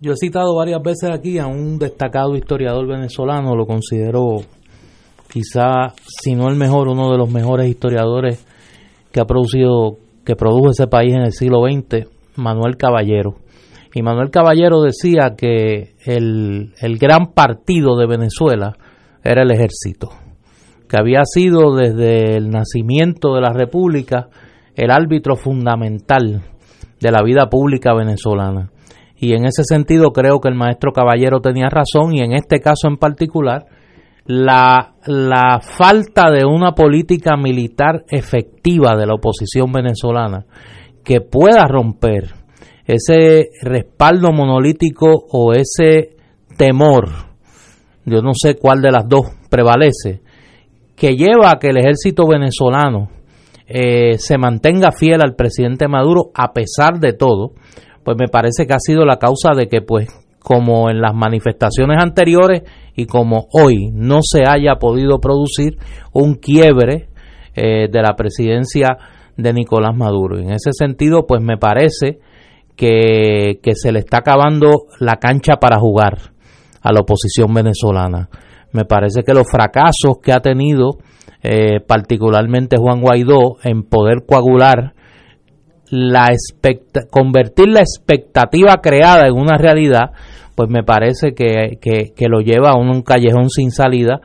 Yo 0.00 0.12
he 0.12 0.16
citado 0.16 0.56
varias 0.56 0.82
veces 0.82 1.10
aquí 1.10 1.38
a 1.38 1.46
un 1.46 1.78
destacado 1.78 2.34
historiador 2.34 2.86
venezolano, 2.86 3.54
lo 3.54 3.66
considero 3.66 4.40
quizá, 5.30 5.92
si 6.22 6.34
no 6.34 6.48
el 6.48 6.56
mejor, 6.56 6.88
uno 6.88 7.12
de 7.12 7.18
los 7.18 7.30
mejores 7.30 7.68
historiadores 7.68 8.42
que 9.12 9.20
ha 9.20 9.26
producido, 9.26 9.98
que 10.24 10.34
produjo 10.34 10.70
ese 10.70 10.86
país 10.86 11.14
en 11.14 11.22
el 11.22 11.32
siglo 11.32 11.60
XX, 11.62 12.08
Manuel 12.36 12.76
Caballero. 12.76 13.36
Y 13.94 14.02
Manuel 14.02 14.30
Caballero 14.30 14.82
decía 14.82 15.34
que 15.36 15.94
el, 16.04 16.74
el 16.80 16.98
gran 16.98 17.32
partido 17.32 17.96
de 17.96 18.06
Venezuela 18.06 18.76
era 19.24 19.42
el 19.42 19.50
ejército, 19.50 20.10
que 20.88 20.96
había 20.98 21.24
sido 21.24 21.74
desde 21.74 22.36
el 22.36 22.50
nacimiento 22.50 23.34
de 23.34 23.40
la 23.40 23.52
República 23.52 24.28
el 24.74 24.90
árbitro 24.90 25.36
fundamental 25.36 26.42
de 27.00 27.10
la 27.10 27.22
vida 27.22 27.48
pública 27.48 27.94
venezolana 27.94 28.70
y 29.18 29.32
en 29.32 29.46
ese 29.46 29.64
sentido 29.64 30.12
creo 30.12 30.40
que 30.40 30.48
el 30.48 30.54
maestro 30.54 30.92
Caballero 30.92 31.40
tenía 31.40 31.68
razón 31.68 32.14
y 32.14 32.20
en 32.20 32.32
este 32.32 32.60
caso 32.60 32.88
en 32.88 32.98
particular 32.98 33.66
la, 34.26 34.94
la 35.06 35.60
falta 35.60 36.30
de 36.30 36.44
una 36.44 36.72
política 36.72 37.36
militar 37.36 38.04
efectiva 38.08 38.96
de 38.96 39.06
la 39.06 39.14
oposición 39.14 39.72
venezolana 39.72 40.44
que 41.06 41.20
pueda 41.20 41.68
romper 41.68 42.34
ese 42.84 43.50
respaldo 43.62 44.32
monolítico 44.32 45.06
o 45.30 45.52
ese 45.52 46.16
temor, 46.56 47.08
yo 48.04 48.22
no 48.22 48.32
sé 48.34 48.56
cuál 48.56 48.82
de 48.82 48.90
las 48.90 49.08
dos 49.08 49.26
prevalece, 49.48 50.20
que 50.96 51.14
lleva 51.14 51.52
a 51.52 51.58
que 51.60 51.68
el 51.68 51.76
ejército 51.76 52.26
venezolano 52.26 53.08
eh, 53.68 54.18
se 54.18 54.36
mantenga 54.36 54.90
fiel 54.90 55.20
al 55.22 55.36
presidente 55.36 55.86
Maduro 55.86 56.32
a 56.34 56.52
pesar 56.52 56.98
de 56.98 57.12
todo, 57.12 57.52
pues 58.02 58.16
me 58.18 58.26
parece 58.26 58.66
que 58.66 58.74
ha 58.74 58.80
sido 58.80 59.04
la 59.04 59.18
causa 59.18 59.52
de 59.56 59.68
que 59.68 59.82
pues 59.82 60.08
como 60.40 60.90
en 60.90 61.00
las 61.00 61.14
manifestaciones 61.14 62.02
anteriores 62.02 62.62
y 62.96 63.06
como 63.06 63.46
hoy 63.52 63.90
no 63.92 64.18
se 64.22 64.42
haya 64.44 64.74
podido 64.80 65.20
producir 65.20 65.76
un 66.12 66.34
quiebre 66.34 67.10
eh, 67.54 67.86
de 67.90 68.02
la 68.02 68.16
presidencia 68.16 68.96
de 69.36 69.52
Nicolás 69.52 69.96
Maduro. 69.96 70.38
En 70.38 70.50
ese 70.50 70.70
sentido, 70.72 71.26
pues 71.26 71.42
me 71.42 71.56
parece 71.58 72.18
que, 72.76 73.58
que 73.62 73.74
se 73.74 73.92
le 73.92 74.00
está 74.00 74.18
acabando 74.18 74.86
la 75.00 75.16
cancha 75.16 75.56
para 75.56 75.78
jugar 75.78 76.32
a 76.82 76.92
la 76.92 77.00
oposición 77.00 77.52
venezolana. 77.52 78.28
Me 78.72 78.84
parece 78.84 79.22
que 79.22 79.34
los 79.34 79.50
fracasos 79.50 80.18
que 80.22 80.32
ha 80.32 80.40
tenido 80.40 80.98
eh, 81.42 81.80
particularmente 81.86 82.76
Juan 82.76 83.00
Guaidó 83.00 83.56
en 83.62 83.84
poder 83.84 84.24
coagular 84.26 84.94
la 85.90 86.28
convertir 87.10 87.68
la 87.68 87.80
expectativa 87.80 88.80
creada 88.82 89.28
en 89.28 89.34
una 89.34 89.56
realidad, 89.56 90.10
pues 90.56 90.68
me 90.68 90.82
parece 90.82 91.34
que, 91.34 91.78
que, 91.80 92.28
lo 92.28 92.40
lleva 92.40 92.70
a 92.70 92.76
un, 92.76 93.02
callejón 93.02 93.50
sin 93.50 93.70
salida 93.70 94.20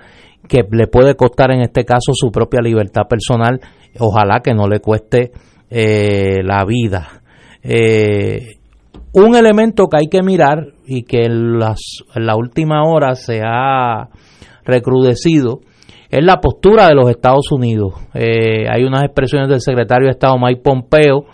que 0.47 0.63
le 0.71 0.87
puede 0.87 1.15
costar 1.15 1.51
en 1.51 1.61
este 1.61 1.85
caso 1.85 2.13
su 2.13 2.31
propia 2.31 2.61
libertad 2.61 3.03
personal, 3.07 3.59
ojalá 3.99 4.41
que 4.41 4.53
no 4.53 4.67
le 4.67 4.79
cueste 4.79 5.31
eh, 5.69 6.41
la 6.43 6.65
vida. 6.65 7.21
Eh, 7.63 8.57
Un 9.13 9.35
elemento 9.35 9.87
que 9.87 9.97
hay 9.97 10.07
que 10.07 10.23
mirar 10.23 10.67
y 10.85 11.03
que 11.03 11.25
en, 11.25 11.59
las, 11.59 11.79
en 12.15 12.25
la 12.25 12.35
última 12.37 12.83
hora 12.85 13.15
se 13.15 13.41
ha 13.43 14.07
recrudecido 14.63 15.59
es 16.09 16.23
la 16.23 16.39
postura 16.39 16.87
de 16.87 16.95
los 16.95 17.09
Estados 17.09 17.51
Unidos. 17.51 17.93
Eh, 18.13 18.67
hay 18.69 18.83
unas 18.83 19.03
expresiones 19.03 19.49
del 19.49 19.61
secretario 19.61 20.05
de 20.07 20.11
Estado 20.11 20.37
Mike 20.37 20.61
Pompeo 20.61 21.25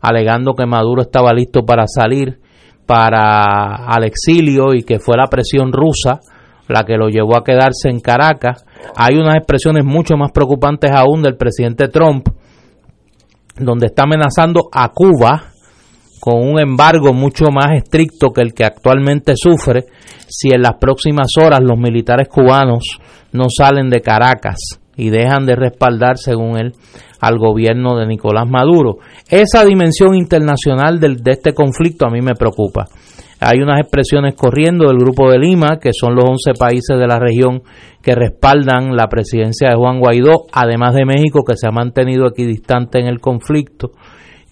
alegando 0.00 0.54
que 0.54 0.66
Maduro 0.66 1.02
estaba 1.02 1.32
listo 1.32 1.64
para 1.64 1.86
salir 1.86 2.38
para 2.86 3.86
al 3.86 4.04
exilio 4.04 4.74
y 4.74 4.82
que 4.82 4.98
fue 4.98 5.16
la 5.16 5.28
presión 5.28 5.72
rusa 5.72 6.20
la 6.72 6.84
que 6.84 6.96
lo 6.96 7.08
llevó 7.08 7.36
a 7.36 7.44
quedarse 7.44 7.88
en 7.88 8.00
Caracas. 8.00 8.64
Hay 8.96 9.16
unas 9.16 9.36
expresiones 9.36 9.84
mucho 9.84 10.16
más 10.16 10.32
preocupantes 10.32 10.90
aún 10.92 11.22
del 11.22 11.36
presidente 11.36 11.88
Trump, 11.88 12.28
donde 13.56 13.86
está 13.86 14.04
amenazando 14.04 14.68
a 14.72 14.88
Cuba 14.88 15.52
con 16.20 16.36
un 16.36 16.60
embargo 16.60 17.12
mucho 17.12 17.46
más 17.52 17.76
estricto 17.76 18.30
que 18.30 18.42
el 18.42 18.54
que 18.54 18.64
actualmente 18.64 19.34
sufre 19.36 19.86
si 20.28 20.54
en 20.54 20.62
las 20.62 20.74
próximas 20.80 21.26
horas 21.36 21.60
los 21.60 21.76
militares 21.76 22.28
cubanos 22.28 22.84
no 23.32 23.46
salen 23.48 23.90
de 23.90 24.00
Caracas 24.00 24.80
y 24.96 25.10
dejan 25.10 25.46
de 25.46 25.56
respaldar, 25.56 26.18
según 26.18 26.58
él, 26.58 26.74
al 27.20 27.38
gobierno 27.38 27.96
de 27.96 28.06
Nicolás 28.06 28.48
Maduro. 28.48 28.98
Esa 29.28 29.64
dimensión 29.64 30.14
internacional 30.14 31.00
de 31.00 31.16
este 31.26 31.54
conflicto 31.54 32.06
a 32.06 32.10
mí 32.10 32.20
me 32.20 32.34
preocupa. 32.34 32.86
Hay 33.44 33.58
unas 33.60 33.80
expresiones 33.80 34.34
corriendo 34.36 34.86
del 34.86 34.98
Grupo 34.98 35.28
de 35.28 35.38
Lima, 35.38 35.78
que 35.80 35.90
son 35.92 36.14
los 36.14 36.24
11 36.24 36.52
países 36.56 36.96
de 36.96 37.06
la 37.08 37.18
región 37.18 37.62
que 38.00 38.14
respaldan 38.14 38.94
la 38.96 39.08
presidencia 39.08 39.70
de 39.70 39.74
Juan 39.74 39.98
Guaidó, 39.98 40.46
además 40.52 40.94
de 40.94 41.04
México, 41.04 41.42
que 41.44 41.56
se 41.56 41.66
ha 41.66 41.72
mantenido 41.72 42.26
equidistante 42.28 43.00
en 43.00 43.06
el 43.06 43.20
conflicto, 43.20 43.90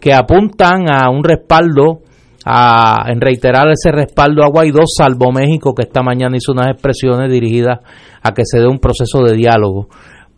que 0.01 0.13
apuntan 0.13 0.91
a 0.91 1.09
un 1.09 1.23
respaldo, 1.23 2.01
a, 2.45 3.05
en 3.09 3.21
reiterar 3.21 3.69
ese 3.69 3.93
respaldo 3.93 4.43
a 4.43 4.49
Guaidó, 4.49 4.81
salvo 4.87 5.31
México, 5.31 5.73
que 5.73 5.83
esta 5.83 6.03
mañana 6.03 6.37
hizo 6.37 6.51
unas 6.51 6.69
expresiones 6.69 7.31
dirigidas 7.31 7.79
a 8.23 8.33
que 8.33 8.43
se 8.45 8.59
dé 8.59 8.67
un 8.67 8.81
proceso 8.81 9.23
de 9.23 9.37
diálogo. 9.37 9.89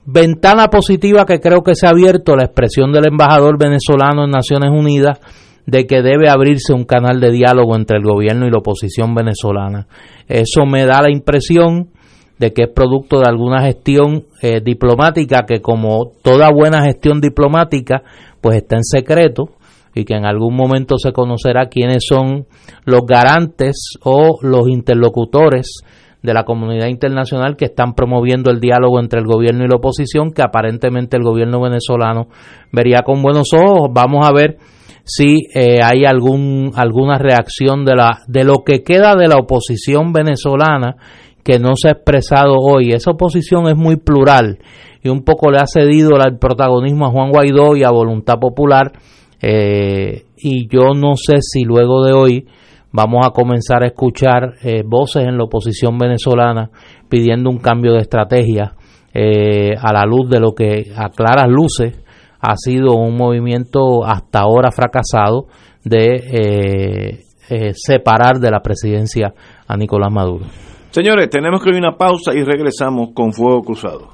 Ventana 0.04 0.66
positiva 0.68 1.24
que 1.24 1.40
creo 1.40 1.62
que 1.62 1.74
se 1.74 1.86
ha 1.86 1.90
abierto 1.90 2.36
la 2.36 2.44
expresión 2.44 2.92
del 2.92 3.06
embajador 3.06 3.56
venezolano 3.56 4.24
en 4.24 4.30
Naciones 4.30 4.70
Unidas 4.70 5.20
de 5.66 5.86
que 5.86 6.02
debe 6.02 6.28
abrirse 6.28 6.72
un 6.72 6.84
canal 6.84 7.20
de 7.20 7.30
diálogo 7.30 7.76
entre 7.76 7.98
el 7.98 8.04
gobierno 8.04 8.46
y 8.46 8.50
la 8.50 8.58
oposición 8.58 9.14
venezolana. 9.14 9.86
Eso 10.28 10.66
me 10.66 10.84
da 10.84 11.02
la 11.02 11.10
impresión 11.10 11.90
de 12.38 12.52
que 12.52 12.64
es 12.64 12.70
producto 12.70 13.20
de 13.20 13.28
alguna 13.28 13.62
gestión 13.62 14.24
eh, 14.40 14.60
diplomática 14.60 15.44
que 15.46 15.60
como 15.60 16.10
toda 16.22 16.50
buena 16.50 16.82
gestión 16.82 17.20
diplomática 17.20 18.02
pues 18.40 18.56
está 18.56 18.76
en 18.76 18.84
secreto 18.84 19.50
y 19.94 20.04
que 20.04 20.14
en 20.14 20.24
algún 20.24 20.56
momento 20.56 20.96
se 20.98 21.12
conocerá 21.12 21.66
quiénes 21.66 22.04
son 22.08 22.46
los 22.84 23.02
garantes 23.06 23.94
o 24.02 24.38
los 24.42 24.68
interlocutores 24.68 25.82
de 26.22 26.34
la 26.34 26.44
comunidad 26.44 26.88
internacional 26.88 27.56
que 27.56 27.66
están 27.66 27.94
promoviendo 27.94 28.50
el 28.50 28.60
diálogo 28.60 29.00
entre 29.00 29.20
el 29.20 29.26
gobierno 29.26 29.64
y 29.64 29.68
la 29.68 29.76
oposición 29.76 30.32
que 30.32 30.42
aparentemente 30.42 31.16
el 31.16 31.24
gobierno 31.24 31.60
venezolano 31.60 32.28
vería 32.72 33.02
con 33.04 33.22
buenos 33.22 33.48
ojos. 33.52 33.90
Vamos 33.92 34.26
a 34.26 34.32
ver 34.32 34.56
si 35.04 35.48
eh, 35.54 35.80
hay 35.82 36.04
algún 36.04 36.72
alguna 36.74 37.18
reacción 37.18 37.84
de 37.84 37.96
la 37.96 38.22
de 38.26 38.44
lo 38.44 38.62
que 38.64 38.82
queda 38.82 39.14
de 39.16 39.28
la 39.28 39.36
oposición 39.36 40.12
venezolana 40.12 40.96
que 41.44 41.58
no 41.58 41.72
se 41.74 41.88
ha 41.88 41.92
expresado 41.92 42.54
hoy. 42.56 42.90
Esa 42.90 43.10
oposición 43.10 43.68
es 43.68 43.76
muy 43.76 43.96
plural 43.96 44.58
y 45.02 45.08
un 45.08 45.24
poco 45.24 45.50
le 45.50 45.58
ha 45.58 45.66
cedido 45.66 46.12
el 46.16 46.38
protagonismo 46.38 47.06
a 47.06 47.10
Juan 47.10 47.30
Guaidó 47.30 47.74
y 47.76 47.82
a 47.82 47.90
Voluntad 47.90 48.38
Popular. 48.38 48.92
Eh, 49.40 50.24
y 50.36 50.68
yo 50.68 50.94
no 50.94 51.16
sé 51.16 51.38
si 51.40 51.64
luego 51.64 52.04
de 52.04 52.12
hoy 52.12 52.46
vamos 52.92 53.26
a 53.26 53.30
comenzar 53.30 53.82
a 53.82 53.86
escuchar 53.86 54.54
eh, 54.62 54.84
voces 54.86 55.24
en 55.24 55.36
la 55.36 55.44
oposición 55.44 55.98
venezolana 55.98 56.70
pidiendo 57.08 57.50
un 57.50 57.58
cambio 57.58 57.92
de 57.94 58.00
estrategia 58.00 58.74
a 59.14 59.92
la 59.92 60.06
luz 60.06 60.30
de 60.30 60.40
lo 60.40 60.54
que 60.54 60.90
a 60.96 61.10
claras 61.10 61.46
luces 61.46 62.01
ha 62.42 62.56
sido 62.56 62.96
un 62.96 63.16
movimiento 63.16 64.04
hasta 64.04 64.40
ahora 64.40 64.72
fracasado 64.72 65.46
de 65.84 66.16
eh, 66.16 67.24
eh, 67.48 67.72
separar 67.74 68.40
de 68.40 68.50
la 68.50 68.60
presidencia 68.60 69.32
a 69.66 69.76
Nicolás 69.76 70.12
Maduro. 70.12 70.46
Señores, 70.90 71.30
tenemos 71.30 71.62
que 71.62 71.70
ir 71.70 71.76
a 71.76 71.78
una 71.78 71.96
pausa 71.96 72.34
y 72.34 72.42
regresamos 72.42 73.10
con 73.14 73.32
Fuego 73.32 73.62
Cruzado. 73.62 74.08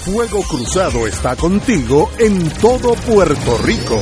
Fuego 0.00 0.40
Cruzado 0.42 1.06
está 1.06 1.36
contigo 1.36 2.10
en 2.18 2.50
todo 2.60 2.94
Puerto 3.06 3.56
Rico. 3.64 4.00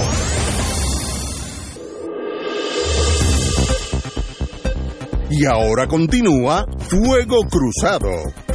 Y 5.30 5.44
ahora 5.44 5.86
continúa 5.86 6.64
Fuego 6.78 7.40
Cruzado. 7.50 8.47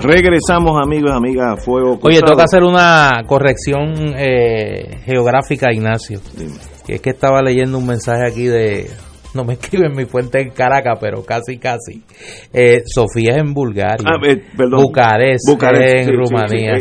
Regresamos, 0.00 0.78
amigos, 0.82 1.10
amigas, 1.12 1.52
a 1.52 1.56
Fuego 1.56 1.98
Cruzado. 1.98 2.08
Oye, 2.08 2.20
toca 2.20 2.44
hacer 2.44 2.62
una 2.62 3.22
corrección 3.26 4.14
eh, 4.16 4.98
geográfica, 5.04 5.72
Ignacio. 5.72 6.20
Que 6.86 6.94
es 6.94 7.00
que 7.00 7.10
estaba 7.10 7.42
leyendo 7.42 7.78
un 7.78 7.86
mensaje 7.86 8.26
aquí 8.26 8.46
de. 8.46 8.90
No 9.34 9.44
me 9.44 9.52
escriben 9.60 9.92
mi 9.96 10.04
fuente 10.04 10.40
en 10.40 10.50
Caracas, 10.50 10.98
pero 11.00 11.24
casi, 11.24 11.58
casi. 11.58 12.02
Eh, 12.52 12.82
Sofía 12.86 13.32
es 13.32 13.38
en 13.38 13.54
Bulgaria. 13.54 14.06
Ah, 14.06 14.18
eh, 14.26 14.42
perdón. 14.56 14.82
Bucarest, 14.82 15.48
en 15.48 16.16
Rumanía. 16.16 16.74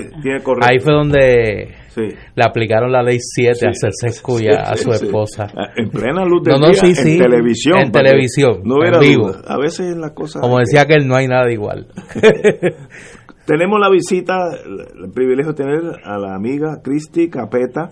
Ahí 0.61 0.79
fue 0.79 0.93
donde 0.93 1.84
le 2.01 2.43
aplicaron 2.43 2.91
la 2.91 3.01
ley 3.01 3.17
7 3.19 3.65
a 3.65 3.69
hacerse 3.69 4.07
escuya 4.07 4.61
a 4.61 4.75
su 4.75 4.91
esposa. 4.91 5.47
Ah, 5.55 5.71
en 5.75 5.89
plena 5.89 6.25
luz 6.25 6.41
no, 6.45 6.57
no, 6.57 6.67
día, 6.69 6.81
en 6.83 7.17
televisión. 7.19 7.79
En 7.79 7.91
televisión, 7.91 8.61
no 8.63 8.83
en 8.83 8.99
vivo. 8.99 9.31
A 9.47 9.57
veces 9.57 9.93
en 9.93 10.01
las 10.01 10.11
cosas... 10.11 10.41
Como 10.41 10.59
decía 10.59 10.85
que 10.85 10.93
él 10.93 11.07
no 11.07 11.15
hay 11.15 11.27
nada 11.27 11.51
igual. 11.51 11.87
Tenemos 13.45 13.79
la 13.79 13.89
visita, 13.89 14.49
el 14.55 15.11
privilegio 15.11 15.53
de 15.53 15.63
tener 15.63 15.81
a 16.03 16.17
la 16.17 16.35
amiga 16.35 16.81
Cristi 16.83 17.29
Capeta, 17.29 17.89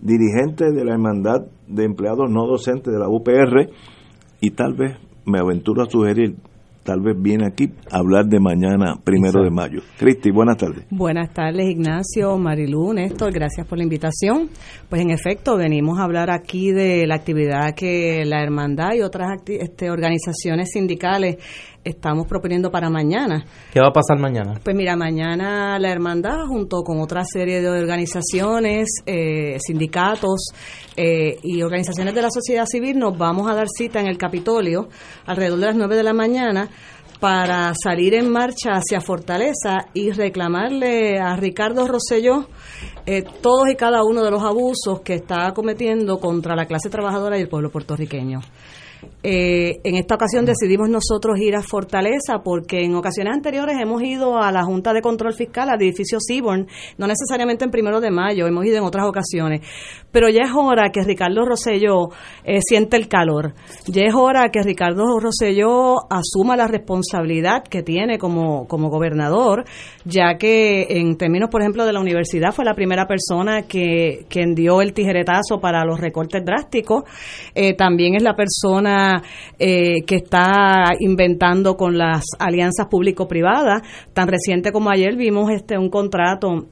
dirigente 0.00 0.72
de 0.72 0.84
la 0.84 0.94
Hermandad 0.94 1.42
de 1.68 1.84
Empleados 1.84 2.30
No 2.30 2.46
Docentes 2.46 2.92
de 2.92 2.98
la 2.98 3.08
UPR, 3.08 3.70
y 4.40 4.50
tal 4.50 4.74
vez 4.74 4.96
me 5.26 5.38
aventuro 5.38 5.82
a 5.82 5.90
sugerir 5.90 6.36
tal 6.84 7.00
vez 7.00 7.16
viene 7.18 7.46
aquí 7.46 7.72
a 7.90 7.98
hablar 7.98 8.26
de 8.26 8.38
mañana, 8.38 8.96
primero 9.02 9.42
de 9.42 9.50
mayo. 9.50 9.80
Cristi, 9.98 10.30
buenas 10.30 10.58
tardes. 10.58 10.84
Buenas 10.90 11.32
tardes, 11.32 11.68
Ignacio, 11.68 12.36
Marilú, 12.38 12.92
Néstor, 12.92 13.32
gracias 13.32 13.66
por 13.66 13.78
la 13.78 13.84
invitación. 13.84 14.50
Pues 14.88 15.02
en 15.02 15.10
efecto, 15.10 15.56
venimos 15.56 15.98
a 15.98 16.04
hablar 16.04 16.30
aquí 16.30 16.70
de 16.70 17.06
la 17.06 17.16
actividad 17.16 17.74
que 17.74 18.24
la 18.24 18.42
Hermandad 18.42 18.94
y 18.94 19.00
otras 19.00 19.32
este, 19.46 19.90
organizaciones 19.90 20.70
sindicales 20.72 21.36
estamos 21.84 22.26
proponiendo 22.26 22.70
para 22.70 22.90
mañana. 22.90 23.44
¿Qué 23.72 23.80
va 23.80 23.88
a 23.88 23.92
pasar 23.92 24.18
mañana? 24.18 24.58
Pues 24.62 24.74
mira, 24.74 24.96
mañana 24.96 25.78
la 25.78 25.90
hermandad 25.90 26.46
junto 26.46 26.82
con 26.82 27.00
otra 27.00 27.24
serie 27.24 27.60
de 27.60 27.68
organizaciones, 27.68 28.88
eh, 29.06 29.58
sindicatos 29.60 30.46
eh, 30.96 31.38
y 31.42 31.62
organizaciones 31.62 32.14
de 32.14 32.22
la 32.22 32.30
sociedad 32.30 32.66
civil 32.66 32.98
nos 32.98 33.16
vamos 33.16 33.50
a 33.50 33.54
dar 33.54 33.66
cita 33.68 34.00
en 34.00 34.06
el 34.06 34.18
Capitolio 34.18 34.88
alrededor 35.26 35.60
de 35.60 35.66
las 35.66 35.76
9 35.76 35.96
de 35.96 36.02
la 36.02 36.12
mañana 36.12 36.68
para 37.20 37.72
salir 37.74 38.14
en 38.14 38.30
marcha 38.30 38.72
hacia 38.72 39.00
Fortaleza 39.00 39.86
y 39.94 40.10
reclamarle 40.10 41.18
a 41.18 41.36
Ricardo 41.36 41.86
Rosselló 41.86 42.48
eh, 43.06 43.22
todos 43.40 43.68
y 43.70 43.76
cada 43.76 44.02
uno 44.02 44.22
de 44.22 44.30
los 44.30 44.42
abusos 44.42 45.00
que 45.02 45.14
está 45.14 45.52
cometiendo 45.54 46.18
contra 46.18 46.54
la 46.54 46.66
clase 46.66 46.90
trabajadora 46.90 47.38
y 47.38 47.42
el 47.42 47.48
pueblo 47.48 47.70
puertorriqueño. 47.70 48.40
Eh, 49.22 49.80
en 49.84 49.96
esta 49.96 50.14
ocasión 50.14 50.44
decidimos 50.44 50.88
nosotros 50.88 51.38
ir 51.38 51.56
a 51.56 51.62
Fortaleza 51.62 52.42
porque 52.44 52.84
en 52.84 52.94
ocasiones 52.94 53.34
anteriores 53.34 53.76
hemos 53.80 54.02
ido 54.02 54.38
a 54.38 54.52
la 54.52 54.64
Junta 54.64 54.92
de 54.92 55.02
Control 55.02 55.34
Fiscal, 55.34 55.68
al 55.70 55.80
edificio 55.80 56.18
Seaborn, 56.20 56.66
no 56.98 57.06
necesariamente 57.06 57.64
en 57.64 57.70
primero 57.70 58.00
de 58.00 58.10
mayo, 58.10 58.46
hemos 58.46 58.64
ido 58.66 58.78
en 58.78 58.84
otras 58.84 59.06
ocasiones. 59.06 59.60
Pero 60.12 60.28
ya 60.28 60.42
es 60.42 60.52
hora 60.54 60.90
que 60.90 61.02
Ricardo 61.02 61.44
Rosselló 61.44 62.10
eh, 62.44 62.60
siente 62.60 62.96
el 62.96 63.08
calor. 63.08 63.54
Ya 63.86 64.04
es 64.04 64.14
hora 64.14 64.48
que 64.50 64.62
Ricardo 64.62 65.18
Rosselló 65.18 65.96
asuma 66.10 66.56
la 66.56 66.68
responsabilidad 66.68 67.64
que 67.64 67.82
tiene 67.82 68.18
como, 68.18 68.66
como 68.68 68.90
gobernador, 68.90 69.64
ya 70.04 70.36
que 70.38 70.86
en 70.88 71.16
términos, 71.16 71.50
por 71.50 71.62
ejemplo, 71.62 71.84
de 71.84 71.92
la 71.92 72.00
universidad 72.00 72.52
fue 72.52 72.64
la 72.64 72.74
primera 72.74 73.06
persona 73.06 73.62
que, 73.62 74.26
quien 74.28 74.54
dio 74.54 74.80
el 74.80 74.92
tijeretazo 74.92 75.60
para 75.60 75.84
los 75.84 76.00
recortes 76.00 76.44
drásticos. 76.44 77.04
Eh, 77.54 77.74
también 77.74 78.14
es 78.14 78.22
la 78.22 78.34
persona 78.34 78.93
eh, 79.58 80.02
que 80.06 80.16
está 80.16 80.84
inventando 81.00 81.76
con 81.76 81.98
las 81.98 82.24
alianzas 82.38 82.86
público-privadas. 82.90 83.82
Tan 84.12 84.28
reciente 84.28 84.72
como 84.72 84.90
ayer 84.90 85.16
vimos 85.16 85.50
este 85.50 85.78
un 85.78 85.90
contrato 85.90 86.66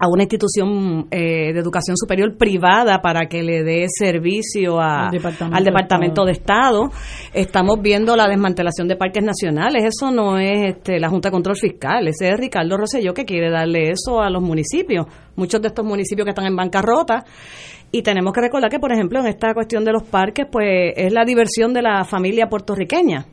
a 0.00 0.08
una 0.08 0.22
institución 0.22 1.08
eh, 1.10 1.52
de 1.52 1.60
educación 1.60 1.96
superior 1.96 2.36
privada 2.36 3.00
para 3.00 3.26
que 3.28 3.42
le 3.42 3.64
dé 3.64 3.86
servicio 3.88 4.80
al 4.80 5.10
Departamento, 5.10 6.24
de, 6.24 6.32
Estado. 6.32 6.90
Estamos 7.34 7.80
viendo 7.82 8.14
la 8.14 8.28
desmantelación 8.28 8.86
de 8.86 8.96
parques 8.96 9.24
nacionales. 9.24 9.84
Eso 9.84 10.12
no 10.12 10.38
es 10.38 10.76
este, 10.76 11.00
la 11.00 11.08
Junta 11.08 11.28
de 11.28 11.32
Control 11.32 11.56
Fiscal, 11.56 12.06
ese 12.06 12.28
es 12.28 12.38
Ricardo 12.38 12.76
Rosselló 12.76 13.12
que 13.12 13.24
quiere 13.24 13.50
darle 13.50 13.90
eso 13.90 14.20
a 14.20 14.30
los 14.30 14.42
municipios. 14.42 15.06
Muchos 15.34 15.60
de 15.60 15.68
estos 15.68 15.84
municipios 15.84 16.24
que 16.24 16.30
están 16.30 16.46
en 16.46 16.56
bancarrota. 16.56 17.24
Y 17.90 18.02
tenemos 18.02 18.32
que 18.32 18.40
recordar 18.40 18.70
que, 18.70 18.78
por 18.78 18.92
ejemplo, 18.92 19.20
en 19.20 19.26
esta 19.26 19.54
cuestión 19.54 19.84
de 19.84 19.92
los 19.92 20.02
parques, 20.02 20.46
pues 20.50 20.92
es 20.96 21.12
la 21.12 21.24
diversión 21.24 21.72
de 21.72 21.82
la 21.82 22.04
familia 22.04 22.48
puertorriqueña. 22.48 23.26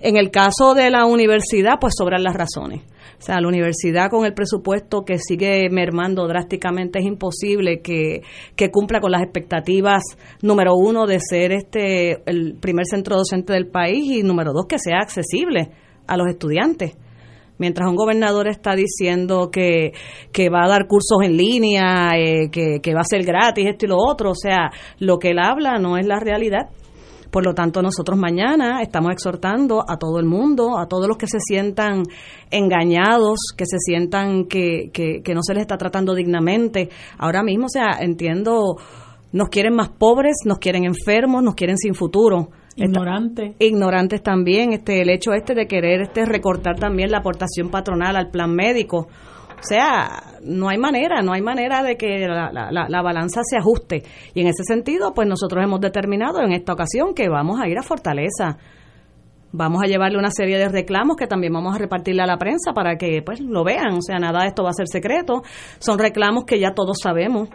En 0.00 0.16
el 0.16 0.30
caso 0.30 0.74
de 0.74 0.90
la 0.90 1.06
universidad, 1.06 1.78
pues 1.80 1.94
sobran 1.96 2.22
las 2.22 2.34
razones. 2.34 2.82
O 3.18 3.22
sea, 3.22 3.40
la 3.40 3.48
universidad 3.48 4.10
con 4.10 4.26
el 4.26 4.34
presupuesto 4.34 5.04
que 5.04 5.18
sigue 5.18 5.68
mermando 5.70 6.26
drásticamente 6.28 6.98
es 6.98 7.06
imposible 7.06 7.80
que, 7.80 8.20
cumpla 8.70 9.00
con 9.00 9.12
las 9.12 9.22
expectativas, 9.22 10.02
número 10.42 10.74
uno, 10.74 11.06
de 11.06 11.20
ser 11.20 11.52
este 11.52 12.22
el 12.26 12.56
primer 12.60 12.84
centro 12.86 13.16
docente 13.16 13.54
del 13.54 13.68
país 13.68 14.04
y 14.18 14.22
número 14.22 14.52
dos, 14.52 14.66
que 14.68 14.78
sea 14.78 14.98
accesible 14.98 15.70
a 16.06 16.16
los 16.16 16.28
estudiantes. 16.28 16.96
Mientras 17.58 17.88
un 17.88 17.96
gobernador 17.96 18.48
está 18.48 18.74
diciendo 18.74 19.50
que, 19.50 19.92
que 20.32 20.50
va 20.50 20.64
a 20.64 20.68
dar 20.68 20.86
cursos 20.88 21.18
en 21.22 21.36
línea, 21.36 22.10
eh, 22.16 22.50
que, 22.50 22.80
que 22.82 22.94
va 22.94 23.02
a 23.02 23.04
ser 23.04 23.24
gratis, 23.24 23.66
esto 23.68 23.86
y 23.86 23.88
lo 23.88 23.96
otro, 23.98 24.30
o 24.30 24.34
sea, 24.34 24.70
lo 24.98 25.18
que 25.18 25.30
él 25.30 25.38
habla 25.38 25.78
no 25.78 25.96
es 25.96 26.06
la 26.06 26.18
realidad. 26.18 26.70
Por 27.34 27.44
lo 27.44 27.52
tanto, 27.52 27.82
nosotros 27.82 28.16
mañana 28.16 28.80
estamos 28.80 29.10
exhortando 29.10 29.84
a 29.88 29.96
todo 29.98 30.20
el 30.20 30.24
mundo, 30.24 30.78
a 30.78 30.86
todos 30.86 31.08
los 31.08 31.16
que 31.16 31.26
se 31.26 31.40
sientan 31.40 32.04
engañados, 32.48 33.40
que 33.56 33.66
se 33.66 33.78
sientan 33.80 34.44
que, 34.44 34.90
que, 34.92 35.34
no 35.34 35.40
se 35.42 35.54
les 35.54 35.62
está 35.62 35.76
tratando 35.76 36.14
dignamente. 36.14 36.90
Ahora 37.18 37.42
mismo, 37.42 37.66
o 37.66 37.68
sea, 37.68 37.98
entiendo, 37.98 38.76
nos 39.32 39.48
quieren 39.48 39.74
más 39.74 39.88
pobres, 39.88 40.36
nos 40.44 40.58
quieren 40.58 40.84
enfermos, 40.84 41.42
nos 41.42 41.56
quieren 41.56 41.76
sin 41.76 41.96
futuro. 41.96 42.50
Ignorantes. 42.76 43.54
Ignorantes 43.58 44.22
también, 44.22 44.72
este, 44.72 45.02
el 45.02 45.10
hecho 45.10 45.32
este 45.32 45.54
de 45.54 45.66
querer 45.66 46.02
este 46.02 46.24
recortar 46.24 46.76
también 46.76 47.10
la 47.10 47.18
aportación 47.18 47.70
patronal 47.70 48.16
al 48.16 48.30
plan 48.30 48.54
médico. 48.54 49.08
O 49.64 49.66
sea, 49.66 50.38
no 50.42 50.68
hay 50.68 50.78
manera, 50.78 51.22
no 51.22 51.32
hay 51.32 51.40
manera 51.40 51.82
de 51.82 51.96
que 51.96 52.26
la, 52.28 52.50
la, 52.52 53.02
balanza 53.02 53.40
se 53.44 53.56
ajuste. 53.56 54.02
Y 54.34 54.40
en 54.40 54.48
ese 54.48 54.62
sentido, 54.64 55.14
pues 55.14 55.26
nosotros 55.26 55.64
hemos 55.64 55.80
determinado 55.80 56.42
en 56.42 56.52
esta 56.52 56.72
ocasión 56.72 57.14
que 57.14 57.28
vamos 57.28 57.60
a 57.60 57.68
ir 57.68 57.78
a 57.78 57.82
Fortaleza. 57.82 58.58
Vamos 59.52 59.82
a 59.82 59.86
llevarle 59.86 60.18
una 60.18 60.32
serie 60.32 60.58
de 60.58 60.68
reclamos 60.68 61.16
que 61.16 61.28
también 61.28 61.52
vamos 61.52 61.74
a 61.74 61.78
repartirle 61.78 62.22
a 62.22 62.26
la 62.26 62.36
prensa 62.36 62.72
para 62.74 62.96
que 62.96 63.22
pues 63.24 63.40
lo 63.40 63.62
vean. 63.64 63.94
O 63.94 64.02
sea, 64.02 64.18
nada 64.18 64.42
de 64.42 64.48
esto 64.48 64.64
va 64.64 64.70
a 64.70 64.74
ser 64.74 64.88
secreto. 64.88 65.42
Son 65.78 65.98
reclamos 65.98 66.44
que 66.44 66.58
ya 66.58 66.74
todos 66.74 66.98
sabemos 67.00 67.48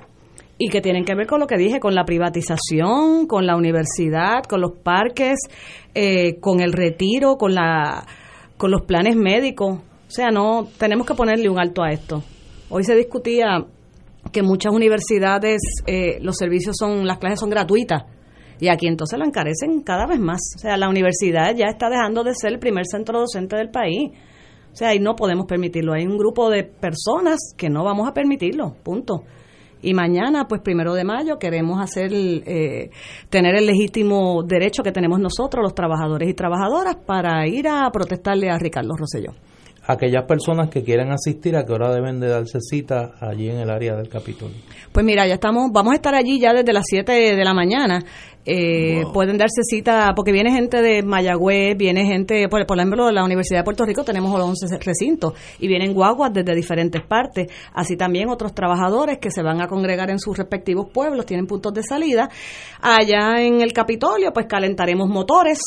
y 0.61 0.69
que 0.69 0.81
tienen 0.81 1.05
que 1.05 1.15
ver 1.15 1.25
con 1.25 1.39
lo 1.39 1.47
que 1.47 1.57
dije, 1.57 1.79
con 1.79 1.95
la 1.95 2.03
privatización, 2.03 3.25
con 3.27 3.47
la 3.47 3.55
universidad, 3.55 4.43
con 4.43 4.59
los 4.59 4.73
parques, 4.83 5.39
eh, 5.95 6.39
con 6.41 6.59
el 6.59 6.73
retiro, 6.73 7.37
con 7.37 7.55
la 7.55 8.05
con 8.57 8.69
los 8.69 8.81
planes 8.81 9.15
médicos. 9.15 9.79
O 9.79 10.11
sea, 10.11 10.27
no 10.31 10.67
tenemos 10.77 11.07
que 11.07 11.15
ponerle 11.15 11.49
un 11.49 11.59
alto 11.59 11.81
a 11.81 11.91
esto. 11.91 12.23
Hoy 12.69 12.83
se 12.83 12.93
discutía 12.93 13.65
que 14.33 14.43
muchas 14.43 14.73
universidades 14.73 15.61
eh, 15.87 16.19
los 16.21 16.35
servicios 16.35 16.75
son 16.77 17.07
las 17.07 17.19
clases 17.19 17.39
son 17.39 17.49
gratuitas 17.49 18.03
y 18.59 18.67
aquí 18.67 18.87
entonces 18.87 19.17
la 19.17 19.25
encarecen 19.25 19.81
cada 19.81 20.05
vez 20.05 20.19
más. 20.19 20.41
O 20.57 20.59
sea, 20.59 20.75
la 20.75 20.89
universidad 20.89 21.55
ya 21.55 21.67
está 21.67 21.89
dejando 21.89 22.25
de 22.25 22.33
ser 22.35 22.51
el 22.51 22.59
primer 22.59 22.85
centro 22.85 23.19
docente 23.19 23.55
del 23.55 23.69
país. 23.69 24.11
O 24.73 24.75
sea, 24.75 24.93
y 24.93 24.99
no 24.99 25.15
podemos 25.15 25.45
permitirlo. 25.47 25.93
Hay 25.93 26.05
un 26.05 26.17
grupo 26.17 26.49
de 26.49 26.63
personas 26.65 27.39
que 27.57 27.69
no 27.69 27.85
vamos 27.85 28.09
a 28.09 28.13
permitirlo, 28.13 28.75
punto. 28.83 29.23
Y 29.81 29.93
mañana, 29.93 30.47
pues 30.47 30.61
primero 30.61 30.93
de 30.93 31.03
mayo, 31.03 31.39
queremos 31.39 31.81
hacer, 31.81 32.11
eh, 32.13 32.89
tener 33.29 33.55
el 33.55 33.65
legítimo 33.65 34.43
derecho 34.43 34.83
que 34.83 34.91
tenemos 34.91 35.19
nosotros, 35.19 35.63
los 35.63 35.73
trabajadores 35.73 36.29
y 36.29 36.33
trabajadoras, 36.33 36.95
para 36.97 37.47
ir 37.47 37.67
a 37.67 37.89
protestarle 37.91 38.49
a 38.49 38.57
Ricardo 38.57 38.95
Rosselló 38.97 39.33
aquellas 39.89 40.25
personas 40.25 40.69
que 40.69 40.83
quieran 40.83 41.11
asistir, 41.11 41.55
¿a 41.55 41.65
qué 41.65 41.73
hora 41.73 41.91
deben 41.91 42.19
de 42.19 42.27
darse 42.27 42.59
cita 42.61 43.13
allí 43.19 43.49
en 43.49 43.57
el 43.57 43.71
área 43.71 43.95
del 43.95 44.07
Capitolio? 44.07 44.55
Pues 44.91 45.03
mira, 45.03 45.25
ya 45.25 45.33
estamos, 45.33 45.71
vamos 45.73 45.93
a 45.93 45.95
estar 45.95 46.13
allí 46.13 46.39
ya 46.39 46.53
desde 46.53 46.73
las 46.73 46.83
7 46.87 47.11
de 47.11 47.43
la 47.43 47.55
mañana. 47.55 48.05
Eh, 48.45 49.03
pueden 49.13 49.37
darse 49.37 49.63
cita, 49.63 50.13
porque 50.15 50.31
viene 50.31 50.51
gente 50.51 50.83
de 50.83 51.01
Mayagüez, 51.01 51.75
viene 51.75 52.05
gente, 52.05 52.47
por, 52.49 52.63
por 52.67 52.77
ejemplo, 52.77 53.07
de 53.07 53.13
la 53.13 53.23
Universidad 53.23 53.59
de 53.59 53.63
Puerto 53.63 53.83
Rico 53.83 54.03
tenemos 54.03 54.31
11 54.31 54.77
recintos 54.77 55.33
y 55.59 55.67
vienen 55.67 55.93
guaguas 55.93 56.33
desde 56.33 56.53
diferentes 56.53 57.01
partes. 57.01 57.51
Así 57.73 57.97
también 57.97 58.29
otros 58.29 58.53
trabajadores 58.53 59.17
que 59.17 59.31
se 59.31 59.41
van 59.41 59.59
a 59.59 59.67
congregar 59.67 60.11
en 60.11 60.19
sus 60.19 60.37
respectivos 60.37 60.87
pueblos, 60.93 61.25
tienen 61.25 61.47
puntos 61.47 61.73
de 61.73 61.81
salida. 61.81 62.29
Allá 62.79 63.41
en 63.41 63.61
el 63.61 63.73
Capitolio, 63.73 64.31
pues 64.33 64.45
calentaremos 64.45 65.09
motores. 65.09 65.59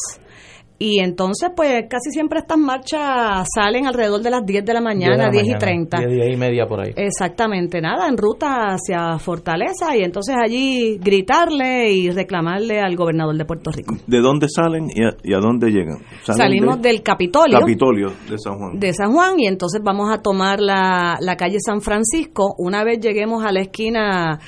Y 0.79 0.99
entonces, 0.99 1.51
pues 1.55 1.85
casi 1.89 2.11
siempre 2.11 2.41
estas 2.41 2.59
marchas 2.59 3.47
salen 3.55 3.87
alrededor 3.87 4.20
de 4.20 4.31
las 4.31 4.45
10 4.45 4.64
de 4.64 4.75
la 4.75 4.81
mañana, 4.81 5.31
10, 5.31 5.49
y 5.49 5.55
30. 5.55 5.99
10, 5.99 6.35
y 6.35 6.37
media 6.37 6.66
por 6.66 6.81
ahí. 6.81 6.93
Exactamente, 6.97 7.81
nada, 7.81 8.09
en 8.09 8.16
ruta 8.16 8.75
hacia 8.75 9.18
Fortaleza 9.18 9.97
y 9.97 10.03
entonces 10.03 10.35
allí 10.37 10.99
gritarle 10.99 11.93
y 11.93 12.11
reclamarle 12.11 12.81
al 12.81 12.97
gobernador 12.97 13.37
de 13.37 13.45
Puerto 13.45 13.70
Rico. 13.70 13.97
¿De 14.07 14.20
dónde 14.20 14.49
salen 14.49 14.89
y 14.93 15.35
a, 15.35 15.39
dónde 15.39 15.70
llegan? 15.70 15.99
Salimos 16.25 16.83
del 16.83 17.03
Capitolio. 17.03 17.61
Capitolio 17.61 18.09
de 18.29 18.39
San 18.39 18.59
Juan. 18.59 18.79
De 18.79 18.93
San 18.93 19.12
Juan 19.12 19.39
y 19.39 19.47
entonces 19.47 19.81
vamos 19.85 20.12
a 20.12 20.20
tomar 20.20 20.61
la, 20.61 21.16
la 21.20 21.37
calle 21.37 21.59
San 21.64 21.81
Francisco. 21.81 22.55
Una 22.59 22.83
vez 22.83 22.99
lleguemos 23.01 23.45
a 23.45 23.53
la 23.53 23.61
esquina 23.61 24.41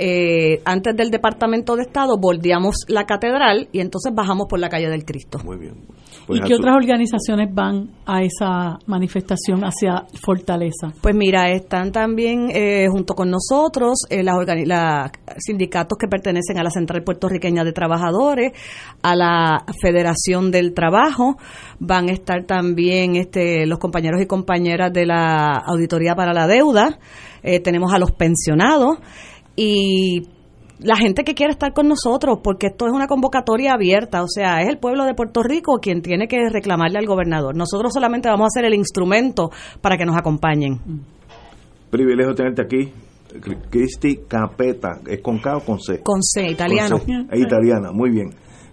eh, 0.00 0.62
antes 0.64 0.96
del 0.96 1.10
Departamento 1.10 1.74
de 1.74 1.82
Estado 1.82 2.16
bordeamos 2.16 2.76
la 2.86 3.04
catedral 3.04 3.68
y 3.72 3.80
entonces 3.80 4.14
bajamos 4.14 4.46
por 4.48 4.60
la 4.60 4.68
calle 4.68 4.88
del 4.88 5.04
Cristo. 5.04 5.40
Muy 5.44 5.56
bien. 5.56 5.74
Pues 6.28 6.40
¿Y 6.40 6.42
qué 6.42 6.54
otras 6.54 6.76
organizaciones 6.76 7.52
van 7.52 7.90
a 8.06 8.22
esa 8.22 8.78
manifestación 8.86 9.62
hacia 9.62 10.04
Fortaleza? 10.22 10.92
Pues 11.00 11.16
mira, 11.16 11.50
están 11.50 11.90
también 11.90 12.50
eh, 12.50 12.86
junto 12.88 13.14
con 13.14 13.30
nosotros 13.30 14.04
eh, 14.08 14.22
las, 14.22 15.10
sindicatos 15.38 15.98
que 15.98 16.06
pertenecen 16.06 16.58
a 16.58 16.62
la 16.62 16.70
Central 16.70 17.02
Puertorriqueña 17.02 17.64
de 17.64 17.72
Trabajadores, 17.72 18.52
a 19.02 19.16
la 19.16 19.64
Federación 19.80 20.50
del 20.50 20.74
Trabajo, 20.74 21.38
van 21.80 22.08
a 22.08 22.12
estar 22.12 22.44
también 22.44 23.16
este, 23.16 23.66
los 23.66 23.78
compañeros 23.78 24.20
y 24.22 24.26
compañeras 24.26 24.92
de 24.92 25.06
la 25.06 25.56
Auditoría 25.66 26.14
para 26.14 26.32
la 26.32 26.46
Deuda, 26.46 26.98
eh, 27.42 27.60
tenemos 27.60 27.92
a 27.92 27.98
los 27.98 28.12
pensionados 28.12 28.98
y 29.60 30.22
la 30.78 30.94
gente 30.96 31.24
que 31.24 31.34
quiere 31.34 31.50
estar 31.50 31.72
con 31.72 31.88
nosotros, 31.88 32.38
porque 32.44 32.68
esto 32.68 32.86
es 32.86 32.92
una 32.92 33.08
convocatoria 33.08 33.72
abierta, 33.72 34.22
o 34.22 34.28
sea, 34.28 34.62
es 34.62 34.68
el 34.68 34.78
pueblo 34.78 35.04
de 35.04 35.14
Puerto 35.14 35.42
Rico 35.42 35.80
quien 35.82 36.00
tiene 36.00 36.28
que 36.28 36.48
reclamarle 36.48 37.00
al 37.00 37.06
gobernador. 37.06 37.56
Nosotros 37.56 37.92
solamente 37.92 38.28
vamos 38.28 38.46
a 38.46 38.60
ser 38.60 38.66
el 38.66 38.74
instrumento 38.74 39.50
para 39.80 39.96
que 39.96 40.04
nos 40.04 40.16
acompañen. 40.16 40.78
Privilegio 41.90 42.34
tenerte 42.36 42.62
aquí. 42.62 42.92
Cristi 43.68 44.20
Capeta, 44.28 45.00
¿es 45.06 45.20
con 45.20 45.38
K 45.38 45.56
o 45.56 45.60
con 45.60 45.80
C? 45.80 46.00
Con 46.04 46.22
C, 46.22 46.46
italiano. 46.46 46.96
Es 47.30 47.40
italiana, 47.40 47.90
muy 47.92 48.10
bien. 48.10 48.30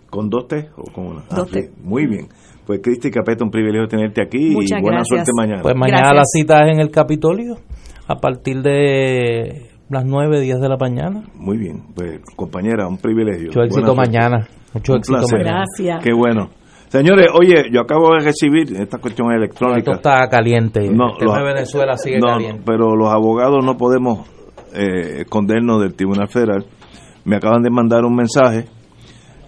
¿Con 0.09 0.29
dos 0.29 0.47
T 0.47 0.69
o 0.77 0.91
con 0.93 1.07
una? 1.07 1.23
Dos 1.35 1.49
T. 1.49 1.71
muy 1.81 2.05
bien. 2.05 2.27
Pues 2.65 2.79
Cristi 2.81 3.09
Capeta, 3.09 3.43
un 3.43 3.49
privilegio 3.49 3.87
tenerte 3.87 4.21
aquí 4.21 4.53
y 4.53 4.81
buena 4.81 5.03
suerte 5.03 5.31
mañana. 5.35 5.63
Pues 5.63 5.75
mañana 5.75 6.13
la 6.13 6.23
cita 6.25 6.59
es 6.65 6.75
en 6.75 6.79
el 6.79 6.91
Capitolio 6.91 7.55
a 8.07 8.15
partir 8.15 8.61
de 8.61 9.74
las 9.89 10.05
9, 10.05 10.41
10 10.41 10.59
de 10.59 10.69
la 10.69 10.77
mañana. 10.77 11.23
Muy 11.35 11.57
bien, 11.57 11.83
pues 11.93 12.21
compañera, 12.35 12.87
un 12.87 12.97
privilegio. 12.97 13.47
Mucho 13.47 13.63
éxito 13.63 13.95
mañana. 13.95 14.47
Mucho 14.73 14.95
éxito 14.95 15.19
mañana. 15.31 15.65
Gracias. 15.77 16.03
Qué 16.03 16.13
bueno. 16.13 16.49
Señores, 16.87 17.27
oye, 17.33 17.69
yo 17.71 17.81
acabo 17.81 18.13
de 18.13 18.23
recibir 18.23 18.73
esta 18.79 18.99
cuestión 18.99 19.31
electrónica. 19.31 19.91
Esto 19.91 20.09
está 20.09 20.29
caliente. 20.29 20.89
No, 20.89 21.13
Venezuela 21.43 21.97
sigue 21.97 22.19
caliente. 22.19 22.63
Pero 22.65 22.95
los 22.95 23.09
abogados 23.09 23.65
no 23.65 23.75
podemos 23.75 24.29
eh, 24.73 25.21
escondernos 25.21 25.81
del 25.81 25.95
Tribunal 25.95 26.27
Federal. 26.27 26.65
Me 27.25 27.37
acaban 27.37 27.63
de 27.63 27.69
mandar 27.69 28.05
un 28.05 28.15
mensaje 28.15 28.65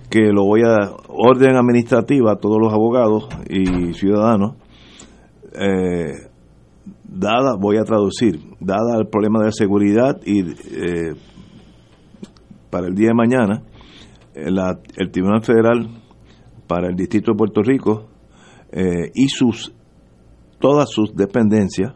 que 0.09 0.31
lo 0.31 0.45
voy 0.45 0.61
a 0.63 0.89
orden 1.09 1.55
administrativa 1.55 2.33
a 2.33 2.35
todos 2.35 2.59
los 2.59 2.73
abogados 2.73 3.27
y 3.49 3.93
ciudadanos. 3.93 4.55
Eh, 5.53 6.26
dada, 7.07 7.55
voy 7.59 7.77
a 7.77 7.83
traducir, 7.83 8.39
dada 8.59 8.99
el 8.99 9.07
problema 9.07 9.43
de 9.43 9.51
seguridad 9.51 10.19
y 10.25 10.41
eh, 10.41 11.13
para 12.69 12.87
el 12.87 12.95
día 12.95 13.09
de 13.09 13.13
mañana, 13.13 13.63
eh, 14.35 14.49
el 14.97 15.11
Tribunal 15.11 15.43
Federal 15.43 15.87
para 16.67 16.89
el 16.89 16.95
Distrito 16.95 17.31
de 17.31 17.37
Puerto 17.37 17.61
Rico 17.61 18.07
eh, 18.71 19.11
y 19.13 19.29
sus 19.29 19.73
todas 20.59 20.89
sus 20.89 21.15
dependencias 21.15 21.93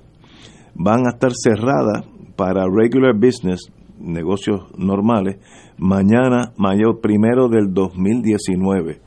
van 0.76 1.06
a 1.06 1.12
estar 1.12 1.32
cerradas 1.34 2.06
para 2.36 2.66
regular 2.66 3.14
business, 3.16 3.72
negocios 4.00 4.62
normales, 4.78 5.38
mañana, 5.78 6.54
mayo 6.58 7.02
primero 7.02 7.50
del 7.50 7.74
2019. 7.74 9.02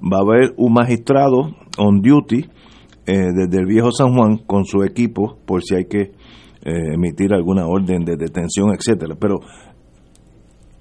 Va 0.00 0.18
a 0.18 0.20
haber 0.20 0.54
un 0.56 0.72
magistrado 0.72 1.54
on 1.76 2.00
duty 2.00 2.46
eh, 3.06 3.32
desde 3.34 3.58
el 3.58 3.66
viejo 3.66 3.90
San 3.92 4.14
Juan 4.14 4.38
con 4.46 4.64
su 4.64 4.82
equipo, 4.82 5.38
por 5.46 5.62
si 5.62 5.74
hay 5.74 5.84
que 5.84 6.00
eh, 6.00 6.94
emitir 6.94 7.34
alguna 7.34 7.66
orden 7.66 8.04
de 8.04 8.16
detención, 8.16 8.70
etcétera. 8.74 9.16
Pero 9.20 9.40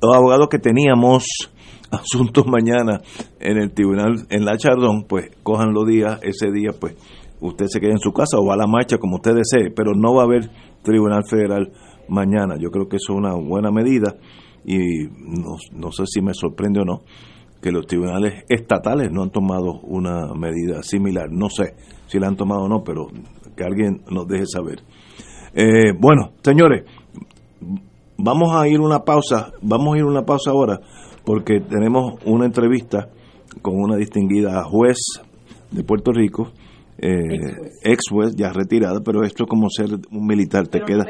los 0.02 0.16
abogados 0.16 0.48
que 0.50 0.60
teníamos 0.60 1.26
asuntos 1.92 2.46
mañana 2.48 3.02
en 3.40 3.58
el 3.58 3.74
tribunal 3.74 4.26
en 4.30 4.46
la 4.46 4.58
Chardón, 4.58 5.06
pues 5.08 5.32
cojan 5.44 5.74
los 5.74 5.86
días, 5.86 6.20
ese 6.24 6.52
día, 6.52 6.72
pues 6.80 6.96
usted 7.42 7.66
se 7.68 7.82
queda 7.82 7.92
en 7.92 8.00
su 8.00 8.14
casa 8.14 8.38
o 8.38 8.46
va 8.46 8.54
a 8.54 8.58
la 8.58 8.68
marcha 8.68 8.98
como 8.98 9.18
usted 9.18 9.36
desee, 9.36 9.72
pero 9.76 9.92
no 9.94 10.14
va 10.16 10.22
a 10.22 10.26
haber 10.26 10.50
tribunal 10.82 11.24
federal 11.30 11.72
mañana. 12.08 12.56
Yo 12.58 12.70
creo 12.72 12.88
que 12.88 12.96
eso 12.96 13.14
es 13.14 13.20
una 13.20 13.34
buena 13.36 13.70
medida 13.70 14.16
y 14.64 14.78
no, 15.08 15.58
no 15.74 15.92
sé 15.92 16.04
si 16.06 16.22
me 16.22 16.34
sorprende 16.34 16.80
o 16.80 16.86
no 16.86 17.02
que 17.64 17.72
los 17.72 17.88
tribunales 17.88 18.44
estatales 18.50 19.10
no 19.10 19.24
han 19.24 19.30
tomado 19.30 19.80
una 19.84 20.34
medida 20.36 20.84
similar. 20.84 21.32
No 21.32 21.50
sé 21.50 21.76
si 22.08 22.20
la 22.20 22.28
han 22.28 22.36
tomado 22.36 22.64
o 22.64 22.68
no, 22.68 22.84
pero 22.84 23.08
que 23.56 23.64
alguien 23.64 24.02
nos 24.12 24.28
deje 24.28 24.46
saber. 24.46 24.84
Eh, 25.54 25.94
bueno, 25.98 26.32
señores, 26.44 26.84
vamos 28.18 28.54
a 28.54 28.68
ir 28.68 28.82
una 28.82 29.00
pausa, 29.00 29.54
vamos 29.62 29.96
a 29.96 29.98
ir 29.98 30.04
una 30.04 30.24
pausa 30.24 30.52
ahora 30.52 30.82
porque 31.24 31.62
tenemos 31.62 32.16
una 32.26 32.46
entrevista 32.46 33.08
con 33.62 33.76
una 33.76 33.96
distinguida 33.96 34.62
juez 34.66 34.98
de 35.72 35.84
Puerto 35.86 36.12
Rico, 36.12 36.52
eh, 36.98 37.28
ex 37.84 38.02
juez 38.10 38.36
ya 38.36 38.52
retirada, 38.54 39.02
pero 39.04 39.24
esto 39.24 39.44
es 39.44 39.50
como 39.50 39.70
ser 39.70 39.90
un 40.12 40.26
militar, 40.26 40.68
te 40.68 40.82
queda. 40.82 41.06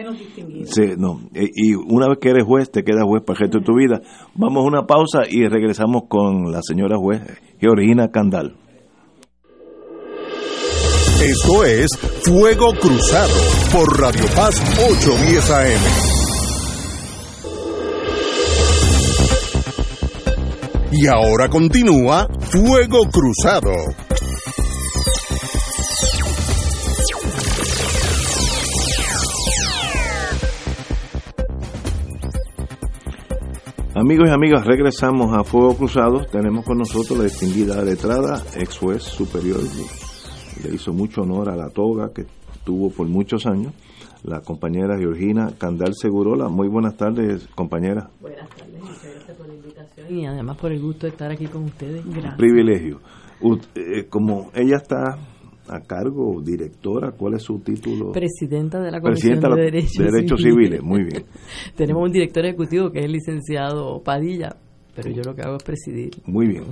No 0.98 1.22
eh, 1.34 1.50
y 1.54 1.74
una 1.76 2.08
vez 2.08 2.20
que 2.20 2.30
eres 2.30 2.46
juez, 2.46 2.72
te 2.72 2.84
quedas 2.84 3.04
juez 3.04 3.24
para 3.24 3.38
el 3.38 3.42
resto 3.42 3.60
de 3.60 3.66
tu 3.66 3.76
vida. 3.76 4.02
Vamos 4.36 4.64
a 4.64 4.68
una 4.68 4.86
pausa 4.86 5.22
y 5.30 5.48
regresamos 5.48 6.04
con 6.08 6.52
la 6.52 6.62
señora 6.62 6.98
juez 6.98 7.22
Georgina 7.60 8.10
Candal. 8.12 8.56
Esto 11.22 11.64
es 11.64 11.88
Fuego 12.26 12.74
Cruzado 12.74 13.34
por 13.72 14.00
Radio 14.00 14.26
Paz 14.36 14.62
810 14.78 15.52
AM. 15.52 16.14
Y 20.92 21.08
ahora 21.08 21.50
continúa 21.50 22.28
Fuego 22.52 23.10
Cruzado. 23.10 23.72
Amigos 33.96 34.28
y 34.28 34.32
amigas, 34.32 34.66
regresamos 34.66 35.38
a 35.38 35.44
Fuego 35.44 35.76
Cruzado. 35.76 36.26
Tenemos 36.26 36.66
con 36.66 36.80
nosotros 36.80 37.16
la 37.16 37.26
distinguida 37.26 37.80
letrada, 37.84 38.42
ex 38.58 38.80
juez 38.80 39.04
superior. 39.04 39.60
Le 40.64 40.74
hizo 40.74 40.92
mucho 40.94 41.22
honor 41.22 41.50
a 41.50 41.56
la 41.56 41.70
toga 41.70 42.12
que 42.12 42.26
tuvo 42.64 42.90
por 42.90 43.08
muchos 43.08 43.46
años, 43.46 43.72
la 44.24 44.42
compañera 44.42 44.98
Georgina 44.98 45.52
Candal 45.60 45.94
Segurola. 45.94 46.50
Muy 46.50 46.70
buenas 46.70 46.98
tardes, 46.98 47.48
compañera. 47.54 48.10
Buenas 48.20 48.50
tardes, 48.50 48.82
gracias 48.82 49.38
por 49.38 49.48
la 49.48 49.54
invitación 49.54 50.18
y 50.18 50.26
además 50.26 50.58
por 50.58 50.72
el 50.72 50.82
gusto 50.82 51.06
de 51.06 51.12
estar 51.12 51.32
aquí 51.32 51.46
con 51.46 51.66
ustedes. 51.66 52.04
Gracias. 52.04 52.36
Privilegio. 52.36 53.00
Eh, 53.76 54.08
como 54.10 54.50
ella 54.56 54.78
está 54.78 55.20
a 55.68 55.80
cargo, 55.82 56.42
directora, 56.42 57.12
¿cuál 57.12 57.36
es 57.36 57.44
su 57.44 57.60
título? 57.60 58.12
Presidenta 58.12 58.80
de 58.82 58.92
la 58.92 59.02
Comisión 59.02 59.40
de, 59.40 59.82
Derechos, 60.02 60.42
Civiles. 60.42 60.82
Muy 60.84 61.04
bien. 61.04 61.26
Tenemos 61.76 62.04
un 62.04 62.12
director 62.12 62.46
ejecutivo 62.46 62.92
que 62.92 63.00
es 63.00 63.06
el 63.06 63.12
licenciado 63.12 64.02
Padilla, 64.04 64.56
pero 64.96 65.10
yo 65.10 65.22
lo 65.24 65.36
que 65.36 65.42
hago 65.42 65.58
es 65.58 65.64
presidir. 65.64 66.12
Muy 66.26 66.48
bien. 66.48 66.64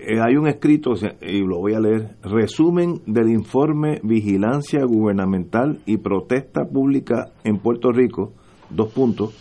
Eh, 0.00 0.20
hay 0.20 0.36
un 0.36 0.46
escrito, 0.48 0.92
y 1.22 1.40
lo 1.40 1.58
voy 1.58 1.74
a 1.74 1.80
leer, 1.80 2.16
resumen 2.22 3.00
del 3.06 3.30
informe 3.30 4.00
Vigilancia 4.02 4.84
Gubernamental 4.84 5.80
y 5.86 5.98
Protesta 5.98 6.64
Pública 6.64 7.32
en 7.44 7.58
Puerto 7.58 7.90
Rico, 7.92 8.32
dos 8.70 8.92
puntos, 8.92 9.34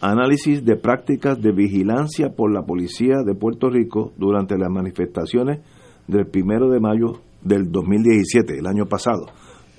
análisis 0.00 0.64
de 0.64 0.76
prácticas 0.76 1.40
de 1.40 1.52
vigilancia 1.52 2.30
por 2.30 2.52
la 2.52 2.62
Policía 2.62 3.22
de 3.24 3.34
Puerto 3.34 3.70
Rico 3.70 4.12
durante 4.16 4.58
las 4.58 4.70
manifestaciones 4.70 5.60
del 6.08 6.26
primero 6.26 6.68
de 6.68 6.80
mayo 6.80 7.20
del 7.42 7.70
2017, 7.70 8.58
el 8.58 8.66
año 8.66 8.86
pasado. 8.86 9.26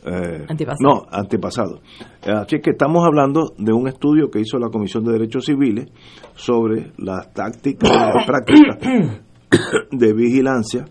Eh, 0.05 0.45
antepasado. 0.49 0.77
No, 0.81 1.03
antepasado. 1.09 1.81
Así 2.21 2.59
que 2.59 2.71
estamos 2.71 3.05
hablando 3.05 3.53
de 3.57 3.71
un 3.71 3.87
estudio 3.87 4.29
que 4.29 4.41
hizo 4.41 4.59
la 4.59 4.69
Comisión 4.69 5.03
de 5.05 5.13
Derechos 5.13 5.45
Civiles 5.45 5.87
sobre 6.35 6.91
las 6.97 7.33
tácticas 7.33 7.89
y 7.89 7.93
las 7.93 8.25
prácticas 8.27 8.77
de 9.91 10.13
vigilancia 10.13 10.85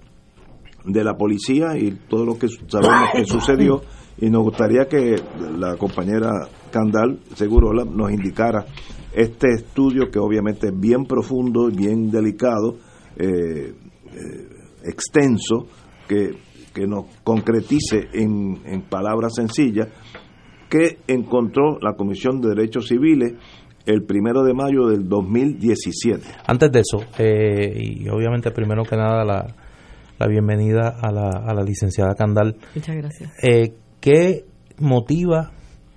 de 0.84 1.04
la 1.04 1.14
policía 1.14 1.76
y 1.76 1.92
todo 2.08 2.24
lo 2.24 2.38
que 2.38 2.48
sabemos 2.48 3.10
que 3.14 3.24
sucedió 3.24 3.82
y 4.18 4.30
nos 4.30 4.42
gustaría 4.42 4.86
que 4.86 5.16
la 5.58 5.76
compañera 5.76 6.30
Candal 6.70 7.20
Segurola 7.34 7.84
nos 7.84 8.10
indicara 8.10 8.64
este 9.12 9.48
estudio 9.54 10.10
que 10.10 10.18
obviamente 10.18 10.68
es 10.68 10.78
bien 10.78 11.04
profundo 11.04 11.68
bien 11.68 12.10
delicado, 12.10 12.76
eh, 13.16 13.74
eh, 13.74 14.48
extenso, 14.84 15.66
que, 16.08 16.30
que, 16.72 16.86
nos 16.86 17.06
concretice 17.22 18.08
en, 18.12 18.60
en 18.64 18.82
palabras 18.82 19.34
sencillas, 19.34 19.88
que 20.68 20.98
encontró 21.06 21.78
la 21.80 21.94
Comisión 21.94 22.40
de 22.40 22.50
Derechos 22.50 22.88
Civiles 22.88 23.34
el 23.86 24.04
primero 24.04 24.44
de 24.44 24.54
mayo 24.54 24.86
del 24.86 25.08
2017. 25.08 26.24
Antes 26.46 26.70
de 26.70 26.80
eso, 26.80 27.04
eh, 27.18 27.74
y 27.76 28.08
obviamente 28.08 28.50
primero 28.50 28.84
que 28.84 28.96
nada 28.96 29.24
la, 29.24 29.46
la 30.18 30.26
bienvenida 30.28 30.96
a 31.00 31.10
la, 31.10 31.28
a 31.28 31.54
la 31.54 31.62
licenciada 31.62 32.14
Candal. 32.14 32.56
Muchas 32.74 32.96
gracias. 32.96 33.32
Eh, 33.42 33.74
¿Qué 34.00 34.44
motiva 34.78 35.52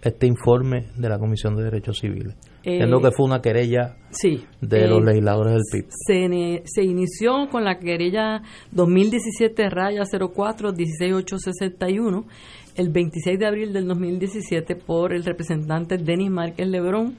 este 0.05 0.27
informe 0.27 0.85
de 0.95 1.09
la 1.09 1.17
Comisión 1.17 1.55
de 1.55 1.63
Derechos 1.63 1.99
Civiles? 1.99 2.35
Eh, 2.63 2.85
lo 2.87 3.01
que 3.01 3.11
fue 3.11 3.25
una 3.25 3.41
querella 3.41 3.97
sí, 4.11 4.43
de 4.61 4.87
los 4.87 5.03
legisladores 5.03 5.53
del 5.53 5.61
PIB. 5.71 5.91
Se, 5.91 6.63
se, 6.65 6.83
inició 6.83 7.49
con 7.51 7.63
la 7.63 7.79
querella 7.79 8.41
2017 8.71 9.69
raya 9.69 10.03
04 10.03 10.71
16861 10.71 12.25
el 12.75 12.89
26 12.89 13.39
de 13.39 13.45
abril 13.45 13.73
del 13.73 13.87
2017 13.87 14.75
por 14.75 15.13
el 15.13 15.23
representante 15.23 15.97
Denis 15.97 16.29
Márquez 16.29 16.67
Lebrón 16.67 17.15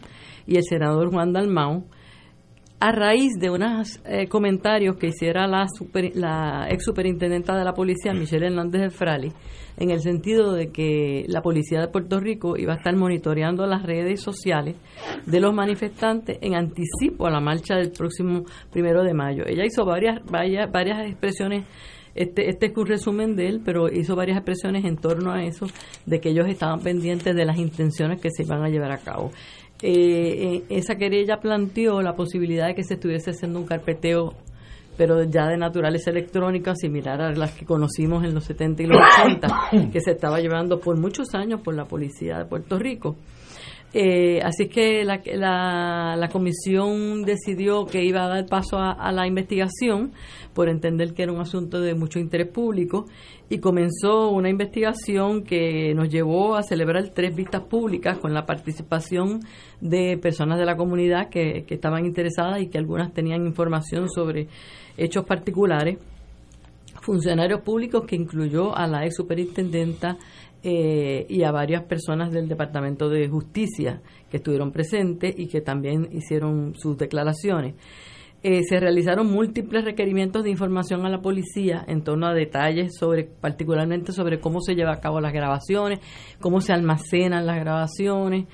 y 0.47 0.57
el 0.57 0.65
senador 0.65 1.11
Juan 1.11 1.33
Dalmau, 1.33 1.85
a 2.79 2.93
raíz 2.93 3.33
de 3.39 3.51
unos 3.51 4.01
eh, 4.05 4.29
comentarios 4.29 4.97
que 4.97 5.09
hiciera 5.09 5.47
la, 5.47 5.67
la 6.15 6.67
ex 6.71 6.85
superintendenta 6.85 7.57
de 7.57 7.65
la 7.65 7.73
policía, 7.73 8.13
Michelle 8.13 8.47
Hernández 8.47 8.83
de 8.83 8.91
Frali, 8.91 9.33
en 9.79 9.91
el 9.91 10.01
sentido 10.01 10.53
de 10.53 10.71
que 10.71 11.25
la 11.29 11.41
policía 11.41 11.81
de 11.81 11.89
Puerto 11.89 12.21
Rico 12.21 12.57
iba 12.57 12.75
a 12.75 12.77
estar 12.77 12.95
monitoreando 12.95 13.67
las 13.67 13.83
redes 13.83 14.21
sociales 14.21 14.77
de 15.25 15.41
los 15.41 15.55
manifestantes 15.55 16.39
en 16.41 16.55
anticipo 16.55 17.27
a 17.27 17.31
la 17.31 17.41
marcha 17.41 17.77
del 17.77 17.93
próximo 17.93 18.45
primero 18.71 19.03
de 19.05 19.15
mayo. 19.15 19.45
Ella 19.47 19.65
hizo 19.65 19.85
varias, 19.85 20.23
varias, 20.27 20.71
varias 20.71 21.07
expresiones 21.09 21.65
este, 22.17 22.49
este 22.49 22.67
es 22.67 22.77
un 22.77 22.87
resumen 22.87 23.37
de 23.37 23.47
él, 23.47 23.61
pero 23.63 23.93
hizo 23.93 24.17
varias 24.17 24.39
expresiones 24.39 24.87
en 24.87 24.97
torno 24.97 25.33
a 25.33 25.45
eso, 25.45 25.67
de 26.07 26.19
que 26.19 26.31
ellos 26.31 26.49
estaban 26.49 26.81
pendientes 26.81 27.37
de 27.37 27.45
las 27.45 27.59
intenciones 27.59 28.23
que 28.23 28.31
se 28.31 28.43
iban 28.43 28.65
a 28.65 28.71
llevar 28.71 28.91
a 28.91 28.97
cabo. 28.97 29.33
Eh, 29.83 29.91
eh, 29.91 30.65
esa 30.71 30.97
querella 30.97 31.39
planteó 31.39 32.01
la 32.01 32.15
posibilidad 32.15 32.67
de 32.67 32.75
que 32.75 32.83
se 32.83 32.95
estuviese 32.95 33.31
haciendo 33.31 33.59
un 33.59 33.67
carpeteo 33.67 34.35
pero 34.97 35.23
ya 35.25 35.49
de 35.49 35.57
naturaleza 35.57 36.11
electrónica, 36.11 36.75
similar 36.75 37.21
a 37.21 37.31
las 37.33 37.53
que 37.53 37.67
conocimos 37.67 38.25
en 38.25 38.35
los 38.35 38.45
70 38.45 38.83
y 38.83 38.87
los 38.87 38.99
80, 39.19 39.49
que 39.93 40.01
se 40.01 40.13
estaba 40.13 40.41
llevando 40.41 40.81
por 40.81 40.99
muchos 40.99 41.35
años 41.35 41.61
por 41.61 41.75
la 41.75 41.85
policía 41.85 42.39
de 42.39 42.47
Puerto 42.47 42.79
Rico. 42.79 43.17
Eh, 43.99 44.43
así 44.43 44.69
que 44.69 45.05
la, 45.05 45.23
la, 45.25 46.17
la, 46.19 46.29
comisión 46.29 47.23
decidió 47.23 47.87
que 47.87 48.05
iba 48.05 48.27
a 48.27 48.29
dar 48.29 48.45
paso 48.45 48.77
a, 48.77 49.11
la 49.11 49.27
investigación 49.27 50.13
por 50.53 50.69
entender 50.69 51.15
que 51.15 51.23
era 51.23 51.33
un 51.33 51.41
asunto 51.41 51.81
de 51.81 51.95
mucho 51.95 52.19
interés 52.19 52.49
público 52.49 53.07
y 53.49 53.57
comenzó 53.57 54.29
una 54.29 54.51
investigación 54.51 55.45
que 55.45 55.95
nos 55.95 56.11
llevó 56.11 56.57
a 56.57 56.63
celebrar 56.63 57.09
tres 57.15 57.35
vistas 57.35 57.63
públicas 57.63 58.19
con 58.19 58.35
la 58.35 58.45
participación 58.45 59.41
de 59.81 60.19
personas 60.19 60.59
de 60.59 60.67
la 60.67 60.77
comunidad 60.77 61.31
que, 61.31 61.65
estaban 61.67 62.05
interesadas 62.05 62.61
y 62.61 62.67
que 62.67 62.77
algunas 62.77 63.15
tenían 63.15 63.47
información 63.47 64.11
sobre 64.11 64.49
hechos 64.99 65.25
particulares, 65.25 65.97
funcionarios 67.01 67.63
públicos 67.63 68.05
que 68.07 68.17
incluyó 68.17 68.77
a 68.77 68.87
la 68.87 69.07
ex 69.07 69.17
superintendenta 69.17 70.19
eh, 70.69 71.27
y 71.29 71.45
a 71.45 71.53
varias 71.53 71.85
personas 71.85 72.33
del 72.33 72.49
Departamento 72.49 73.09
de 73.09 73.29
Justicia 73.29 74.03
que 74.29 74.39
estuvieron 74.39 74.73
presentes 74.73 75.33
y 75.39 75.47
que 75.47 75.61
también 75.61 76.09
hicieron 76.11 76.75
sus 76.77 76.99
declaraciones. 76.99 77.77
Eh, 78.43 78.65
se 78.69 78.81
realizaron 78.81 79.31
múltiples 79.31 79.85
requerimientos 79.85 80.43
de 80.43 80.51
información 80.51 81.07
a 81.07 81.09
la 81.09 81.21
policía 81.21 81.85
en 81.87 82.03
torno 82.03 82.27
a 82.27 82.35
detalles 82.35 82.97
sobre, 82.99 83.23
particularmente 83.23 84.11
sobre 84.11 84.41
cómo 84.41 84.61
se 84.61 84.75
lleva 84.75 84.93
a 84.93 85.01
cabo 85.01 85.21
las 85.21 85.33
grabaciones, 85.33 86.01
cómo 86.41 86.61
se 86.61 86.73
almacenan 86.73 87.47
las 87.47 87.61
grabaciones, 87.61 88.47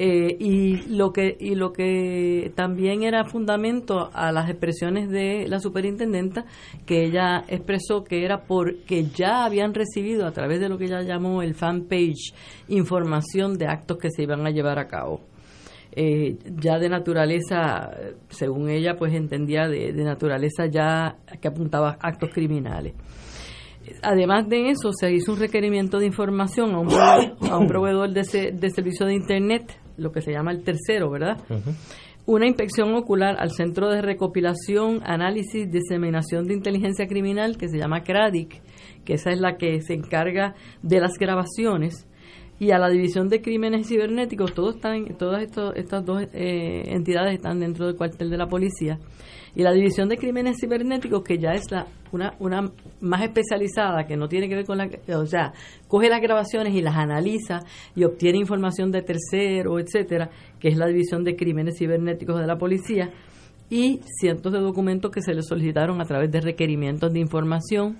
Eh, 0.00 0.36
y 0.38 0.76
lo 0.96 1.12
que 1.12 1.36
y 1.40 1.56
lo 1.56 1.72
que 1.72 2.52
también 2.54 3.02
era 3.02 3.24
fundamento 3.24 4.10
a 4.12 4.30
las 4.30 4.48
expresiones 4.48 5.10
de 5.10 5.48
la 5.48 5.58
superintendenta 5.58 6.44
que 6.86 7.02
ella 7.02 7.42
expresó 7.48 8.04
que 8.04 8.24
era 8.24 8.44
porque 8.44 9.06
ya 9.06 9.44
habían 9.44 9.74
recibido 9.74 10.24
a 10.24 10.30
través 10.30 10.60
de 10.60 10.68
lo 10.68 10.78
que 10.78 10.84
ella 10.84 11.02
llamó 11.02 11.42
el 11.42 11.56
fanpage 11.56 12.32
información 12.68 13.58
de 13.58 13.66
actos 13.66 13.98
que 13.98 14.10
se 14.10 14.22
iban 14.22 14.46
a 14.46 14.50
llevar 14.50 14.78
a 14.78 14.86
cabo. 14.86 15.20
Eh, 15.90 16.36
ya 16.60 16.78
de 16.78 16.88
naturaleza 16.88 17.90
según 18.28 18.70
ella 18.70 18.94
pues 18.96 19.12
entendía 19.14 19.66
de, 19.66 19.92
naturaleza 19.94 20.66
ya 20.66 21.16
que 21.40 21.48
apuntaba 21.48 21.98
actos 22.00 22.30
criminales. 22.32 22.94
Además 24.02 24.48
de 24.48 24.68
eso, 24.68 24.92
se 24.92 25.10
hizo 25.10 25.32
un 25.32 25.40
requerimiento 25.40 25.98
de 25.98 26.06
información 26.06 26.72
a 26.74 26.78
un 26.78 26.86
proveedor, 26.86 27.36
a 27.50 27.58
un 27.58 27.66
proveedor 27.66 28.10
de, 28.10 28.52
de 28.52 28.70
servicio 28.70 29.06
de 29.06 29.14
Internet 29.14 29.87
lo 29.98 30.12
que 30.12 30.22
se 30.22 30.32
llama 30.32 30.52
el 30.52 30.62
tercero, 30.62 31.10
¿verdad? 31.10 31.36
Una 32.26 32.46
inspección 32.46 32.94
ocular 32.94 33.36
al 33.38 33.50
Centro 33.50 33.88
de 33.88 34.02
Recopilación, 34.02 35.00
Análisis, 35.04 35.64
y 35.64 35.66
Diseminación 35.66 36.46
de 36.46 36.54
Inteligencia 36.54 37.06
Criminal, 37.06 37.56
que 37.56 37.68
se 37.68 37.78
llama 37.78 38.02
CRADIC, 38.02 38.62
que 39.04 39.14
esa 39.14 39.30
es 39.30 39.40
la 39.40 39.56
que 39.56 39.80
se 39.80 39.94
encarga 39.94 40.54
de 40.82 41.00
las 41.00 41.12
grabaciones, 41.18 42.06
y 42.60 42.72
a 42.72 42.78
la 42.78 42.88
División 42.88 43.28
de 43.28 43.40
Crímenes 43.40 43.88
Cibernéticos, 43.88 44.52
todos 44.52 44.76
están, 44.76 45.16
todas 45.16 45.42
estas 45.42 46.04
dos 46.04 46.22
eh, 46.32 46.82
entidades 46.86 47.34
están 47.34 47.60
dentro 47.60 47.86
del 47.86 47.96
cuartel 47.96 48.30
de 48.30 48.36
la 48.36 48.46
policía. 48.46 48.98
Y 49.54 49.62
la 49.62 49.72
División 49.72 50.08
de 50.08 50.16
Crímenes 50.16 50.56
Cibernéticos, 50.60 51.22
que 51.22 51.38
ya 51.38 51.52
es 51.52 51.70
la 51.70 51.86
una, 52.12 52.34
una 52.38 52.70
más 53.00 53.22
especializada, 53.22 54.06
que 54.06 54.16
no 54.16 54.28
tiene 54.28 54.48
que 54.48 54.56
ver 54.56 54.64
con 54.64 54.78
la... 54.78 54.88
O 55.16 55.26
sea, 55.26 55.52
coge 55.86 56.08
las 56.08 56.20
grabaciones 56.20 56.74
y 56.74 56.82
las 56.82 56.96
analiza 56.96 57.60
y 57.94 58.04
obtiene 58.04 58.38
información 58.38 58.90
de 58.90 59.02
tercero, 59.02 59.78
etcétera, 59.78 60.30
que 60.58 60.68
es 60.68 60.76
la 60.76 60.86
División 60.86 61.24
de 61.24 61.36
Crímenes 61.36 61.78
Cibernéticos 61.78 62.40
de 62.40 62.46
la 62.46 62.58
Policía, 62.58 63.10
y 63.70 64.00
cientos 64.18 64.52
de 64.52 64.60
documentos 64.60 65.10
que 65.10 65.20
se 65.20 65.34
le 65.34 65.42
solicitaron 65.42 66.00
a 66.00 66.04
través 66.04 66.30
de 66.30 66.40
requerimientos 66.40 67.12
de 67.12 67.20
información 67.20 67.98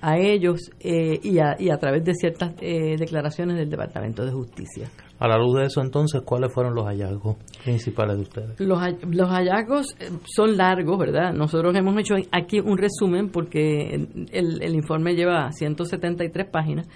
a 0.00 0.18
ellos 0.18 0.70
eh, 0.80 1.18
y, 1.22 1.38
a, 1.38 1.56
y, 1.58 1.70
a, 1.70 1.78
través 1.78 2.04
de 2.04 2.14
ciertas 2.14 2.54
eh, 2.60 2.96
declaraciones 2.98 3.56
del 3.56 3.70
Departamento 3.70 4.24
de 4.24 4.32
Justicia. 4.32 4.88
A 5.18 5.26
la 5.26 5.38
luz 5.38 5.56
de 5.58 5.64
eso, 5.64 5.80
entonces, 5.80 6.20
¿cuáles 6.22 6.52
fueron 6.52 6.74
los 6.74 6.84
hallazgos 6.84 7.36
principales 7.64 8.16
de 8.16 8.22
ustedes? 8.22 8.60
Los, 8.60 8.78
los 9.10 9.28
hallazgos 9.30 9.96
eh, 9.98 10.10
son 10.24 10.56
largos, 10.56 10.98
¿verdad? 10.98 11.32
Nosotros 11.32 11.74
hemos 11.74 11.98
hecho 11.98 12.14
aquí 12.32 12.60
un 12.60 12.76
resumen 12.76 13.30
porque 13.30 14.06
el, 14.30 14.62
el 14.62 14.74
informe 14.74 15.14
lleva 15.14 15.50
173 15.52 16.46
páginas, 16.50 16.86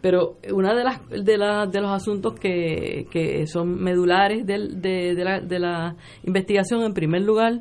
pero 0.00 0.38
una 0.52 0.74
de 0.74 0.84
las 0.84 1.00
de, 1.08 1.36
la, 1.36 1.66
de 1.66 1.80
los 1.80 1.90
asuntos 1.90 2.34
que, 2.34 3.06
que 3.10 3.46
son 3.46 3.82
medulares 3.82 4.46
de, 4.46 4.68
de, 4.68 5.14
de, 5.14 5.24
la, 5.24 5.40
de 5.40 5.58
la 5.58 5.96
investigación, 6.24 6.82
en 6.82 6.94
primer 6.94 7.22
lugar, 7.22 7.60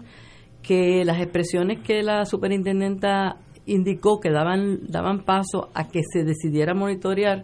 que 0.62 1.04
las 1.06 1.20
expresiones 1.22 1.82
que 1.82 2.04
la 2.04 2.26
superintendenta 2.26 3.38
indicó 3.66 4.20
que 4.20 4.32
daban, 4.32 4.80
daban 4.88 5.24
paso 5.24 5.70
a 5.74 5.88
que 5.88 6.02
se 6.04 6.24
decidiera 6.24 6.74
monitorear, 6.74 7.44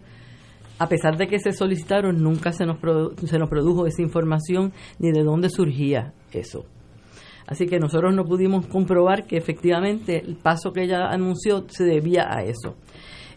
a 0.78 0.88
pesar 0.88 1.16
de 1.16 1.26
que 1.26 1.38
se 1.38 1.52
solicitaron, 1.52 2.22
nunca 2.22 2.52
se 2.52 2.66
nos, 2.66 2.78
se 3.24 3.38
nos 3.38 3.48
produjo 3.48 3.86
esa 3.86 4.02
información 4.02 4.72
ni 4.98 5.12
de 5.12 5.22
dónde 5.22 5.48
surgía 5.48 6.12
eso. 6.32 6.64
Así 7.46 7.66
que 7.66 7.78
nosotros 7.78 8.14
no 8.14 8.24
pudimos 8.24 8.66
comprobar 8.66 9.26
que 9.26 9.36
efectivamente 9.36 10.22
el 10.24 10.36
paso 10.36 10.72
que 10.72 10.84
ella 10.84 11.08
anunció 11.10 11.64
se 11.68 11.84
debía 11.84 12.26
a 12.28 12.42
eso. 12.44 12.76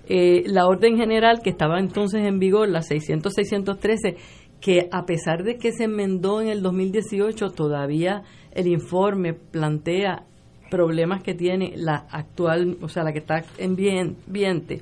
Eh, 0.07 0.43
la 0.45 0.67
orden 0.67 0.97
general 0.97 1.41
que 1.43 1.49
estaba 1.49 1.79
entonces 1.79 2.25
en 2.25 2.39
vigor, 2.39 2.69
la 2.69 2.81
600-613, 2.81 4.15
que 4.61 4.87
a 4.91 5.05
pesar 5.05 5.43
de 5.43 5.57
que 5.57 5.71
se 5.71 5.85
enmendó 5.85 6.41
en 6.41 6.49
el 6.49 6.61
2018, 6.61 7.49
todavía 7.49 8.23
el 8.51 8.67
informe 8.67 9.33
plantea 9.33 10.25
problemas 10.69 11.23
que 11.23 11.33
tiene 11.33 11.73
la 11.75 12.05
actual, 12.11 12.77
o 12.81 12.89
sea, 12.89 13.03
la 13.03 13.13
que 13.13 13.19
está 13.19 13.43
en 13.57 13.75
viente, 13.75 14.81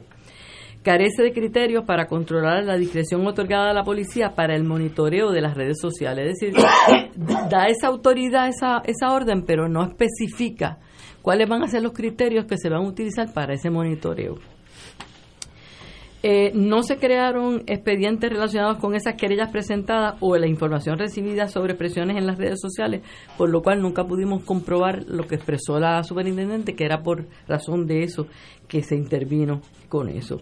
carece 0.83 1.23
de 1.23 1.33
criterios 1.33 1.85
para 1.85 2.07
controlar 2.07 2.63
la 2.63 2.75
discreción 2.75 3.25
otorgada 3.25 3.71
a 3.71 3.73
la 3.73 3.83
policía 3.83 4.35
para 4.35 4.55
el 4.55 4.63
monitoreo 4.63 5.31
de 5.31 5.41
las 5.41 5.55
redes 5.55 5.77
sociales. 5.81 6.33
Es 6.33 6.39
decir, 6.39 6.55
da 7.49 7.67
esa 7.67 7.87
autoridad, 7.87 8.49
esa, 8.49 8.81
esa 8.85 9.13
orden, 9.13 9.43
pero 9.45 9.67
no 9.69 9.83
especifica 9.83 10.79
cuáles 11.21 11.47
van 11.47 11.63
a 11.63 11.67
ser 11.67 11.81
los 11.81 11.93
criterios 11.93 12.45
que 12.45 12.57
se 12.57 12.69
van 12.69 12.85
a 12.85 12.87
utilizar 12.87 13.33
para 13.33 13.53
ese 13.53 13.69
monitoreo. 13.69 14.35
Eh, 16.25 16.53
no 16.55 16.83
se 16.83 16.95
crearon 16.95 17.63
expedientes 17.67 18.31
relacionados 18.31 18.77
con 18.77 18.95
esas 18.95 19.15
querellas 19.15 19.51
presentadas 19.51 20.15
o 20.21 20.37
la 20.37 20.47
información 20.47 20.97
recibida 20.97 21.49
sobre 21.49 21.75
presiones 21.75 22.15
en 22.15 22.25
las 22.25 22.37
redes 22.37 22.61
sociales, 22.61 23.01
por 23.37 23.49
lo 23.49 23.61
cual 23.61 23.81
nunca 23.81 24.05
pudimos 24.05 24.41
comprobar 24.45 25.03
lo 25.05 25.27
que 25.27 25.35
expresó 25.35 25.81
la 25.81 26.01
superintendente, 26.03 26.75
que 26.75 26.85
era 26.85 27.03
por 27.03 27.25
razón 27.45 27.87
de 27.87 28.03
eso 28.03 28.27
que 28.69 28.83
se 28.83 28.95
intervino 28.95 29.59
con 29.89 30.07
eso. 30.07 30.41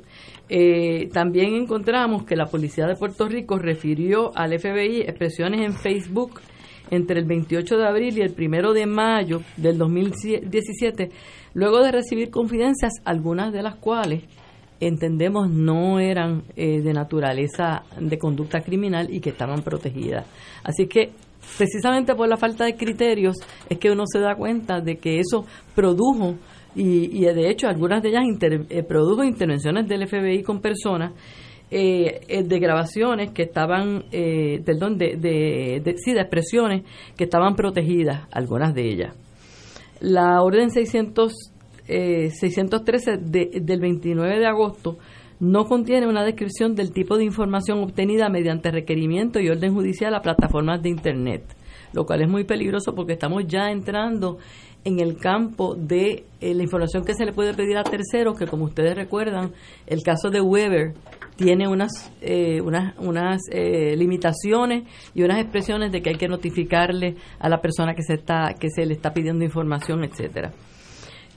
Eh, 0.50 1.10
también 1.12 1.56
encontramos 1.56 2.26
que 2.26 2.36
la 2.36 2.46
Policía 2.46 2.86
de 2.86 2.96
Puerto 2.96 3.28
Rico 3.28 3.58
refirió 3.58 4.38
al 4.38 4.58
FBI 4.60 5.02
expresiones 5.02 5.62
en 5.62 5.74
Facebook 5.74 6.42
entre 6.92 7.20
el 7.20 7.26
28 7.26 7.78
de 7.78 7.88
abril 7.88 8.18
y 8.20 8.22
el 8.22 8.36
1 8.38 8.74
de 8.74 8.86
mayo 8.86 9.42
del 9.58 9.80
2017, 9.80 11.10
luego 11.56 11.80
de 11.80 11.92
recibir 11.92 12.30
confidencias, 12.30 12.94
algunas 13.04 13.52
de 13.52 13.64
las 13.64 13.78
cuales 13.78 14.24
entendemos 14.82 15.50
no 15.50 16.00
eran 16.00 16.44
eh, 16.56 16.82
de 16.82 16.92
naturaleza 16.92 17.84
de 18.00 18.18
conducta 18.18 18.62
criminal 18.62 19.08
y 19.14 19.22
que 19.22 19.30
estaban 19.30 19.62
protegidas. 19.62 20.26
Así 20.64 20.88
que 20.88 21.12
precisamente 21.58 22.16
por 22.16 22.28
la 22.28 22.36
falta 22.36 22.66
de 22.66 22.76
criterios 22.76 23.38
es 23.70 23.78
que 23.78 23.92
uno 23.92 24.04
se 24.06 24.20
da 24.20 24.36
cuenta 24.36 24.82
de 24.82 24.98
que 24.98 25.20
eso 25.20 25.46
produjo 25.76 26.36
y, 26.76 27.20
de 27.20 27.50
hecho 27.50 27.68
algunas 27.68 28.02
de 28.02 28.10
ellas 28.10 28.24
eh, 28.70 28.84
produjo 28.84 29.24
intervenciones 29.24 29.88
del 29.88 30.08
FBI 30.08 30.42
con 30.42 30.62
personas 30.62 31.14
eh, 31.70 32.44
de 32.44 32.60
grabaciones 32.60 33.32
que 33.32 33.44
estaban, 33.44 34.06
perdón, 34.12 34.98
de, 34.98 35.16
de, 35.16 35.96
sí, 35.98 36.14
de 36.14 36.22
expresiones 36.22 36.84
que 37.16 37.26
estaban 37.26 37.56
protegidas, 37.56 38.28
algunas 38.32 38.74
de 38.74 38.90
ellas. 38.90 39.16
La 40.02 40.42
orden 40.42 40.72
600 40.72 41.51
613 41.92 43.12
eh, 43.12 43.60
del 43.62 43.80
29 43.80 44.40
de 44.40 44.46
agosto 44.46 44.98
no 45.40 45.66
contiene 45.66 46.08
una 46.08 46.24
descripción 46.24 46.76
del 46.76 46.92
tipo 46.92 47.18
de 47.18 47.26
información 47.26 47.80
obtenida 47.80 48.30
mediante 48.30 48.72
requerimiento 48.72 49.40
y 49.40 49.50
orden 49.50 49.74
judicial 49.74 50.14
a 50.14 50.22
plataformas 50.22 50.82
de 50.84 50.90
Internet, 50.90 51.44
lo 51.94 52.06
cual 52.06 52.22
es 52.22 52.30
muy 52.30 52.44
peligroso 52.44 52.94
porque 52.94 53.14
estamos 53.14 53.48
ya 53.48 53.72
entrando 53.72 54.38
en 54.84 55.00
el 55.00 55.18
campo 55.18 55.76
de 55.76 56.26
eh, 56.42 56.54
la 56.54 56.64
información 56.64 57.04
que 57.04 57.14
se 57.16 57.26
le 57.26 57.34
puede 57.34 57.54
pedir 57.54 57.78
a 57.78 57.84
terceros, 57.84 58.38
que 58.38 58.46
como 58.46 58.66
ustedes 58.66 58.96
recuerdan, 58.96 59.52
el 59.88 60.04
caso 60.04 60.30
de 60.30 60.42
Weber 60.42 60.94
tiene 61.36 61.68
unas, 61.68 62.12
eh, 62.22 62.62
unas, 62.62 62.96
unas 63.00 63.42
limitaciones 63.52 64.84
y 65.16 65.24
unas 65.24 65.40
expresiones 65.40 65.92
de 65.92 66.02
que 66.02 66.12
hay 66.12 66.18
que 66.18 66.28
notificarle 66.28 67.16
a 67.40 67.50
la 67.50 67.62
persona 67.62 67.96
que 67.96 68.04
se, 68.04 68.14
está, 68.14 68.54
que 68.60 68.70
se 68.70 68.86
le 68.86 68.94
está 68.94 69.12
pidiendo 69.12 69.44
información, 69.44 70.04
etcétera 70.04 70.52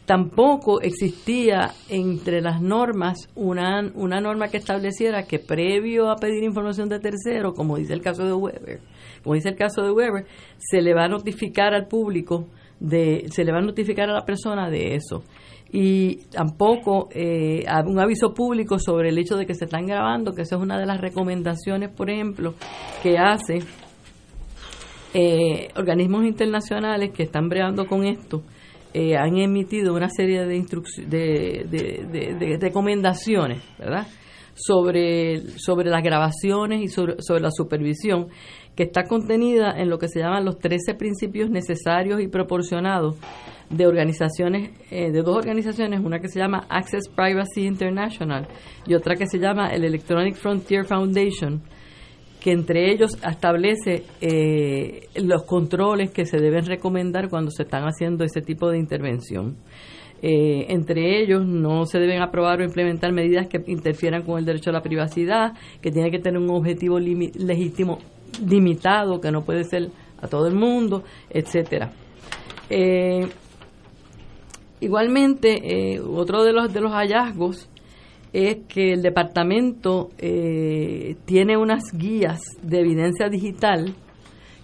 tampoco 0.07 0.81
existía 0.81 1.73
entre 1.89 2.41
las 2.41 2.61
normas 2.61 3.29
una, 3.35 3.91
una 3.95 4.21
norma 4.21 4.49
que 4.49 4.59
estableciera 4.59 5.25
que 5.25 5.39
previo 5.39 6.11
a 6.11 6.17
pedir 6.17 6.45
información 6.45 6.89
de 6.89 7.01
tercero, 7.01 7.55
como 7.55 7.77
dice 7.77 7.95
el 7.95 8.03
caso 8.03 8.25
de 8.25 8.35
Weber, 8.35 8.81
como 9.23 9.35
dice 9.35 9.51
el 9.51 9.57
caso 9.57 9.83
de 9.83 9.91
Weber, 9.91 10.27
se 10.59 10.83
le 10.83 10.95
va 10.95 11.05
a 11.05 11.09
notificar 11.09 11.75
al 11.75 11.87
público 11.87 12.47
de, 12.81 13.25
se 13.31 13.45
le 13.45 13.53
va 13.53 13.59
a 13.59 13.63
notificar 13.63 14.11
a 14.11 14.15
la 14.15 14.25
persona 14.25 14.69
de 14.69 14.95
eso. 14.95 15.23
Y 15.73 16.27
tampoco 16.31 17.09
eh, 17.11 17.65
un 17.87 17.99
aviso 17.99 18.33
público 18.33 18.79
sobre 18.79 19.09
el 19.09 19.19
hecho 19.19 19.37
de 19.37 19.45
que 19.45 19.55
se 19.55 19.65
están 19.65 19.87
grabando, 19.87 20.33
que 20.33 20.43
esa 20.43 20.55
es 20.57 20.63
una 20.63 20.79
de 20.79 20.87
las 20.87 21.01
recomendaciones, 21.01 21.91
por 21.91 22.11
ejemplo, 22.11 22.55
que 23.03 23.19
hace 23.19 23.61
eh, 25.15 25.69
organismos 25.77 26.25
internacionales 26.25 27.11
que 27.13 27.25
están 27.25 27.49
breando 27.49 27.87
con 27.87 28.05
esto, 28.05 28.43
eh, 28.95 29.17
han 29.17 29.37
emitido 29.37 29.93
una 29.93 30.09
serie 30.09 30.47
de, 30.47 30.57
de, 31.09 32.37
de, 32.39 32.59
recomendaciones, 32.61 33.61
¿verdad? 33.77 34.07
Sobre, 34.55 35.41
sobre 35.59 35.91
las 35.91 36.01
grabaciones 36.01 36.81
y 36.81 36.87
sobre, 36.87 37.17
la 37.41 37.51
supervisión, 37.51 38.29
que 38.77 38.85
está 38.85 39.03
contenida 39.03 39.73
en 39.77 39.91
lo 39.91 39.99
que 39.99 40.07
se 40.07 40.21
llaman 40.21 40.45
los 40.45 40.59
13 40.59 40.95
principios 40.95 41.51
necesarios 41.51 42.21
y 42.21 42.29
proporcionados 42.29 43.17
de 43.69 43.85
organizaciones, 43.85 44.71
eh, 44.93 45.11
de 45.11 45.23
dos 45.23 45.37
organizaciones, 45.37 46.01
una 46.05 46.21
que 46.21 46.29
se 46.29 46.39
llama 46.39 46.65
Access 46.69 47.09
Privacy 47.09 47.67
International 47.67 48.47
y 48.87 48.95
otra 48.95 49.17
que 49.17 49.27
se 49.27 49.41
llama 49.41 49.71
el 49.71 49.85
Electronic 49.85 50.37
Frontier 50.37 50.85
Foundation, 50.85 51.63
que 52.45 52.53
entre 52.53 52.93
ellos 52.93 53.17
establece 53.27 54.05
eh, 54.21 55.09
los 55.15 55.45
controles 55.45 56.11
que 56.11 56.27
se 56.27 56.37
deben 56.37 56.67
recomendar 56.67 57.31
cuando 57.31 57.51
se 57.51 57.63
están 57.63 57.85
haciendo 57.85 58.23
ese 58.23 58.43
tipo 58.43 58.69
de 58.69 58.77
intervención. 58.77 59.57
Eh, 60.21 60.67
entre 60.69 61.23
ellos 61.23 61.47
no 61.47 61.87
se 61.87 61.99
deben 61.99 62.21
aprobar 62.21 62.61
o 62.61 62.65
implementar 62.65 63.13
medidas 63.13 63.47
que 63.47 63.65
interfieran 63.67 64.25
con 64.25 64.39
el 64.39 64.45
derecho 64.45 64.69
a 64.69 64.75
la 64.75 64.83
privacidad, 64.83 65.55
que 65.81 65.91
tiene 65.91 66.11
que 66.11 66.19
tener 66.19 66.39
un 66.39 66.51
objetivo 66.51 66.99
legítimo 66.99 68.01
limitado, 68.47 69.23
que 69.23 69.31
no 69.31 69.43
puede 69.43 69.65
ser 69.65 69.89
a 70.21 70.29
todo 70.29 70.47
el 70.47 70.55
mundo, 70.55 71.03
etcétera. 71.31 71.93
Eh, 72.69 73.27
igualmente, 74.81 75.95
eh, 75.95 75.99
otro 75.99 76.45
de 76.45 76.53
los 76.53 76.75
de 76.75 76.81
los 76.83 76.93
hallazgos 76.93 77.71
es 78.35 78.67
que 78.67 78.93
el 78.93 79.03
departamento 79.03 80.11
eh, 80.19 81.15
tiene 81.25 81.57
unas 81.57 81.85
guías 81.93 82.41
de 82.63 82.81
evidencia 82.81 83.29
digital 83.29 83.95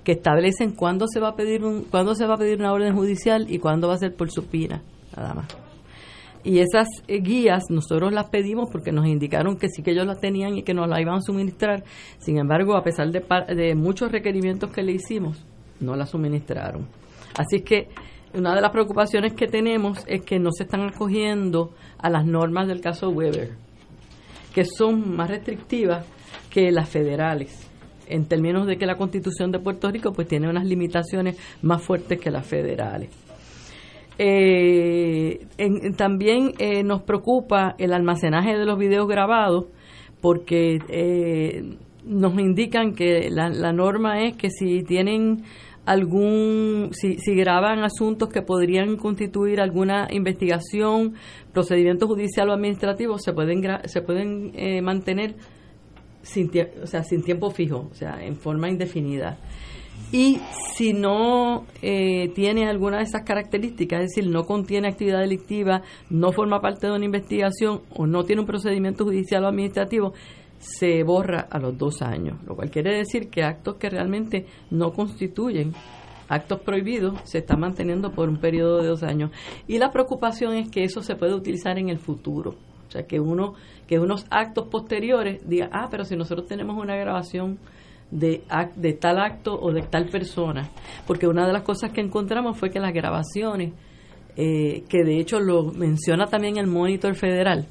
que 0.03 0.13
establecen 0.13 0.73
cuándo 0.73 1.07
se 1.07 1.21
va 1.21 1.29
a 1.29 1.37
pedir 1.37 1.65
un, 1.65 1.85
cuándo 1.85 2.17
se 2.17 2.27
va 2.27 2.35
a 2.35 2.37
pedir 2.37 2.59
una 2.59 2.73
orden 2.73 2.97
judicial 2.97 3.47
y 3.49 3.61
cuándo 3.61 3.87
va 3.87 3.95
a 3.95 3.99
ser 3.99 4.17
por 4.17 4.29
supina, 4.29 4.83
nada 5.17 5.35
más. 5.35 5.47
Y 6.43 6.59
esas 6.59 6.89
eh, 7.07 7.21
guías 7.21 7.63
nosotros 7.69 8.13
las 8.13 8.29
pedimos 8.29 8.69
porque 8.73 8.91
nos 8.91 9.07
indicaron 9.07 9.57
que 9.57 9.69
sí 9.69 9.85
que 9.85 9.93
ellos 9.93 10.07
las 10.07 10.19
tenían 10.19 10.59
y 10.59 10.65
que 10.65 10.75
nos 10.75 10.89
las 10.89 10.99
iban 11.01 11.19
a 11.19 11.21
suministrar. 11.21 11.85
Sin 12.19 12.39
embargo, 12.39 12.75
a 12.75 12.83
pesar 12.83 13.13
de, 13.13 13.23
de 13.55 13.77
muchos 13.77 14.11
requerimientos 14.11 14.73
que 14.73 14.83
le 14.83 14.93
hicimos, 14.93 15.45
no 15.79 15.95
las 15.95 16.11
suministraron. 16.11 16.89
Así 17.39 17.61
que 17.61 17.87
una 18.35 18.55
de 18.55 18.61
las 18.61 18.71
preocupaciones 18.71 19.35
que 19.35 19.47
tenemos 19.47 20.05
es 20.07 20.23
que 20.23 20.39
no 20.39 20.51
se 20.53 20.65
están 20.65 20.83
acogiendo 20.83 21.73
a 21.99 22.11
las 22.11 22.25
normas 22.25 22.69
del 22.69 22.81
caso 22.81 23.11
Weber, 23.11 23.51
que 24.55 24.65
son 24.65 25.17
más 25.17 25.31
restrictivas 25.31 26.07
que 26.51 26.71
las 26.71 26.89
federales, 26.89 27.69
en 28.09 28.27
términos 28.27 28.67
de 28.67 28.77
que 28.77 28.87
la 28.87 28.97
constitución 28.97 29.51
de 29.51 29.59
Puerto 29.59 29.91
Rico 29.91 30.13
pues 30.13 30.29
tiene 30.29 30.49
unas 30.49 30.65
limitaciones 30.65 31.39
más 31.63 31.83
fuertes 31.83 32.21
que 32.21 32.31
las 32.31 32.47
federales. 32.47 33.11
Eh, 34.19 35.47
también 35.97 36.53
eh, 36.59 36.83
nos 36.83 37.03
preocupa 37.03 37.75
el 37.79 37.95
almacenaje 37.95 38.57
de 38.57 38.67
los 38.67 38.79
videos 38.79 39.09
grabados 39.09 39.67
porque 40.21 40.79
eh, 40.89 41.77
nos 42.05 42.39
indican 42.39 42.95
que 42.95 43.31
la 43.31 43.73
norma 43.73 44.23
es 44.23 44.37
que 44.37 44.51
si 44.51 44.83
tienen 44.83 45.45
algún, 45.91 46.91
si, 46.93 47.19
si 47.19 47.35
graban 47.35 47.83
asuntos 47.83 48.29
que 48.29 48.43
podrían 48.43 48.97
constituir 48.97 49.61
alguna 49.61 50.07
investigación, 50.13 51.15
procedimiento 51.53 52.07
judicial 52.07 52.49
o 52.49 52.53
administrativo, 52.53 53.19
se 53.19 53.33
pueden, 53.33 53.61
se 53.87 54.01
pueden 54.01 54.53
eh, 54.55 54.83
mantener 54.83 55.35
sin, 56.23 56.49
o 56.81 56.87
sea, 56.87 57.03
sin 57.03 57.25
tiempo 57.25 57.51
fijo, 57.51 57.89
o 57.91 57.95
sea, 57.95 58.25
en 58.25 58.37
forma 58.37 58.69
indefinida. 58.69 59.37
Y 60.13 60.39
si 60.77 60.93
no 60.93 61.67
eh, 61.83 62.29
tiene 62.37 62.69
alguna 62.69 62.99
de 62.99 63.03
esas 63.03 63.23
características, 63.25 64.03
es 64.03 64.09
decir, 64.11 64.31
no 64.31 64.45
contiene 64.45 64.87
actividad 64.87 65.19
delictiva, 65.19 65.83
no 66.09 66.31
forma 66.31 66.61
parte 66.61 66.87
de 66.87 66.93
una 66.93 67.05
investigación 67.05 67.81
o 67.97 68.07
no 68.07 68.23
tiene 68.23 68.43
un 68.43 68.47
procedimiento 68.47 69.05
judicial 69.05 69.45
o 69.45 69.49
administrativo, 69.49 70.13
se 70.61 71.03
borra 71.03 71.49
a 71.51 71.59
los 71.59 71.77
dos 71.77 72.03
años, 72.03 72.39
lo 72.47 72.55
cual 72.55 72.71
quiere 72.71 72.97
decir 72.97 73.29
que 73.31 73.43
actos 73.43 73.77
que 73.77 73.91
realmente 73.91 74.47
no 74.71 74.93
constituyen 74.93 75.73
actos 76.29 76.61
prohibidos 76.61 77.19
se 77.25 77.39
están 77.39 77.59
manteniendo 77.61 78.13
por 78.13 78.29
un 78.29 78.39
periodo 78.39 78.81
de 78.81 78.89
dos 78.89 79.03
años. 79.03 79.33
Y 79.67 79.79
la 79.79 79.91
preocupación 79.91 80.55
es 80.55 80.71
que 80.71 80.85
eso 80.85 81.03
se 81.03 81.17
puede 81.17 81.35
utilizar 81.35 81.77
en 81.79 81.89
el 81.89 81.99
futuro. 81.99 82.55
O 82.87 82.91
sea, 82.91 83.05
que 83.07 83.21
uno 83.21 83.55
que 83.87 83.99
unos 83.99 84.25
actos 84.31 84.69
posteriores 84.69 85.41
diga, 85.49 85.69
ah, 85.73 85.89
pero 85.91 86.05
si 86.05 86.15
nosotros 86.15 86.47
tenemos 86.47 86.81
una 86.81 86.95
grabación 86.95 87.59
de, 88.11 88.43
de 88.77 88.93
tal 88.93 89.19
acto 89.19 89.59
o 89.61 89.73
de 89.73 89.83
tal 89.83 90.07
persona. 90.07 90.71
Porque 91.07 91.27
una 91.27 91.47
de 91.47 91.53
las 91.53 91.63
cosas 91.63 91.91
que 91.91 92.01
encontramos 92.01 92.57
fue 92.57 92.71
que 92.71 92.79
las 92.79 92.93
grabaciones, 92.93 93.73
eh, 94.37 94.85
que 94.89 95.03
de 95.05 95.19
hecho 95.19 95.41
lo 95.41 95.73
menciona 95.73 96.27
también 96.27 96.57
el 96.57 96.69
Monitor 96.69 97.17
Federal, 97.17 97.67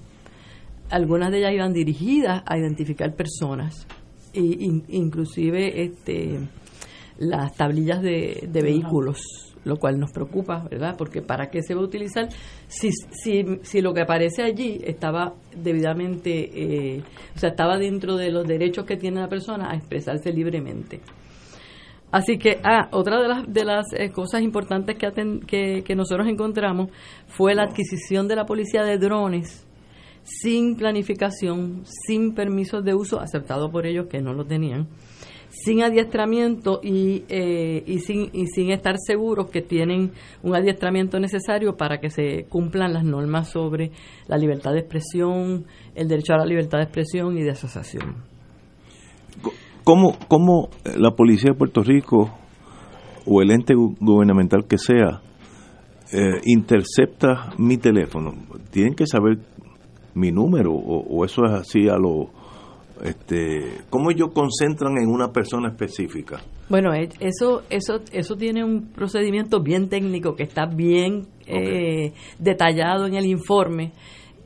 algunas 0.89 1.31
de 1.31 1.39
ellas 1.39 1.53
iban 1.53 1.73
dirigidas 1.73 2.43
a 2.45 2.57
identificar 2.57 3.13
personas, 3.15 3.87
e, 4.33 4.41
inclusive 4.89 5.83
este, 5.83 6.39
las 7.17 7.55
tablillas 7.55 8.01
de, 8.01 8.49
vehículos, 8.51 9.19
lo 9.65 9.77
cual 9.77 9.99
nos 9.99 10.11
preocupa, 10.11 10.65
¿verdad? 10.69 10.95
Porque 10.97 11.21
¿para 11.21 11.49
qué 11.49 11.61
se 11.61 11.75
va 11.75 11.81
a 11.81 11.83
utilizar 11.83 12.29
si, 12.67 12.91
si, 12.91 13.43
si 13.61 13.81
lo 13.81 13.93
que 13.93 14.01
aparece 14.01 14.43
allí 14.43 14.79
estaba 14.83 15.33
debidamente, 15.55 16.95
eh, 16.95 17.03
o 17.35 17.39
sea, 17.39 17.49
estaba 17.49 17.77
dentro 17.77 18.15
de 18.15 18.31
los 18.31 18.47
derechos 18.47 18.85
que 18.85 18.97
tiene 18.97 19.19
la 19.19 19.27
persona 19.27 19.71
a 19.71 19.75
expresarse 19.75 20.31
libremente? 20.31 21.01
Así 22.11 22.39
que, 22.39 22.59
ah, 22.63 22.87
otra 22.91 23.21
de 23.21 23.27
las, 23.27 23.53
de 23.53 23.65
las 23.65 23.85
eh, 23.93 24.09
cosas 24.11 24.41
importantes 24.41 24.97
que, 24.97 25.11
que, 25.45 25.83
que 25.83 25.95
nosotros 25.95 26.27
encontramos 26.27 26.89
fue 27.27 27.53
la 27.53 27.63
adquisición 27.63 28.27
de 28.27 28.35
la 28.35 28.45
policía 28.45 28.83
de 28.83 28.97
drones 28.97 29.68
sin 30.23 30.75
planificación, 30.75 31.83
sin 32.07 32.33
permisos 32.33 32.83
de 32.83 32.93
uso 32.93 33.19
aceptado 33.19 33.71
por 33.71 33.85
ellos 33.85 34.07
que 34.07 34.21
no 34.21 34.33
lo 34.33 34.45
tenían, 34.45 34.87
sin 35.49 35.81
adiestramiento 35.81 36.79
y, 36.83 37.23
eh, 37.27 37.83
y, 37.85 37.99
sin, 37.99 38.29
y 38.33 38.47
sin 38.47 38.71
estar 38.71 38.95
seguros 38.97 39.49
que 39.49 39.61
tienen 39.61 40.11
un 40.43 40.55
adiestramiento 40.55 41.19
necesario 41.19 41.75
para 41.75 41.99
que 41.99 42.09
se 42.09 42.45
cumplan 42.49 42.93
las 42.93 43.03
normas 43.03 43.49
sobre 43.49 43.91
la 44.27 44.37
libertad 44.37 44.73
de 44.73 44.79
expresión, 44.79 45.65
el 45.95 46.07
derecho 46.07 46.33
a 46.33 46.37
la 46.37 46.45
libertad 46.45 46.77
de 46.77 46.83
expresión 46.85 47.37
y 47.37 47.41
de 47.41 47.51
asociación. 47.51 48.15
¿Cómo, 49.83 50.17
cómo 50.27 50.69
la 50.97 51.11
policía 51.15 51.51
de 51.51 51.57
Puerto 51.57 51.81
Rico 51.81 52.29
o 53.25 53.41
el 53.41 53.51
ente 53.51 53.73
gubernamental 53.75 54.65
que 54.67 54.77
sea 54.77 55.21
eh, 56.13 56.41
intercepta 56.45 57.53
mi 57.57 57.77
teléfono? 57.77 58.33
Tienen 58.69 58.93
que 58.93 59.07
saber 59.07 59.39
mi 60.19 60.31
número 60.31 60.73
o, 60.73 61.25
eso 61.25 61.45
es 61.45 61.51
así 61.51 61.87
a 61.87 61.97
lo 61.97 62.29
este 63.03 63.83
cómo 63.89 64.11
ellos 64.11 64.29
concentran 64.33 64.97
en 64.97 65.07
una 65.09 65.31
persona 65.31 65.69
específica 65.69 66.41
bueno 66.69 66.93
eh, 66.93 67.07
eso 67.21 67.63
eso 67.69 68.01
eso 68.11 68.35
tiene 68.35 68.63
un 68.63 68.89
procedimiento 68.91 69.61
bien 69.61 69.87
técnico 69.87 70.35
que 70.35 70.43
está 70.43 70.65
bien 70.65 71.27
eh, 71.47 72.11
detallado 72.37 73.07
en 73.07 73.15
el 73.15 73.25
informe 73.25 73.93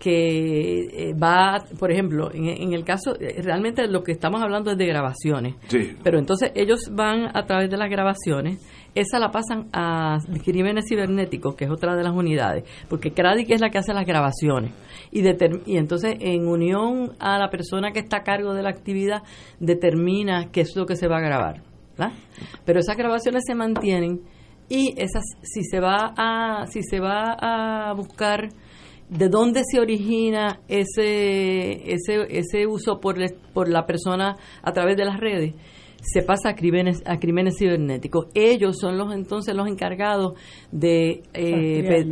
que 0.04 1.10
eh, 1.10 1.14
va, 1.14 1.64
por 1.80 1.89
ejemplo, 1.89 2.30
en, 2.34 2.74
el 2.74 2.84
caso, 2.84 3.14
realmente 3.41 3.88
lo 3.88 4.04
que 4.04 4.12
estamos 4.12 4.41
hablando 4.41 4.72
es 4.72 4.78
de 4.78 4.86
grabaciones, 4.86 5.56
pero 6.04 6.20
entonces 6.20 6.51
ellos 6.56 6.89
van 6.91 7.32
a 7.34 7.45
través 7.45 7.70
de 7.70 7.78
las 7.78 7.89
grabaciones 7.89 8.60
esa 8.95 9.18
la 9.18 9.32
pasan 9.32 9.70
a 9.74 10.20
crímenes 10.43 10.86
cibernéticos, 10.88 11.56
que 11.56 11.66
es 11.66 11.72
otra 11.72 11.95
de 11.95 12.04
las 12.04 12.14
unidades, 12.14 12.64
porque 12.89 13.12
CRADIC 13.12 13.49
es 13.51 13.62
la 13.62 13.70
que 13.70 13.80
hace 13.80 13.93
las 13.93 14.06
grabaciones. 14.06 14.72
Y, 15.12 15.24
y 15.66 15.78
entonces, 15.78 16.16
en 16.20 16.47
unión 16.47 17.14
a 17.20 17.39
la 17.39 17.49
persona 17.49 17.91
que 17.91 17.99
está 17.99 18.18
a 18.18 18.24
cargo 18.24 18.54
de 18.54 18.62
la 18.62 18.70
actividad, 18.70 19.24
determina 19.60 20.51
qué 20.51 20.62
es 20.62 20.76
lo 20.76 20.86
que 20.86 20.95
se 20.95 21.08
va 21.08 21.18
a 21.18 21.22
grabar. 21.22 21.64
Pero 22.66 22.80
esas 22.80 22.97
grabaciones 22.97 23.43
se 23.47 23.56
mantienen 23.56 24.22
y 24.70 24.93
esas, 24.97 25.24
si 25.41 25.64
se 25.64 25.80
va 25.80 26.14
a, 26.18 26.68
si 26.68 26.84
se 26.84 26.99
va 26.99 27.36
a 27.39 27.93
buscar 27.93 28.49
de 29.18 29.30
dónde 29.30 29.61
se 29.70 29.80
origina 29.80 30.59
ese, 30.68 31.93
ese, 31.93 32.26
ese 32.30 32.68
uso 32.68 32.99
por, 32.99 33.18
por 33.53 33.70
la 33.70 33.86
persona 33.86 34.38
a 34.61 34.72
través 34.72 34.97
de 34.97 35.05
las 35.05 35.20
redes, 35.20 35.53
se 36.01 36.22
pasa 36.24 36.49
a 36.49 36.55
crímenes, 36.55 37.01
a 37.05 37.20
crímenes 37.20 37.55
cibernéticos. 37.57 38.28
Ellos 38.34 38.78
son 38.80 38.97
los 38.97 39.14
entonces 39.14 39.55
los 39.55 39.68
encargados 39.68 40.34
de, 40.72 41.24
eh, 41.34 42.05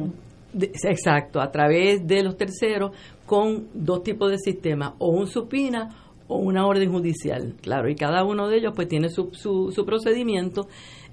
exacto, 0.54 1.42
a 1.42 1.52
través 1.52 2.06
de 2.06 2.24
los 2.24 2.38
terceros 2.38 2.92
con 3.26 3.68
dos 3.74 4.04
tipos 4.04 4.30
de 4.30 4.38
sistemas, 4.38 4.94
o 5.00 5.10
un 5.10 5.28
supina 5.28 5.90
o 6.28 6.38
una 6.38 6.66
orden 6.66 6.90
judicial, 6.92 7.56
claro, 7.62 7.90
y 7.90 7.96
cada 7.96 8.24
uno 8.24 8.48
de 8.48 8.58
ellos 8.58 8.74
pues 8.76 8.88
tiene 8.88 9.10
su, 9.10 9.30
su, 9.34 9.72
su 9.72 9.86
procedimiento 9.86 10.68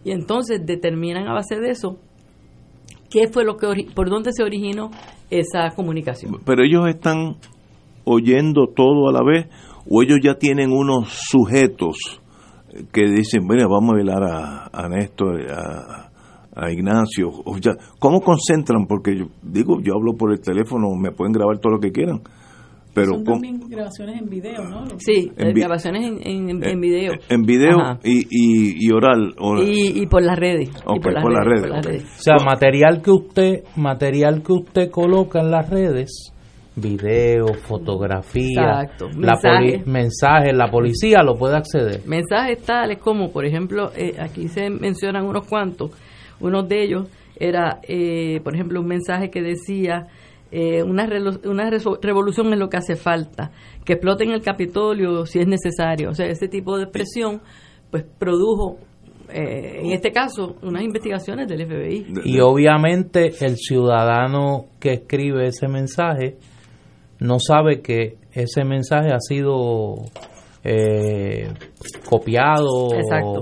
y 0.05 0.13
entonces 0.13 0.65
determinan 0.65 1.27
a 1.27 1.33
base 1.33 1.59
de 1.59 1.71
eso 1.71 1.99
qué 3.11 3.29
fue 3.29 3.45
lo 3.45 3.57
que 3.57 3.87
por 3.95 4.09
dónde 4.09 4.31
se 4.33 4.43
originó 4.43 4.91
esa 5.31 5.71
comunicación. 5.75 6.41
Pero 6.45 6.63
ellos 6.63 6.89
están 6.89 7.37
oyendo 8.05 8.67
todo 8.75 9.09
a 9.09 9.13
la 9.13 9.23
vez 9.23 9.47
o 9.89 10.03
ellos 10.03 10.19
ya 10.23 10.35
tienen 10.35 10.73
unos 10.73 11.09
sujetos 11.09 11.97
que 12.93 13.07
dicen, 13.07 13.47
bueno, 13.47 13.69
vamos 13.69 13.95
a 13.95 13.97
velar 13.97 14.23
a, 14.23 14.71
a 14.73 14.89
Néstor, 14.89 15.41
a, 15.51 16.05
Ignacio. 16.71 17.31
O 17.45 17.57
ya, 17.59 17.73
¿Cómo 18.01 18.21
concentran? 18.21 18.87
Porque 18.87 19.17
yo 19.17 19.27
digo, 19.43 19.81
yo 19.81 19.95
hablo 19.95 20.15
por 20.19 20.33
el 20.33 20.41
teléfono, 20.41 20.89
me 20.97 21.13
pueden 21.13 21.33
grabar 21.33 21.59
todo 21.59 21.75
lo 21.75 21.79
que 21.79 21.93
quieran. 21.93 22.21
Pero 23.01 23.15
Son 23.15 23.25
también 23.25 23.61
grabaciones 23.69 24.21
en 24.21 24.29
video, 24.29 24.65
¿no? 24.65 24.87
Sí, 24.99 25.31
grabaciones 25.37 26.05
en, 26.05 26.51
en, 26.51 26.65
en, 26.65 26.81
video. 26.81 27.13
En 27.29 27.43
video 27.43 27.99
y, 28.03 28.27
y, 28.31 28.87
y, 28.87 28.91
oral. 28.93 29.35
y, 29.63 30.03
y, 30.03 30.07
por 30.07 30.23
las 30.23 30.39
redes. 30.39 30.71
Okay, 30.85 31.01
por, 31.01 31.33
las, 31.33 31.45
redes, 31.45 32.05
O 32.05 32.23
sea, 32.23 32.37
material 32.45 33.03
que 33.03 33.11
usted 33.11 33.65
material 33.77 34.43
que 34.43 34.53
usted 34.53 34.91
coloca 34.91 35.41
en 35.41 35.51
las 35.51 35.69
redes 35.69 36.33
video, 36.81 37.55
fotografía, 37.55 38.89
mensajes. 39.85 40.55
la 40.55 40.71
policía 40.71 41.23
lo 41.23 41.35
puede 41.35 41.57
acceder. 41.57 42.03
Mensajes 42.07 42.63
tales 42.63 42.99
como, 42.99 43.31
por 43.31 43.45
ejemplo, 43.45 43.91
eh, 43.97 44.15
aquí 44.19 44.49
se 44.49 44.71
mencionan 44.71 45.25
unos 45.25 45.47
cuantos, 45.47 45.91
uno 46.41 46.63
de 46.63 46.85
ellos 46.85 47.09
era, 47.39 47.81
eh, 47.87 48.41
por 48.43 48.55
ejemplo, 48.55 48.81
un 48.81 48.87
mensaje 48.87 49.31
que 49.31 49.43
decía, 49.43 50.07
eh, 50.51 50.83
una, 50.83 51.09
una 51.45 51.71
revolución 52.01 52.53
es 52.53 52.59
lo 52.59 52.69
que 52.69 52.77
hace 52.77 52.97
falta, 52.97 53.51
que 53.85 53.95
exploten 53.95 54.31
el 54.31 54.43
Capitolio 54.43 55.27
si 55.27 55.41
es 55.41 55.47
necesario, 55.47 56.11
o 56.11 56.15
sea, 56.15 56.27
ese 56.27 56.49
tipo 56.49 56.77
de 56.77 56.85
expresión 56.85 57.41
pues 57.91 58.05
produjo 58.19 58.79
eh, 59.31 59.81
en 59.83 59.93
este 59.93 60.11
caso, 60.11 60.57
unas 60.63 60.83
investigaciones 60.83 61.49
del 61.49 61.67
FBI. 61.67 62.07
Y 62.25 62.41
obviamente 62.41 63.31
el 63.41 63.57
ciudadano 63.57 64.69
que 64.81 64.95
escribe 64.95 65.49
ese 65.49 65.69
mensaje 65.69 66.39
no 67.21 67.39
sabe 67.39 67.83
que 67.83 68.17
ese 68.33 68.65
mensaje 68.65 69.13
ha 69.13 69.21
sido 69.21 69.97
eh, 70.65 71.53
copiado 72.09 72.89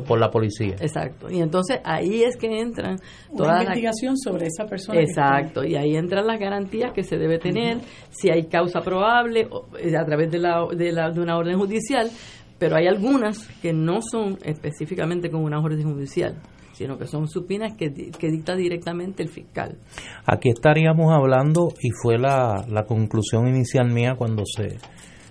por 0.06 0.18
la 0.18 0.30
policía. 0.30 0.76
Exacto. 0.80 1.28
Y 1.30 1.40
entonces 1.40 1.80
ahí 1.84 2.22
es 2.22 2.36
que 2.36 2.60
entran 2.60 2.98
toda 3.36 3.54
la 3.54 3.62
investigación 3.62 4.16
sobre 4.16 4.46
esa 4.46 4.66
persona. 4.66 5.00
Exacto. 5.00 5.64
Y 5.64 5.76
ahí 5.76 5.96
entran 5.96 6.26
las 6.26 6.38
garantías 6.38 6.92
que 6.92 7.02
se 7.02 7.16
debe 7.16 7.38
tener, 7.38 7.78
si 8.10 8.30
hay 8.30 8.44
causa 8.44 8.80
probable 8.80 9.48
eh, 9.78 9.96
a 9.96 10.04
través 10.04 10.30
de, 10.30 10.38
la, 10.38 10.66
de, 10.66 10.92
la, 10.92 11.10
de 11.10 11.20
una 11.20 11.36
orden 11.36 11.58
judicial, 11.58 12.10
pero 12.58 12.76
hay 12.76 12.86
algunas 12.86 13.48
que 13.60 13.72
no 13.72 14.00
son 14.02 14.38
específicamente 14.44 15.30
con 15.30 15.42
una 15.42 15.58
orden 15.60 15.82
judicial 15.82 16.36
sino 16.76 16.98
que 16.98 17.06
son 17.06 17.26
supinas 17.26 17.74
que, 17.74 17.90
que, 17.90 18.28
dicta 18.28 18.54
directamente 18.54 19.22
el 19.22 19.30
fiscal. 19.30 19.78
Aquí 20.26 20.50
estaríamos 20.50 21.10
hablando, 21.10 21.68
y 21.80 21.88
fue 22.02 22.18
la, 22.18 22.66
la 22.68 22.84
conclusión 22.84 23.48
inicial 23.48 23.90
mía 23.90 24.14
cuando 24.18 24.42
se, 24.44 24.76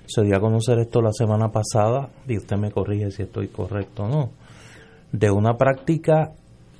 se 0.07 0.23
dio 0.23 0.35
a 0.35 0.39
conocer 0.39 0.79
esto 0.79 1.01
la 1.01 1.11
semana 1.11 1.49
pasada, 1.49 2.09
y 2.27 2.37
usted 2.37 2.57
me 2.57 2.71
corrige 2.71 3.11
si 3.11 3.23
estoy 3.23 3.47
correcto 3.47 4.03
o 4.03 4.07
no, 4.07 4.31
de 5.11 5.31
una 5.31 5.57
práctica 5.57 6.33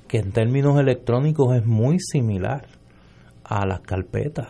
que 0.08 0.18
en 0.18 0.32
términos 0.32 0.78
electrónicos 0.78 1.56
es 1.56 1.66
muy 1.66 1.98
similar 1.98 2.66
a 3.44 3.66
las 3.66 3.80
carpetas, 3.80 4.48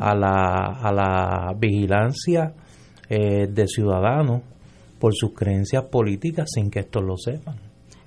a, 0.00 0.14
la, 0.14 0.78
a 0.82 0.92
la 0.92 1.54
vigilancia 1.58 2.52
eh, 3.08 3.46
de 3.46 3.66
ciudadanos 3.66 4.42
por 4.98 5.14
sus 5.14 5.32
creencias 5.32 5.84
políticas 5.84 6.48
sin 6.54 6.70
que 6.70 6.80
estos 6.80 7.02
lo 7.02 7.16
sepan. 7.16 7.56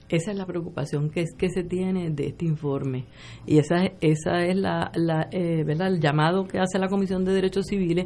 Esa 0.07 0.31
es 0.31 0.37
la 0.37 0.45
preocupación 0.45 1.09
que, 1.09 1.21
es, 1.21 1.33
que 1.35 1.49
se 1.49 1.63
tiene 1.63 2.11
de 2.11 2.27
este 2.27 2.45
informe 2.45 3.05
y 3.47 3.57
esa, 3.57 3.85
esa 4.01 4.45
es 4.45 4.55
la, 4.55 4.91
la 4.93 5.27
eh, 5.31 5.63
¿verdad? 5.65 5.87
el 5.87 5.99
llamado 5.99 6.45
que 6.45 6.59
hace 6.59 6.77
la 6.77 6.87
Comisión 6.87 7.25
de 7.25 7.33
Derechos 7.33 7.65
Civiles 7.67 8.05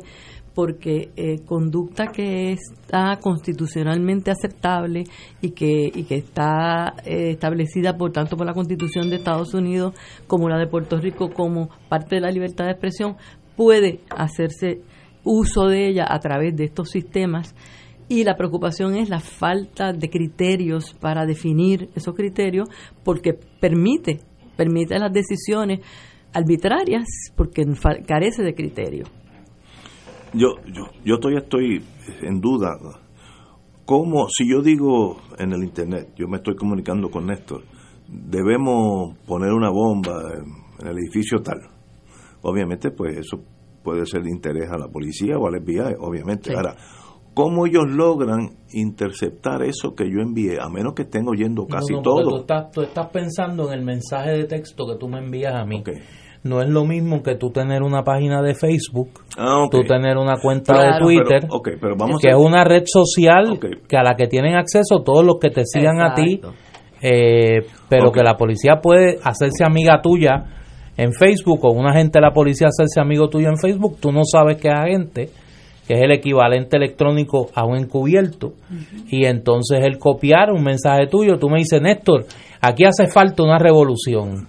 porque 0.53 1.11
eh, 1.15 1.39
conducta 1.45 2.07
que 2.07 2.51
está 2.51 3.17
constitucionalmente 3.21 4.31
aceptable 4.31 5.03
y 5.41 5.51
que, 5.51 5.91
y 5.93 6.03
que 6.03 6.15
está 6.15 6.95
eh, 7.05 7.31
establecida 7.31 7.97
por 7.97 8.11
tanto 8.11 8.35
por 8.35 8.45
la 8.45 8.53
Constitución 8.53 9.09
de 9.09 9.17
Estados 9.17 9.53
Unidos 9.53 9.93
como 10.27 10.49
la 10.49 10.57
de 10.57 10.67
Puerto 10.67 10.97
Rico 10.97 11.29
como 11.31 11.69
parte 11.87 12.15
de 12.15 12.21
la 12.21 12.31
libertad 12.31 12.65
de 12.65 12.71
expresión 12.71 13.15
puede 13.55 14.01
hacerse 14.09 14.81
uso 15.23 15.67
de 15.67 15.87
ella 15.87 16.05
a 16.07 16.19
través 16.19 16.55
de 16.55 16.65
estos 16.65 16.89
sistemas 16.89 17.55
y 18.09 18.23
la 18.23 18.35
preocupación 18.35 18.95
es 18.95 19.07
la 19.09 19.19
falta 19.19 19.93
de 19.93 20.09
criterios 20.09 20.95
para 20.99 21.25
definir 21.25 21.89
esos 21.95 22.15
criterios 22.15 22.67
porque 23.03 23.33
permite, 23.33 24.21
permite 24.57 24.97
las 24.97 25.13
decisiones 25.13 25.81
arbitrarias 26.33 27.05
porque 27.35 27.63
carece 28.07 28.43
de 28.43 28.55
criterio. 28.55 29.05
Yo, 30.33 30.55
yo, 30.67 30.83
yo 31.03 31.17
todavía 31.19 31.39
estoy 31.39 31.83
en 32.21 32.39
duda. 32.39 32.77
¿Cómo, 33.85 34.27
si 34.29 34.49
yo 34.49 34.61
digo 34.61 35.17
en 35.37 35.51
el 35.51 35.63
Internet, 35.63 36.13
yo 36.15 36.27
me 36.27 36.37
estoy 36.37 36.55
comunicando 36.55 37.09
con 37.09 37.25
Néstor, 37.25 37.63
debemos 38.07 39.17
poner 39.25 39.51
una 39.51 39.69
bomba 39.69 40.21
en 40.79 40.87
el 40.87 40.97
edificio 40.97 41.41
tal? 41.41 41.59
Obviamente, 42.41 42.91
pues 42.91 43.17
eso 43.17 43.43
puede 43.83 44.05
ser 44.05 44.21
de 44.21 44.29
interés 44.29 44.69
a 44.71 44.77
la 44.77 44.87
policía 44.87 45.37
o 45.37 45.47
al 45.47 45.61
FBI, 45.61 45.95
obviamente. 45.99 46.55
Ahora, 46.55 46.75
¿Cómo 47.39 47.65
ellos 47.65 47.85
logran 47.87 48.57
interceptar 48.73 49.63
eso 49.63 49.95
que 49.95 50.03
yo 50.11 50.19
envié? 50.19 50.57
A 50.59 50.67
menos 50.67 50.93
que 50.93 51.03
estén 51.03 51.25
oyendo 51.25 51.67
casi 51.67 51.93
todo. 52.03 52.29
Tú 52.29 52.37
estás, 52.41 52.71
tú 52.71 52.81
estás, 52.81 53.07
pensando 53.11 53.71
en 53.71 53.79
el 53.79 53.85
mensaje 53.85 54.31
de 54.31 54.43
texto 54.43 54.85
que 54.85 54.97
tú 54.99 55.07
me 55.07 55.19
envías 55.19 55.53
a 55.55 55.63
mí. 55.63 55.81
No 56.43 56.61
es 56.61 56.69
lo 56.69 56.85
mismo 56.85 57.21
que 57.21 57.35
tú 57.35 57.51
tener 57.51 57.83
una 57.83 58.03
página 58.03 58.41
de 58.41 58.55
Facebook, 58.55 59.09
ah, 59.37 59.65
tú 59.69 59.83
tener 59.83 60.17
una 60.17 60.37
cuenta 60.41 60.73
de 60.73 60.99
Twitter, 60.99 61.41
que 62.21 62.29
es 62.29 62.35
una 62.35 62.63
red 62.63 62.83
social 62.85 63.59
que 63.59 63.97
a 63.97 64.03
la 64.03 64.15
que 64.15 64.27
tienen 64.27 64.55
acceso 64.55 65.01
todos 65.03 65.25
los 65.25 65.37
que 65.39 65.49
te 65.49 65.63
sigan 65.65 66.01
a 66.01 66.13
ti, 66.13 66.39
eh, 67.01 67.65
pero 67.89 68.11
que 68.11 68.23
la 68.23 68.35
policía 68.35 68.79
puede 68.81 69.19
hacerse 69.21 69.65
amiga 69.65 70.01
tuya 70.01 70.45
en 70.95 71.11
Facebook 71.13 71.59
o 71.63 71.71
un 71.71 71.87
agente 71.87 72.19
de 72.19 72.25
la 72.25 72.31
policía 72.31 72.67
hacerse 72.67 73.01
amigo 73.01 73.27
tuyo 73.27 73.49
en 73.49 73.57
Facebook, 73.57 73.97
tú 73.99 74.11
no 74.13 74.21
sabes 74.23 74.57
que 74.57 74.69
es 74.69 74.73
agente 74.73 75.29
que 75.89 75.95
es 75.95 76.01
el 76.01 76.11
equivalente 76.11 76.77
electrónico 76.77 77.49
a 77.55 77.65
un 77.65 77.75
encubierto, 77.75 78.53
y 79.09 79.25
entonces 79.25 79.83
el 79.83 79.97
copiar 79.97 80.51
un 80.51 80.63
mensaje 80.63 81.07
tuyo, 81.07 81.39
tú 81.39 81.49
me 81.49 81.57
dices, 81.57 81.81
Néstor, 81.81 82.25
aquí 82.61 82.83
hace 82.85 83.07
falta 83.07 83.41
una 83.41 83.57
revolución. 83.57 84.47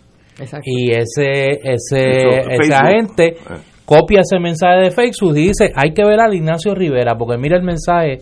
Y 0.64 0.91
ese, 0.91 1.59
ese, 1.62 2.38
ese 2.51 2.74
agente 2.74 3.26
eh. 3.28 3.36
copia 3.84 4.20
ese 4.20 4.38
mensaje 4.38 4.84
de 4.84 4.91
Facebook 4.91 5.36
y 5.36 5.49
dice, 5.49 5.72
hay 5.74 5.93
que 5.93 6.05
ver 6.05 6.20
a 6.20 6.32
Ignacio 6.34 6.74
Rivera, 6.74 7.16
porque 7.16 7.36
mira 7.38 7.57
el 7.57 7.64
mensaje 7.64 8.18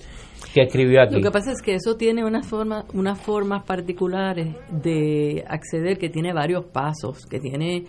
que 0.54 0.62
escribió 0.62 1.02
aquí. 1.02 1.14
Lo 1.14 1.22
que 1.22 1.30
pasa 1.30 1.52
es 1.52 1.62
que 1.62 1.74
eso 1.74 1.96
tiene 1.96 2.24
unas 2.24 2.46
formas, 2.46 2.84
unas 2.94 3.20
formas 3.20 3.64
particulares 3.64 4.54
de 4.70 5.44
acceder 5.46 5.98
que 5.98 6.08
tiene 6.08 6.32
varios 6.32 6.64
pasos, 6.66 7.26
que 7.26 7.38
tiene 7.38 7.84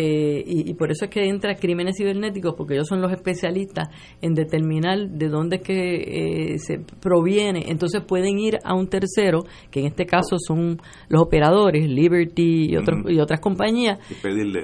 eh, 0.00 0.44
y, 0.46 0.74
por 0.74 0.92
eso 0.92 1.06
es 1.06 1.10
que 1.10 1.28
entra 1.28 1.56
crímenes 1.56 1.96
cibernéticos, 1.96 2.54
porque 2.54 2.74
ellos 2.74 2.86
son 2.86 3.00
los 3.00 3.10
especialistas 3.10 3.88
en 4.22 4.32
determinar 4.32 5.08
de 5.08 5.28
dónde 5.28 5.56
es 5.56 5.62
que 5.62 6.52
eh, 6.52 6.58
se 6.60 6.78
proviene. 7.00 7.64
Entonces 7.66 8.02
pueden 8.06 8.38
ir 8.38 8.58
a 8.62 8.76
un 8.76 8.86
tercero, 8.86 9.42
que 9.72 9.80
en 9.80 9.86
este 9.86 10.06
caso 10.06 10.36
son 10.38 10.80
los 11.08 11.20
operadores, 11.20 11.88
Liberty 11.88 12.70
y, 12.70 12.76
otros, 12.76 13.10
y 13.10 13.18
otras 13.18 13.40
compañías, 13.40 13.98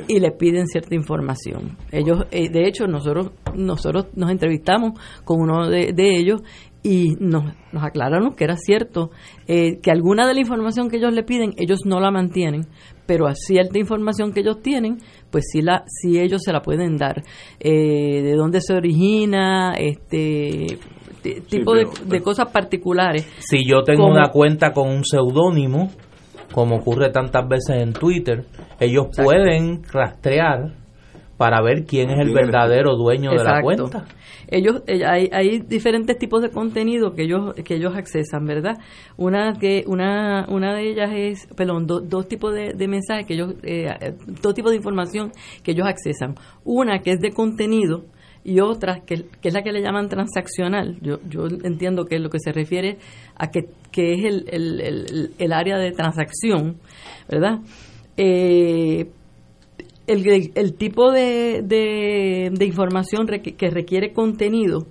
y, 0.07 0.21
les 0.21 0.33
piden 0.35 0.69
cierta 0.69 0.95
información. 0.95 1.79
Ellos, 1.91 2.27
eh, 2.31 2.49
de 2.49 2.69
hecho, 2.69 2.87
nosotros 2.87 3.33
nosotros 3.57 4.07
nos 4.15 4.31
entrevistamos 4.31 4.93
con 5.25 5.41
uno 5.41 5.69
de, 5.69 5.93
de 5.93 6.17
ellos 6.17 6.43
y 6.85 7.17
nos, 7.19 7.57
nos 7.73 7.83
aclararon 7.83 8.35
que 8.35 8.45
era 8.45 8.57
cierto, 8.57 9.11
que 9.47 9.91
alguna 9.91 10.29
de 10.29 10.35
la 10.35 10.41
información 10.41 10.91
que 10.91 10.99
ellos 10.99 11.13
le 11.13 11.23
piden, 11.23 11.55
ellos 11.57 11.81
no 11.87 11.99
la 11.99 12.11
mantienen, 12.11 12.67
pero 13.07 13.27
a 13.27 13.35
cierta 13.35 13.79
información 13.79 14.33
que 14.33 14.41
ellos 14.41 14.63
tienen, 14.63 14.99
pues 15.31 15.45
sí, 15.51 15.63
la, 15.63 15.85
sí 15.87 16.19
ellos 16.19 16.43
se 16.43 16.53
la 16.53 16.61
pueden 16.61 16.97
dar. 16.97 17.23
Eh, 17.61 18.23
de 18.23 18.35
dónde 18.35 18.61
se 18.61 18.75
origina, 18.75 19.75
este 19.75 20.79
tipo 21.49 21.75
de, 21.75 22.21
cosas 22.21 22.51
particulares. 22.51 23.27
Si 23.39 23.67
yo 23.67 23.83
tengo 23.83 24.07
una 24.07 24.31
cuenta 24.31 24.73
con 24.73 24.89
un 24.89 25.05
seudónimo, 25.05 25.91
como 26.53 26.77
ocurre 26.77 27.11
tantas 27.11 27.49
veces 27.49 27.83
en 27.83 27.93
Twitter, 27.93 28.45
ellos 28.79 29.07
pueden 29.17 29.83
rastrear 29.85 30.84
para 31.37 31.61
ver 31.63 31.85
quién 31.85 32.11
es 32.11 32.21
el 32.21 32.33
verdadero 32.33 32.97
dueño 32.97 33.31
de 33.31 33.45
la 33.45 33.61
cuenta. 33.63 34.05
Ellos 34.49 34.83
eh, 34.87 35.05
hay, 35.05 35.31
hay 35.33 35.61
diferentes 35.61 36.19
tipos 36.19 36.43
de 36.43 36.51
contenido 36.51 37.15
que 37.15 37.23
ellos 37.23 37.55
que 37.65 37.77
ellos 37.77 37.97
accesan 37.97 38.45
verdad 38.45 38.77
una 39.17 39.55
que 39.59 39.85
una 39.87 40.47
una 40.49 40.75
de 40.75 40.91
ellas 40.91 41.11
es 41.15 41.47
perdón 41.57 41.87
dos 41.87 42.29
tipos 42.29 42.55
de, 42.55 42.75
mensajes 42.87 43.27
que 43.27 43.35
ellos 43.35 43.55
eh, 43.63 44.15
dos 44.43 44.55
tipos 44.55 44.71
de 44.71 44.77
información 44.77 45.33
que 45.63 45.73
ellos 45.73 45.87
accesan. 45.87 46.35
Una 46.65 47.01
que 47.01 47.13
es 47.13 47.21
de 47.21 47.31
contenido 47.33 48.05
y 48.45 48.61
otra 48.61 49.01
que, 49.01 49.25
que, 49.41 49.49
es 49.49 49.55
la 49.55 49.63
que 49.63 49.73
le 49.73 49.81
llaman 49.81 50.09
transaccional. 50.09 50.99
Yo, 51.01 51.19
yo 51.29 51.47
entiendo 51.65 52.05
que 52.05 52.19
lo 52.19 52.29
que 52.29 52.39
se 52.39 52.53
refiere 52.53 52.99
a 53.37 53.51
que, 53.51 53.71
que 53.91 54.13
es 54.13 54.25
el, 54.25 54.45
el, 54.51 55.31
el, 55.39 55.53
área 55.53 55.79
de 55.79 55.93
transacción, 55.93 56.77
¿verdad? 57.29 57.61
Eh, 58.19 59.09
el, 60.07 60.75
tipo 60.75 61.11
de, 61.11 61.63
de, 61.63 62.65
información 62.65 63.27
que 63.27 63.71
requiere 63.71 64.13
contenido, 64.13 64.87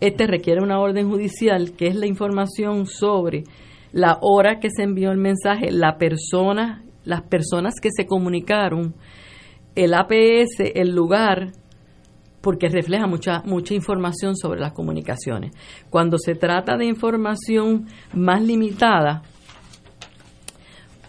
este 0.00 0.26
requiere 0.26 0.62
una 0.62 0.80
orden 0.80 1.08
judicial, 1.08 1.72
que 1.72 1.86
es 1.86 1.94
la 1.94 2.06
información 2.06 2.86
sobre 2.86 3.44
la 3.92 4.18
hora 4.20 4.60
que 4.60 4.68
se 4.70 4.82
envió 4.82 5.10
el 5.10 5.18
mensaje, 5.18 5.70
la 5.70 5.96
persona, 5.96 6.84
las 7.04 7.22
personas 7.22 7.74
que 7.80 7.88
se 7.90 8.06
comunicaron, 8.06 8.94
el 9.74 9.94
APS, 9.94 10.60
el 10.74 10.94
lugar, 10.94 11.52
porque 12.42 12.68
refleja 12.68 13.06
mucha 13.06 13.42
mucha 13.44 13.74
información 13.74 14.36
sobre 14.36 14.60
las 14.60 14.72
comunicaciones. 14.72 15.52
Cuando 15.90 16.18
se 16.18 16.34
trata 16.34 16.76
de 16.76 16.86
información 16.86 17.86
más 18.12 18.42
limitada, 18.42 19.22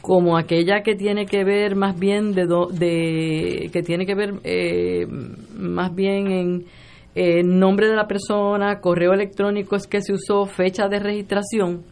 como 0.07 0.37
aquella 0.37 0.83
que 0.83 0.95
tiene 0.95 1.25
que 1.25 1.43
ver 1.43 1.75
más 1.75 1.99
bien 1.99 2.31
de, 2.31 2.47
de 2.71 3.69
que 3.73 3.83
tiene 3.83 4.05
que 4.05 4.15
ver 4.15 4.35
eh, 4.45 5.05
más 5.05 5.93
bien 5.93 6.31
en 6.31 6.65
eh, 7.13 7.43
nombre 7.43 7.89
de 7.89 7.95
la 7.97 8.07
persona, 8.07 8.79
correo 8.79 9.11
electrónico 9.11 9.75
es 9.75 9.85
que 9.85 10.01
se 10.01 10.13
usó, 10.13 10.45
fecha 10.45 10.87
de 10.87 10.99
registración, 10.99 11.83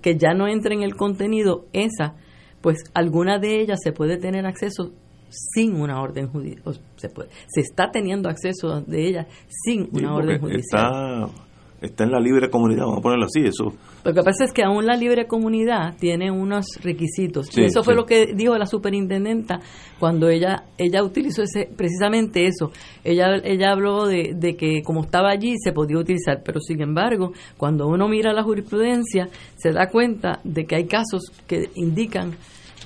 que 0.00 0.16
ya 0.16 0.32
no 0.32 0.46
entra 0.46 0.74
en 0.74 0.84
el 0.84 0.94
contenido, 0.94 1.64
esa, 1.72 2.14
pues 2.60 2.84
alguna 2.94 3.40
de 3.40 3.60
ellas 3.60 3.80
se 3.82 3.90
puede 3.90 4.16
tener 4.16 4.46
acceso 4.46 4.92
sin 5.28 5.74
una 5.74 6.00
orden 6.00 6.28
judicial, 6.28 6.78
se 6.94 7.08
puede, 7.08 7.30
se 7.48 7.62
está 7.62 7.90
teniendo 7.90 8.28
acceso 8.28 8.80
de 8.82 9.08
ella 9.08 9.26
sin 9.48 9.88
una 9.90 10.14
orden 10.14 10.38
judicial. 10.38 10.84
Está 10.84 11.45
está 11.86 12.04
en 12.04 12.10
la 12.12 12.20
libre 12.20 12.48
comunidad, 12.50 12.82
vamos 12.84 12.98
a 12.98 13.02
ponerlo 13.02 13.26
así, 13.26 13.40
eso. 13.40 13.72
Lo 14.04 14.12
que 14.14 14.22
pasa 14.22 14.44
es 14.44 14.52
que 14.52 14.62
aún 14.62 14.86
la 14.86 14.96
libre 14.96 15.26
comunidad 15.26 15.96
tiene 15.98 16.30
unos 16.30 16.66
requisitos. 16.82 17.46
Sí, 17.48 17.62
y 17.62 17.64
eso 17.64 17.82
fue 17.82 17.94
sí. 17.94 17.96
lo 18.00 18.06
que 18.06 18.34
dijo 18.34 18.56
la 18.56 18.66
superintendenta 18.66 19.60
cuando 19.98 20.28
ella 20.28 20.64
ella 20.78 21.02
utilizó 21.02 21.42
ese 21.42 21.68
precisamente 21.76 22.46
eso. 22.46 22.70
Ella 23.04 23.36
ella 23.44 23.72
habló 23.72 24.06
de, 24.06 24.34
de 24.36 24.56
que 24.56 24.82
como 24.82 25.02
estaba 25.02 25.30
allí 25.30 25.54
se 25.62 25.72
podía 25.72 25.98
utilizar, 25.98 26.42
pero 26.44 26.60
sin 26.60 26.80
embargo, 26.82 27.32
cuando 27.56 27.86
uno 27.88 28.06
mira 28.08 28.32
la 28.32 28.42
jurisprudencia, 28.42 29.28
se 29.56 29.72
da 29.72 29.88
cuenta 29.88 30.40
de 30.44 30.64
que 30.66 30.76
hay 30.76 30.86
casos 30.86 31.32
que 31.46 31.70
indican 31.74 32.32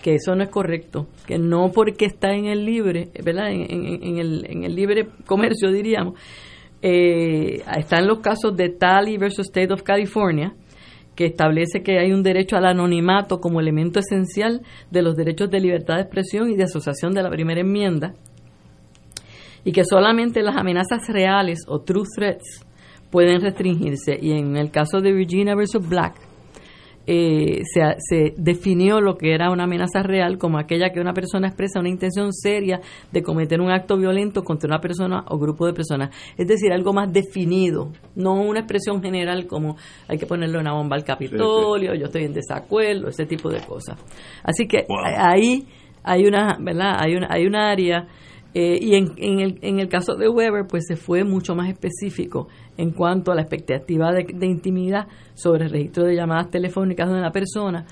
que 0.03 0.14
eso 0.14 0.34
no 0.34 0.42
es 0.42 0.48
correcto, 0.48 1.09
que 1.26 1.36
no 1.38 1.72
porque 1.72 2.07
está 2.07 2.32
en 2.32 2.46
el 2.46 2.64
libre, 2.64 3.11
¿verdad? 3.22 3.51
En, 3.53 3.61
en- 3.70 4.03
en 4.03 4.16
el, 4.18 4.46
en 4.48 4.64
el 4.64 4.74
libre 4.74 5.07
comercio, 5.26 5.70
diríamos, 5.70 6.14
eh, 6.83 7.62
están 7.76 8.07
los 8.07 8.20
casos 8.20 8.57
de 8.57 8.70
Talley 8.70 9.18
versus 9.18 9.47
State 9.49 9.72
of 9.72 9.83
California, 9.83 10.55
que 11.14 11.26
establece 11.26 11.83
que 11.83 11.99
hay 11.99 12.12
un 12.12 12.22
derecho 12.22 12.57
al 12.57 12.64
anonimato 12.64 13.41
como 13.41 13.61
elemento 13.61 14.01
esencial 14.01 14.62
de 14.91 15.03
los 15.03 15.16
derechos 15.16 15.51
de 15.51 15.61
libertad 15.61 15.97
de 15.97 16.03
expresión 16.03 16.51
y 16.51 16.57
de 16.57 16.64
asociación 16.64 17.12
de 17.12 17.22
la 17.22 17.31
primera 17.31 17.61
enmienda, 17.61 18.14
y 19.64 19.72
que 19.72 19.85
solamente 19.85 20.43
las 20.43 20.57
amenazas 20.57 21.07
reales 21.09 21.61
o 21.68 21.81
true 21.81 22.05
threats 22.16 22.64
pueden 23.11 23.41
restringirse. 23.43 24.18
Y 24.20 24.33
en 24.33 24.57
el 24.57 24.70
caso 24.70 25.01
de 25.01 25.12
Virginia 25.12 25.55
versus 25.55 25.87
Black, 25.87 26.30
eh, 27.12 27.62
se, 27.64 27.80
se 27.98 28.34
definió 28.36 29.00
lo 29.00 29.16
que 29.16 29.34
era 29.34 29.50
una 29.50 29.64
amenaza 29.64 30.00
real 30.04 30.38
como 30.38 30.58
aquella 30.58 30.90
que 30.92 31.00
una 31.00 31.12
persona 31.12 31.48
expresa 31.48 31.80
una 31.80 31.88
intención 31.88 32.32
seria 32.32 32.80
de 33.11 33.20
cometer 33.24 33.61
un 33.61 33.68
acto 33.72 33.96
violento 33.96 34.44
contra 34.44 34.68
una 34.68 34.80
persona 34.80 35.24
o 35.26 35.36
grupo 35.36 35.66
de 35.66 35.72
personas. 35.72 36.14
Es 36.38 36.46
decir, 36.46 36.72
algo 36.72 36.92
más 36.92 37.12
definido, 37.12 37.90
no 38.14 38.34
una 38.34 38.61
expresión 38.61 39.02
general 39.02 39.48
como 39.48 39.76
hay 40.06 40.18
que 40.18 40.26
ponerle 40.26 40.58
una 40.58 40.72
bomba 40.72 40.94
al 40.94 41.02
Capitolio, 41.02 41.96
yo 41.96 42.06
estoy 42.06 42.26
en 42.26 42.32
desacuerdo, 42.32 43.08
ese 43.08 43.26
tipo 43.26 43.50
de 43.50 43.58
cosas. 43.61 43.98
Así 44.44 44.68
que 44.68 44.84
Wow. 44.88 44.98
ahí 45.16 45.66
hay 46.04 46.26
una, 46.26 46.58
¿verdad? 46.61 46.94
Hay 46.96 47.16
una, 47.16 47.26
hay 47.28 47.44
una 47.44 47.70
área 47.72 48.06
eh, 48.53 48.78
y 48.80 48.94
en, 48.96 49.12
en, 49.16 49.40
el, 49.40 49.59
en 49.62 49.78
el 49.78 49.88
caso 49.88 50.16
de 50.16 50.28
Weber, 50.28 50.66
pues 50.66 50.86
se 50.86 50.96
fue 50.96 51.22
mucho 51.24 51.55
más 51.55 51.68
específico 51.68 52.48
en 52.76 52.90
cuanto 52.90 53.30
a 53.30 53.34
la 53.36 53.42
expectativa 53.42 54.12
de, 54.12 54.46
intimidad 54.46 55.07
sobre 55.34 55.66
el 55.66 55.70
registro 55.70 56.05
de 56.05 56.16
llamadas 56.16 56.51
telefónicas 56.51 57.09
de 57.09 57.14
una 57.14 57.30
persona. 57.30 57.86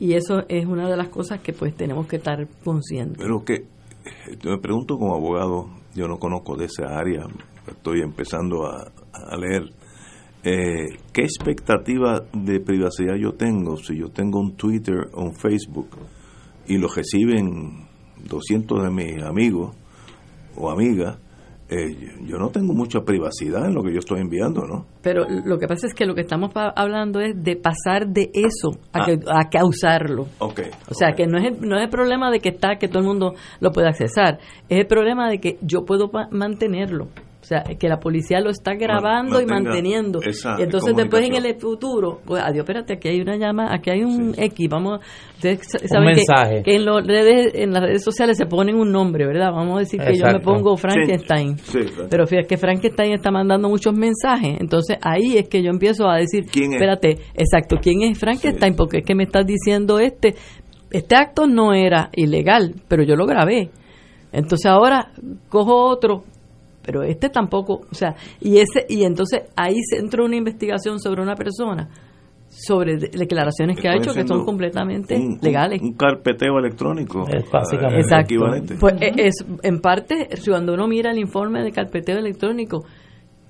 Y 0.00 0.14
eso 0.14 0.42
es 0.48 0.66
una 0.66 0.88
de 0.88 0.96
las 0.96 1.08
cosas 1.08 1.40
que 1.40 1.52
pues 1.52 1.76
tenemos 1.76 2.06
que 2.08 2.16
estar 2.16 2.48
conscientes. 2.64 3.18
Pero 3.18 3.44
que, 3.44 3.66
yo 4.42 4.50
me 4.50 4.58
pregunto 4.58 4.98
como 4.98 5.14
abogado, 5.14 5.68
yo 5.94 6.08
no 6.08 6.18
conozco 6.18 6.56
de 6.56 6.64
esa 6.64 6.98
área, 6.98 7.26
estoy 7.68 8.00
empezando 8.00 8.66
a, 8.66 8.90
a 9.12 9.36
leer, 9.36 9.70
eh, 10.42 10.96
¿qué 11.12 11.22
expectativa 11.22 12.24
de 12.32 12.60
privacidad 12.60 13.14
yo 13.16 13.34
tengo 13.34 13.76
si 13.76 13.98
yo 13.98 14.08
tengo 14.08 14.40
un 14.40 14.56
Twitter 14.56 15.08
o 15.12 15.22
un 15.22 15.34
Facebook 15.34 15.90
y 16.66 16.78
lo 16.78 16.88
reciben 16.88 17.86
200 18.24 18.82
de 18.82 18.90
mis 18.90 19.22
amigos 19.22 19.76
o 20.60 20.70
amigas? 20.70 21.16
eh, 21.72 21.96
yo 22.26 22.36
no 22.36 22.48
tengo 22.48 22.72
mucha 22.74 23.02
privacidad 23.02 23.64
en 23.66 23.74
lo 23.74 23.84
que 23.84 23.92
yo 23.92 24.00
estoy 24.00 24.20
enviando, 24.20 24.62
¿no? 24.66 24.86
Pero 25.02 25.24
lo 25.44 25.56
que 25.56 25.68
pasa 25.68 25.86
es 25.86 25.94
que 25.94 26.04
lo 26.04 26.16
que 26.16 26.22
estamos 26.22 26.50
hablando 26.56 27.20
es 27.20 27.40
de 27.40 27.54
pasar 27.54 28.08
de 28.08 28.28
eso 28.34 28.70
a, 28.92 29.02
Ah. 29.02 29.06
que, 29.06 29.12
a 29.28 29.48
que 29.48 29.56
a 29.58 29.64
usarlo. 29.64 30.26
Ok. 30.40 30.62
O 30.90 30.94
sea, 30.94 31.12
que 31.12 31.28
no 31.28 31.38
es, 31.38 31.44
el, 31.44 31.60
no 31.68 31.76
es 31.76 31.84
el 31.84 31.88
problema 31.88 32.32
de 32.32 32.40
que 32.40 32.48
está, 32.48 32.74
que 32.76 32.88
todo 32.88 32.98
el 32.98 33.04
mundo 33.06 33.34
lo 33.60 33.70
puede 33.70 33.86
accesar. 33.86 34.40
Es 34.68 34.80
el 34.80 34.86
problema 34.88 35.30
de 35.30 35.38
que 35.38 35.58
yo 35.62 35.84
puedo 35.84 36.10
mantenerlo. 36.32 37.06
O 37.50 37.52
sea, 37.52 37.64
que 37.64 37.88
la 37.88 37.98
policía 37.98 38.38
lo 38.40 38.50
está 38.50 38.74
grabando 38.74 39.40
y 39.40 39.44
manteniendo. 39.44 40.20
Y 40.22 40.62
entonces 40.62 40.94
después 40.94 41.24
en 41.26 41.34
el 41.34 41.56
futuro, 41.58 42.20
pues, 42.24 42.40
adiós, 42.40 42.58
espérate, 42.60 42.92
aquí 42.92 43.08
hay 43.08 43.20
una 43.20 43.36
llama, 43.36 43.74
aquí 43.74 43.90
hay 43.90 44.04
un 44.04 44.34
Sí. 44.34 44.42
X, 44.44 44.68
vamos, 44.70 45.00
ustedes 45.34 45.66
sa- 45.68 45.78
saben 45.88 46.10
que- 46.10 46.14
mensaje. 46.28 46.62
Que, 46.62 46.76
en, 46.76 46.84
los 46.84 47.04
redes, 47.04 47.52
en 47.56 47.72
las 47.72 47.82
redes 47.82 48.04
sociales 48.04 48.36
se 48.38 48.46
ponen 48.46 48.76
un 48.76 48.92
nombre, 48.92 49.26
¿verdad? 49.26 49.50
Vamos 49.50 49.78
a 49.78 49.80
decir 49.80 50.00
que 50.00 50.14
yo 50.16 50.26
me 50.26 50.38
pongo 50.38 50.76
Frankenstein. 50.76 51.58
Sí, 51.58 51.82
sí. 51.88 52.02
Pero 52.08 52.24
fíjate 52.28 52.46
que 52.46 52.56
Frankenstein 52.56 53.14
está 53.14 53.32
mandando 53.32 53.68
muchos 53.68 53.94
mensajes. 53.94 54.56
Entonces 54.60 54.96
ahí 55.02 55.36
es 55.36 55.48
que 55.48 55.60
yo 55.60 55.70
empiezo 55.70 56.08
a 56.08 56.18
decir, 56.18 56.44
¿Quién 56.52 56.66
es? 56.66 56.74
espérate, 56.74 57.18
exacto, 57.34 57.78
¿quién 57.82 58.02
es 58.02 58.16
Frankenstein? 58.16 58.76
Porque 58.76 58.98
es 58.98 59.04
que 59.04 59.16
me 59.16 59.24
estás 59.24 59.44
diciendo 59.44 59.98
este, 59.98 60.36
este 60.92 61.16
acto 61.16 61.48
no 61.48 61.74
era 61.74 62.10
ilegal, 62.14 62.76
pero 62.86 63.02
yo 63.02 63.16
lo 63.16 63.26
grabé. 63.26 63.70
Entonces 64.32 64.66
ahora 64.70 65.10
cojo 65.48 65.86
otro, 65.88 66.22
pero 66.90 67.02
este 67.04 67.28
tampoco, 67.28 67.82
o 67.90 67.94
sea, 67.94 68.14
y 68.40 68.58
ese 68.58 68.84
y 68.88 69.04
entonces 69.04 69.42
ahí 69.54 69.76
se 69.88 69.98
entró 69.98 70.24
una 70.24 70.34
investigación 70.36 70.98
sobre 70.98 71.22
una 71.22 71.36
persona 71.36 71.88
sobre 72.48 72.96
de- 72.96 73.10
declaraciones 73.16 73.78
que 73.80 73.88
ha 73.88 73.94
hecho 73.94 74.12
que 74.12 74.26
son 74.26 74.44
completamente 74.44 75.14
un- 75.14 75.34
un- 75.34 75.38
legales. 75.40 75.80
Un, 75.80 75.92
carpeteo 75.94 76.58
electrónico. 76.58 77.24
Es 77.28 77.48
básicamente. 77.48 77.96
eh, 77.98 78.00
Exacto. 78.00 78.24
equivalente. 78.34 78.74
Pues 78.80 78.94
eh, 79.00 79.12
es 79.18 79.34
en 79.62 79.80
parte 79.80 80.28
cuando 80.44 80.74
uno 80.74 80.88
mira 80.88 81.12
el 81.12 81.18
informe 81.18 81.62
de 81.62 81.70
carpeteo 81.70 82.18
electrónico, 82.18 82.84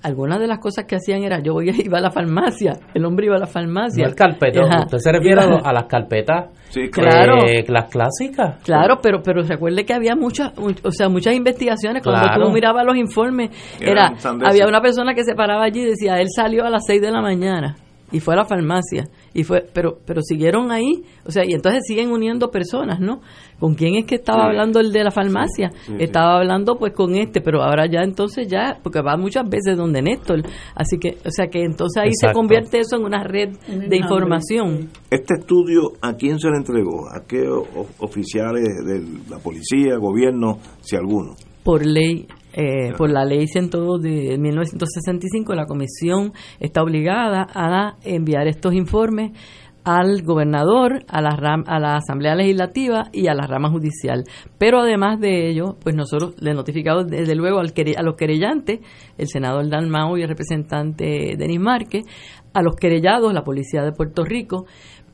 algunas 0.02 0.38
de 0.40 0.46
las 0.46 0.58
cosas 0.58 0.84
que 0.86 0.96
hacían 0.96 1.22
era 1.22 1.40
yo 1.40 1.60
iba 1.60 1.98
a 1.98 2.00
la 2.00 2.10
farmacia, 2.10 2.72
el 2.94 3.04
hombre 3.04 3.26
iba 3.26 3.36
a 3.36 3.40
la 3.40 3.46
farmacia. 3.46 4.04
No 4.04 4.08
el 4.10 4.14
carpetón. 4.16 4.64
Ajá. 4.72 4.84
Usted 4.84 4.98
se 4.98 5.12
refiere 5.12 5.40
a, 5.40 5.44
Iba- 5.44 5.56
lo- 5.58 5.66
a 5.66 5.72
las 5.72 5.84
carpetas. 5.84 6.46
Sí, 6.70 6.88
Claro. 6.90 7.44
eh, 7.46 7.64
las 7.68 7.90
clásicas. 7.90 8.56
Claro, 8.62 9.00
pero 9.02 9.20
pero 9.22 9.42
recuerde 9.42 9.84
que 9.84 9.92
había 9.92 10.14
muchas, 10.14 10.56
mu- 10.56 10.72
o 10.84 10.90
sea, 10.92 11.08
muchas 11.08 11.34
investigaciones. 11.34 12.02
Cuando 12.02 12.22
Claro. 12.22 12.46
tú 12.46 12.52
mirabas 12.52 12.84
los 12.86 12.96
informes, 12.96 13.50
era 13.80 14.12
había 14.44 14.66
una 14.68 14.80
persona 14.80 15.12
que 15.14 15.24
se 15.24 15.34
paraba 15.34 15.64
allí 15.64 15.80
y 15.82 15.86
decía, 15.86 16.20
él 16.20 16.28
salió 16.34 16.64
a 16.64 16.70
las 16.70 16.84
6 16.86 17.00
de 17.02 17.10
la 17.10 17.20
mañana 17.20 17.76
y 18.12 18.20
fue 18.20 18.34
a 18.34 18.38
la 18.38 18.44
farmacia 18.44 19.08
y 19.34 19.44
fue, 19.44 19.64
pero 19.72 19.98
pero 20.04 20.20
siguieron 20.22 20.70
ahí, 20.72 21.02
o 21.24 21.30
sea, 21.30 21.44
y 21.46 21.52
entonces 21.52 21.82
siguen 21.86 22.10
uniendo 22.10 22.50
personas, 22.50 23.00
¿no? 23.00 23.20
¿Con 23.58 23.74
quién 23.74 23.94
es 23.94 24.04
que 24.06 24.14
estaba 24.16 24.40
Sí. 24.42 24.46
hablando 24.48 24.80
el 24.80 24.90
de 24.92 25.04
la 25.04 25.10
farmacia? 25.10 25.70
sí, 25.70 25.92
sí. 25.92 25.94
estaba 25.98 26.38
hablando 26.38 26.76
pues 26.76 26.92
con 26.94 27.14
este, 27.14 27.40
pero 27.40 27.62
ahora 27.62 27.86
ya 27.86 28.00
entonces 28.02 28.48
ya, 28.48 28.78
porque 28.82 29.00
va 29.02 29.16
muchas 29.16 29.48
veces 29.48 29.76
donde 29.76 30.02
Néstor, 30.02 30.42
así 30.74 30.98
que, 30.98 31.18
o 31.24 31.30
sea, 31.30 31.46
que 31.48 31.62
entonces 31.64 32.02
ahí 32.02 32.10
se 32.12 32.32
convierte 32.32 32.78
eso 32.80 32.96
en 32.96 33.04
una 33.04 33.22
red 33.22 33.50
de 33.68 33.96
información. 33.96 34.88
Este 35.10 35.34
estudio, 35.38 35.92
¿a 36.00 36.14
quién 36.14 36.38
se 36.38 36.48
le 36.50 36.56
entregó? 36.56 37.08
¿A 37.10 37.24
qué 37.26 37.48
o- 37.48 37.66
oficiales 37.98 38.64
de 38.86 39.00
la 39.30 39.38
policía, 39.38 39.96
gobierno, 39.98 40.58
si 40.80 40.96
alguno? 40.96 41.34
por 41.62 41.84
ley 41.84 42.26
eh, 42.52 42.92
por 42.96 43.10
la 43.10 43.24
ley 43.24 43.46
102 43.46 44.02
de 44.02 44.36
1965 44.38 45.54
la 45.54 45.66
comisión 45.66 46.32
está 46.58 46.82
obligada 46.82 47.46
a 47.54 47.96
enviar 48.04 48.46
estos 48.48 48.74
informes 48.74 49.32
al 49.82 50.22
gobernador, 50.22 51.04
a 51.08 51.22
la 51.22 51.30
ram- 51.30 51.64
a 51.66 51.78
la 51.80 51.96
Asamblea 51.96 52.34
Legislativa 52.34 53.04
y 53.12 53.28
a 53.28 53.34
la 53.34 53.46
rama 53.46 53.70
judicial. 53.70 54.24
Pero 54.58 54.80
además 54.80 55.18
de 55.20 55.48
ello, 55.48 55.76
pues 55.82 55.96
nosotros 55.96 56.34
le 56.38 56.52
notificamos 56.52 57.06
desde 57.06 57.34
luego 57.34 57.60
al 57.60 57.72
a 57.96 58.02
los 58.02 58.14
querellantes, 58.16 58.80
el 59.16 59.26
senador 59.28 59.68
Dan 59.70 59.88
Mao 59.88 60.18
y 60.18 60.22
el 60.22 60.28
representante 60.28 61.34
Denis 61.38 61.60
Márquez, 61.60 62.04
a 62.52 62.62
los 62.62 62.76
querellados, 62.76 63.32
la 63.32 63.42
Policía 63.42 63.82
de 63.82 63.92
Puerto 63.92 64.22
Rico, 64.22 64.66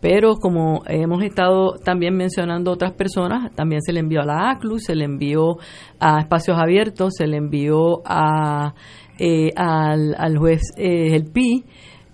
pero 0.08 0.36
como 0.36 0.84
hemos 0.86 1.20
estado 1.24 1.78
también 1.84 2.16
mencionando 2.16 2.70
otras 2.70 2.92
personas, 2.92 3.52
también 3.56 3.82
se 3.82 3.92
le 3.92 3.98
envió 3.98 4.20
a 4.20 4.24
la 4.24 4.50
ACLU, 4.50 4.78
se 4.78 4.94
le 4.94 5.04
envió 5.04 5.56
a 5.98 6.20
Espacios 6.20 6.56
Abiertos, 6.56 7.14
se 7.18 7.26
le 7.26 7.38
envió 7.38 8.02
a, 8.04 8.72
eh, 9.18 9.50
al, 9.56 10.14
al 10.16 10.38
juez 10.38 10.60
eh, 10.76 11.16
el 11.16 11.24
PI, 11.24 11.64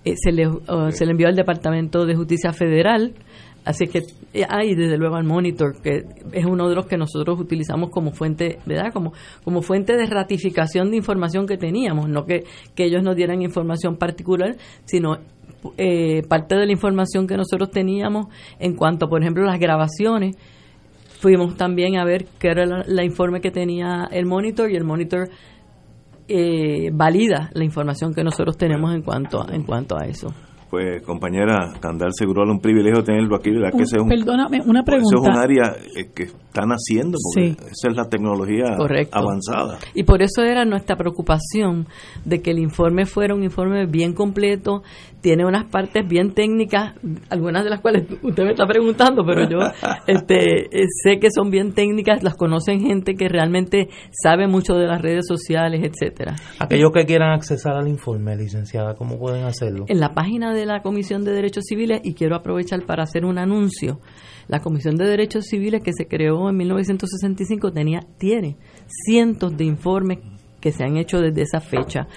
eh, 0.06 0.14
se, 0.16 0.32
le, 0.32 0.48
uh, 0.48 0.90
se 0.90 1.04
le 1.04 1.10
envió 1.10 1.28
al 1.28 1.36
Departamento 1.36 2.06
de 2.06 2.14
Justicia 2.16 2.54
Federal, 2.54 3.12
así 3.64 3.86
que 3.86 4.02
eh, 4.34 4.44
ah, 4.48 4.64
y 4.64 4.74
desde 4.74 4.96
luego 4.96 5.16
al 5.16 5.24
Monitor, 5.24 5.80
que 5.82 6.04
es 6.32 6.44
uno 6.44 6.68
de 6.68 6.74
los 6.74 6.86
que 6.86 6.96
nosotros 6.96 7.38
utilizamos 7.38 7.90
como 7.90 8.12
fuente, 8.12 8.58
¿verdad? 8.66 8.92
Como, 8.92 9.12
como 9.44 9.62
fuente 9.62 9.96
de 9.96 10.06
ratificación 10.06 10.90
de 10.90 10.96
información 10.96 11.46
que 11.46 11.56
teníamos, 11.56 12.08
no 12.08 12.24
que, 12.24 12.44
que 12.74 12.84
ellos 12.84 13.02
nos 13.02 13.16
dieran 13.16 13.42
información 13.42 13.96
particular, 13.96 14.56
sino 14.84 15.18
eh, 15.76 16.22
parte 16.28 16.56
de 16.56 16.66
la 16.66 16.72
información 16.72 17.26
que 17.26 17.36
nosotros 17.36 17.70
teníamos 17.70 18.26
en 18.58 18.74
cuanto, 18.74 19.08
por 19.08 19.22
ejemplo, 19.22 19.44
las 19.44 19.58
grabaciones. 19.58 20.36
Fuimos 21.20 21.56
también 21.56 21.98
a 21.98 22.04
ver 22.04 22.26
qué 22.38 22.48
era 22.48 22.66
la, 22.66 22.84
la 22.86 23.04
informe 23.04 23.40
que 23.40 23.50
tenía 23.50 24.08
el 24.10 24.26
monitor 24.26 24.70
y 24.72 24.76
el 24.76 24.82
monitor 24.82 25.28
eh, 26.28 26.90
valida 26.92 27.50
la 27.52 27.64
información 27.64 28.14
que 28.14 28.24
nosotros 28.24 28.56
tenemos 28.56 28.94
en 28.94 29.02
cuanto 29.02 29.46
en 29.50 29.64
cuanto 29.64 29.96
a 29.98 30.06
eso. 30.06 30.32
Pues, 30.72 31.02
compañera 31.02 31.74
Candal 31.80 32.12
Segurola, 32.14 32.50
un 32.50 32.58
privilegio 32.58 33.04
tenerlo 33.04 33.36
aquí. 33.36 33.50
¿verdad? 33.50 33.72
Que 33.72 34.00
un, 34.00 34.08
perdóname, 34.08 34.62
una 34.64 34.82
pregunta. 34.82 35.16
Eso 35.16 35.22
es 35.22 35.28
un 35.28 35.38
área 35.38 35.76
eh, 35.94 36.10
que 36.14 36.22
están 36.22 36.70
haciendo, 36.70 37.18
porque 37.22 37.50
esa 37.70 37.88
es 37.90 37.94
la 37.94 38.08
tecnología 38.08 38.78
avanzada. 39.10 39.78
Y 39.92 40.04
por 40.04 40.22
eso 40.22 40.42
era 40.42 40.64
nuestra 40.64 40.96
preocupación 40.96 41.88
de 42.24 42.40
que 42.40 42.52
el 42.52 42.58
informe 42.58 43.04
fuera 43.04 43.34
un 43.34 43.42
informe 43.42 43.84
bien 43.84 44.14
completo, 44.14 44.82
tiene 45.22 45.46
unas 45.46 45.64
partes 45.66 46.06
bien 46.06 46.34
técnicas, 46.34 46.94
algunas 47.30 47.64
de 47.64 47.70
las 47.70 47.80
cuales 47.80 48.04
usted 48.22 48.42
me 48.42 48.50
está 48.50 48.66
preguntando, 48.66 49.24
pero 49.24 49.48
yo 49.48 49.58
este, 50.06 50.66
eh, 50.66 50.86
sé 51.02 51.18
que 51.20 51.28
son 51.30 51.50
bien 51.50 51.72
técnicas, 51.72 52.22
las 52.22 52.34
conocen 52.34 52.80
gente 52.80 53.14
que 53.14 53.28
realmente 53.28 53.88
sabe 54.10 54.48
mucho 54.48 54.74
de 54.74 54.86
las 54.86 55.00
redes 55.00 55.24
sociales, 55.26 55.80
etcétera. 55.84 56.34
Aquellos 56.58 56.90
que 56.92 57.06
quieran 57.06 57.30
accesar 57.30 57.76
al 57.76 57.88
informe, 57.88 58.36
licenciada, 58.36 58.94
¿cómo 58.94 59.18
pueden 59.18 59.44
hacerlo? 59.44 59.84
En 59.88 60.00
la 60.00 60.12
página 60.12 60.52
de 60.52 60.66
la 60.66 60.82
Comisión 60.82 61.24
de 61.24 61.32
Derechos 61.32 61.64
Civiles, 61.68 62.00
y 62.02 62.14
quiero 62.14 62.34
aprovechar 62.34 62.84
para 62.84 63.04
hacer 63.04 63.24
un 63.24 63.38
anuncio, 63.38 64.00
la 64.48 64.60
Comisión 64.60 64.96
de 64.96 65.06
Derechos 65.06 65.46
Civiles 65.46 65.82
que 65.84 65.92
se 65.92 66.08
creó 66.08 66.50
en 66.50 66.56
1965 66.56 67.70
tenía, 67.70 68.00
tiene 68.18 68.56
cientos 69.06 69.56
de 69.56 69.64
informes 69.64 70.18
que 70.60 70.72
se 70.72 70.84
han 70.84 70.96
hecho 70.96 71.20
desde 71.20 71.42
esa 71.42 71.60
fecha 71.60 72.08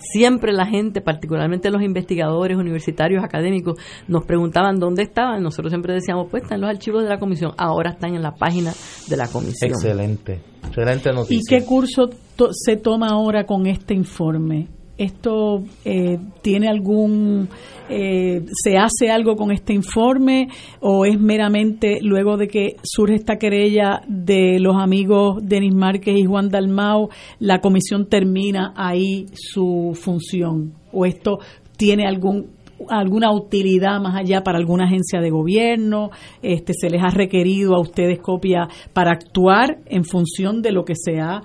siempre 0.00 0.52
la 0.52 0.66
gente, 0.66 1.00
particularmente 1.00 1.70
los 1.70 1.82
investigadores 1.82 2.56
universitarios, 2.56 3.22
académicos, 3.22 3.78
nos 4.08 4.24
preguntaban 4.24 4.78
dónde 4.78 5.02
estaban. 5.02 5.42
Nosotros 5.42 5.70
siempre 5.70 5.94
decíamos, 5.94 6.28
pues 6.30 6.42
están 6.42 6.60
los 6.60 6.70
archivos 6.70 7.02
de 7.02 7.08
la 7.08 7.18
comisión, 7.18 7.52
ahora 7.56 7.90
están 7.90 8.14
en 8.14 8.22
la 8.22 8.34
página 8.34 8.72
de 9.08 9.16
la 9.16 9.28
comisión. 9.28 9.70
Excelente, 9.70 10.40
excelente 10.66 11.12
noticia. 11.12 11.36
¿Y 11.36 11.40
qué 11.48 11.64
curso 11.64 12.10
se 12.52 12.76
toma 12.76 13.08
ahora 13.08 13.44
con 13.44 13.66
este 13.66 13.94
informe? 13.94 14.79
¿Esto 15.00 15.64
eh, 15.86 16.18
tiene 16.42 16.68
algún, 16.68 17.48
eh, 17.88 18.44
se 18.52 18.76
hace 18.76 19.10
algo 19.10 19.34
con 19.34 19.50
este 19.50 19.72
informe 19.72 20.48
o 20.80 21.06
es 21.06 21.18
meramente 21.18 22.00
luego 22.02 22.36
de 22.36 22.48
que 22.48 22.76
surge 22.82 23.14
esta 23.14 23.36
querella 23.36 24.02
de 24.06 24.58
los 24.60 24.76
amigos 24.76 25.38
Denis 25.42 25.74
Márquez 25.74 26.18
y 26.18 26.26
Juan 26.26 26.50
Dalmau, 26.50 27.08
la 27.38 27.62
comisión 27.62 28.10
termina 28.10 28.74
ahí 28.76 29.24
su 29.32 29.98
función? 29.98 30.74
¿O 30.92 31.06
esto 31.06 31.38
tiene 31.78 32.06
algún 32.06 32.48
alguna 32.90 33.32
utilidad 33.32 34.00
más 34.00 34.16
allá 34.16 34.42
para 34.42 34.58
alguna 34.58 34.84
agencia 34.84 35.20
de 35.20 35.30
gobierno, 35.30 36.10
este 36.42 36.74
se 36.74 36.90
les 36.90 37.02
ha 37.02 37.08
requerido 37.08 37.74
a 37.74 37.80
ustedes 37.80 38.18
copia 38.20 38.68
para 38.92 39.12
actuar 39.12 39.78
en 39.86 40.04
función 40.04 40.60
de 40.60 40.72
lo 40.72 40.84
que 40.84 40.94
se 40.94 41.20
ha 41.20 41.42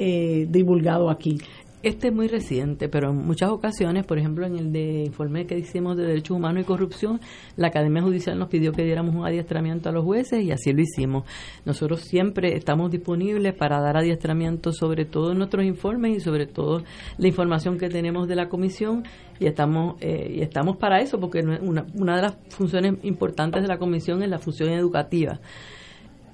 eh, 0.00 0.46
divulgado 0.48 1.10
aquí. 1.10 1.38
Este 1.84 2.08
es 2.08 2.12
muy 2.12 2.26
reciente, 2.26 2.88
pero 2.88 3.10
en 3.10 3.18
muchas 3.18 3.50
ocasiones, 3.50 4.04
por 4.04 4.18
ejemplo, 4.18 4.44
en 4.44 4.58
el 4.58 4.72
de 4.72 5.04
informe 5.04 5.46
que 5.46 5.56
hicimos 5.56 5.96
de 5.96 6.06
Derechos 6.06 6.36
Humanos 6.36 6.62
y 6.62 6.66
Corrupción, 6.66 7.20
la 7.56 7.68
Academia 7.68 8.02
Judicial 8.02 8.36
nos 8.36 8.48
pidió 8.48 8.72
que 8.72 8.82
diéramos 8.82 9.14
un 9.14 9.24
adiestramiento 9.24 9.88
a 9.88 9.92
los 9.92 10.04
jueces 10.04 10.42
y 10.42 10.50
así 10.50 10.72
lo 10.72 10.80
hicimos. 10.80 11.22
Nosotros 11.64 12.00
siempre 12.00 12.56
estamos 12.56 12.90
disponibles 12.90 13.54
para 13.54 13.80
dar 13.80 13.96
adiestramiento 13.96 14.72
sobre 14.72 15.04
todos 15.04 15.36
nuestros 15.36 15.64
informes 15.64 16.16
y 16.16 16.20
sobre 16.20 16.46
todo 16.48 16.82
la 17.16 17.28
información 17.28 17.78
que 17.78 17.88
tenemos 17.88 18.26
de 18.26 18.34
la 18.34 18.48
comisión 18.48 19.04
y 19.38 19.46
estamos 19.46 19.98
eh, 20.00 20.32
y 20.34 20.40
estamos 20.40 20.78
para 20.78 21.00
eso 21.00 21.20
porque 21.20 21.42
una, 21.42 21.86
una 21.94 22.16
de 22.16 22.22
las 22.22 22.36
funciones 22.48 22.94
importantes 23.04 23.62
de 23.62 23.68
la 23.68 23.78
comisión 23.78 24.20
es 24.24 24.28
la 24.28 24.40
función 24.40 24.70
educativa 24.70 25.38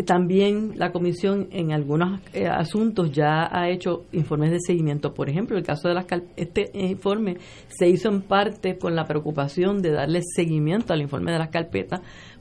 también 0.05 0.73
la 0.77 0.93
comisión 0.93 1.49
en 1.51 1.73
algunos 1.73 2.21
eh, 2.33 2.47
asuntos 2.47 3.13
ya 3.13 3.49
ha 3.51 3.69
hecho 3.71 4.05
informes 4.13 4.51
de 4.51 4.59
seguimiento. 4.61 5.15
Por 5.15 5.29
ejemplo, 5.29 5.57
el 5.57 5.65
caso 5.65 5.89
de 5.89 5.95
las 5.95 6.07
este 6.37 6.71
informe 6.75 7.37
se 7.69 7.89
hizo 7.89 8.09
en 8.09 8.23
parte 8.23 8.79
con 8.79 8.95
la 8.95 9.05
preocupación 9.05 9.81
de 9.83 9.93
darle 9.93 10.21
seguimiento 10.23 10.93
al 10.93 11.03
informe 11.03 11.33
de 11.33 11.39
las 11.39 11.49
carpetas, 11.49 12.01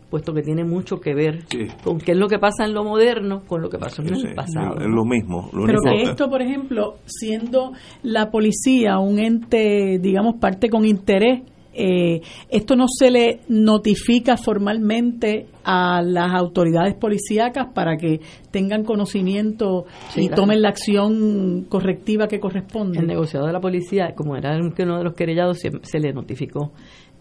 puesto 0.10 0.34
que 0.34 0.42
tiene 0.42 0.64
mucho 0.64 1.00
que 1.00 1.16
ver 1.16 1.46
con 1.84 1.98
qué 1.98 2.12
es 2.12 2.18
lo 2.18 2.28
que 2.28 2.38
pasa 2.38 2.66
en 2.66 2.74
lo 2.74 2.84
moderno 2.84 3.42
con 3.48 3.62
lo 3.62 3.70
que 3.70 3.78
pasó 3.78 4.02
en 4.02 4.14
el 4.14 4.36
pasado. 4.36 4.80
Es 4.80 4.88
lo 4.88 5.06
mismo. 5.06 5.50
Pero 5.66 5.80
que 5.82 6.04
esto, 6.04 6.30
por 6.30 6.42
ejemplo, 6.42 6.98
siendo 7.06 7.72
la 8.04 8.30
policía 8.30 9.00
un 9.00 9.20
ente, 9.20 10.00
digamos, 10.00 10.36
parte 10.40 10.70
con 10.70 10.86
interés 10.86 11.42
eh, 11.74 12.22
esto 12.50 12.76
no 12.76 12.86
se 12.88 13.10
le 13.10 13.40
notifica 13.48 14.38
formalmente 14.38 15.48
a 15.64 16.02
las 16.02 16.34
autoridades 16.34 16.94
policíacas 16.95 17.68
para 17.74 17.98
que 17.98 18.20
tengan 18.52 18.84
conocimiento 18.84 19.86
y 20.16 20.30
tomen 20.30 20.62
la 20.62 20.70
acción 20.70 21.66
correctiva 21.70 22.28
que 22.28 22.40
corresponde. 22.40 23.00
El 23.00 23.08
negociado 23.08 23.48
de 23.48 23.54
la 23.54 23.60
policía, 23.60 24.14
como 24.16 24.36
era 24.36 24.56
uno 24.58 24.98
de 24.98 25.04
los 25.04 25.14
querellados, 25.14 25.60
se, 25.60 26.00
le 26.00 26.14
notificó. 26.14 26.72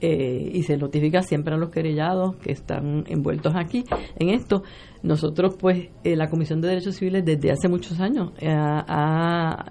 Eh, 0.05 0.51
y 0.55 0.65
se 0.65 0.77
notifica 0.77 1.23
siempre 1.23 1.55
a 1.55 1.57
los 1.57 1.70
querellados 1.70 2.35
que 2.39 2.51
están 2.51 3.05
envueltos 3.07 3.55
aquí 3.55 3.85
en 4.19 4.31
esto. 4.31 4.65
Nosotros, 5.05 5.55
pues, 5.57 5.91
eh, 6.03 6.16
la 6.16 6.29
Comisión 6.29 6.61
de 6.61 6.66
Derechos 6.66 6.97
Civiles 6.97 7.24
desde 7.24 7.53
hace 7.53 7.69
muchos 7.69 8.01
años 8.01 8.33
ha 8.43 9.66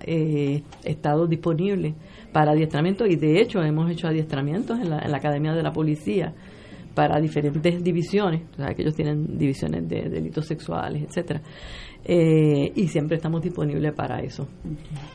estado 0.85 1.27
disponible 1.27 1.95
para 2.31 2.51
adiestramiento 2.51 3.05
y 3.05 3.15
de 3.15 3.41
hecho 3.41 3.61
hemos 3.61 3.89
hecho 3.91 4.07
adiestramientos 4.07 4.79
en 4.79 4.89
la, 4.89 4.99
en 4.99 5.11
la 5.11 5.17
Academia 5.17 5.53
de 5.53 5.63
la 5.63 5.71
Policía 5.71 6.33
para 6.93 7.19
diferentes 7.19 7.83
divisiones, 7.83 8.43
o 8.53 8.55
sea, 8.57 8.73
que 8.73 8.81
ellos 8.81 8.95
tienen 8.95 9.37
divisiones 9.37 9.87
de 9.87 10.09
delitos 10.09 10.45
sexuales, 10.45 11.03
etcétera. 11.03 11.41
Eh, 12.03 12.71
y 12.75 12.87
siempre 12.87 13.17
estamos 13.17 13.41
disponibles 13.41 13.93
para 13.93 14.19
eso. 14.19 14.47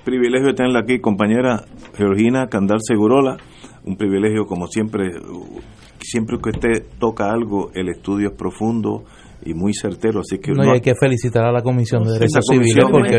Privilegio 0.04 0.54
tenerla 0.54 0.80
aquí, 0.80 1.00
compañera 1.00 1.64
Georgina 1.96 2.46
Candal 2.46 2.78
Segurola. 2.80 3.36
Un 3.84 3.96
privilegio, 3.96 4.46
como 4.46 4.66
siempre, 4.68 5.10
siempre 6.00 6.38
que 6.42 6.50
usted 6.50 6.86
toca 6.98 7.30
algo, 7.30 7.70
el 7.74 7.88
estudio 7.88 8.28
es 8.28 8.34
profundo, 8.34 9.04
y 9.46 9.54
muy 9.54 9.72
certero. 9.72 10.20
Así 10.20 10.38
que 10.38 10.52
no, 10.52 10.72
hay 10.72 10.80
que 10.80 10.94
felicitar 10.98 11.44
a 11.44 11.52
la 11.52 11.62
Comisión 11.62 12.02
de 12.04 12.12
Derechos 12.12 12.44
Civiles 12.50 12.84
porque 12.90 13.18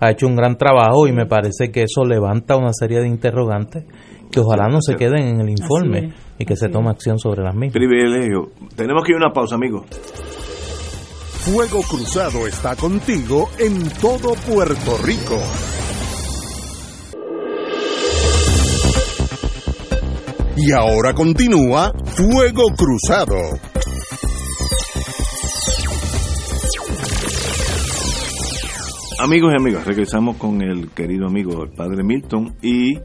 ha 0.00 0.10
hecho 0.10 0.26
un 0.26 0.36
gran 0.36 0.56
trabajo 0.56 1.06
y 1.06 1.12
me 1.12 1.26
parece 1.26 1.70
que 1.70 1.82
eso 1.82 2.04
levanta 2.04 2.56
una 2.56 2.72
serie 2.72 3.00
de 3.00 3.08
interrogantes 3.08 3.84
que 4.30 4.40
ojalá 4.40 4.68
no 4.68 4.80
se 4.80 4.94
queden 4.94 5.26
en 5.26 5.40
el 5.40 5.50
informe 5.50 6.12
y 6.38 6.44
que 6.44 6.56
se 6.56 6.68
tome 6.68 6.90
acción 6.90 7.18
sobre 7.18 7.42
las 7.42 7.54
mismas. 7.54 7.72
Privilegio. 7.72 8.50
Tenemos 8.76 9.02
que 9.04 9.12
ir 9.12 9.16
a 9.16 9.26
una 9.26 9.32
pausa, 9.32 9.56
amigos. 9.56 9.86
Fuego 11.40 11.80
Cruzado 11.82 12.46
está 12.46 12.76
contigo 12.76 13.48
en 13.58 13.88
todo 14.00 14.34
Puerto 14.34 14.98
Rico. 15.02 15.40
Y 20.56 20.72
ahora 20.72 21.14
continúa 21.14 21.92
Fuego 22.04 22.64
Cruzado. 22.76 23.36
Amigos 29.20 29.52
y 29.52 29.60
amigas, 29.60 29.84
regresamos 29.84 30.36
con 30.36 30.62
el 30.62 30.90
querido 30.90 31.26
amigo, 31.26 31.64
el 31.64 31.70
padre 31.70 32.04
Milton 32.04 32.54
y 32.62 32.96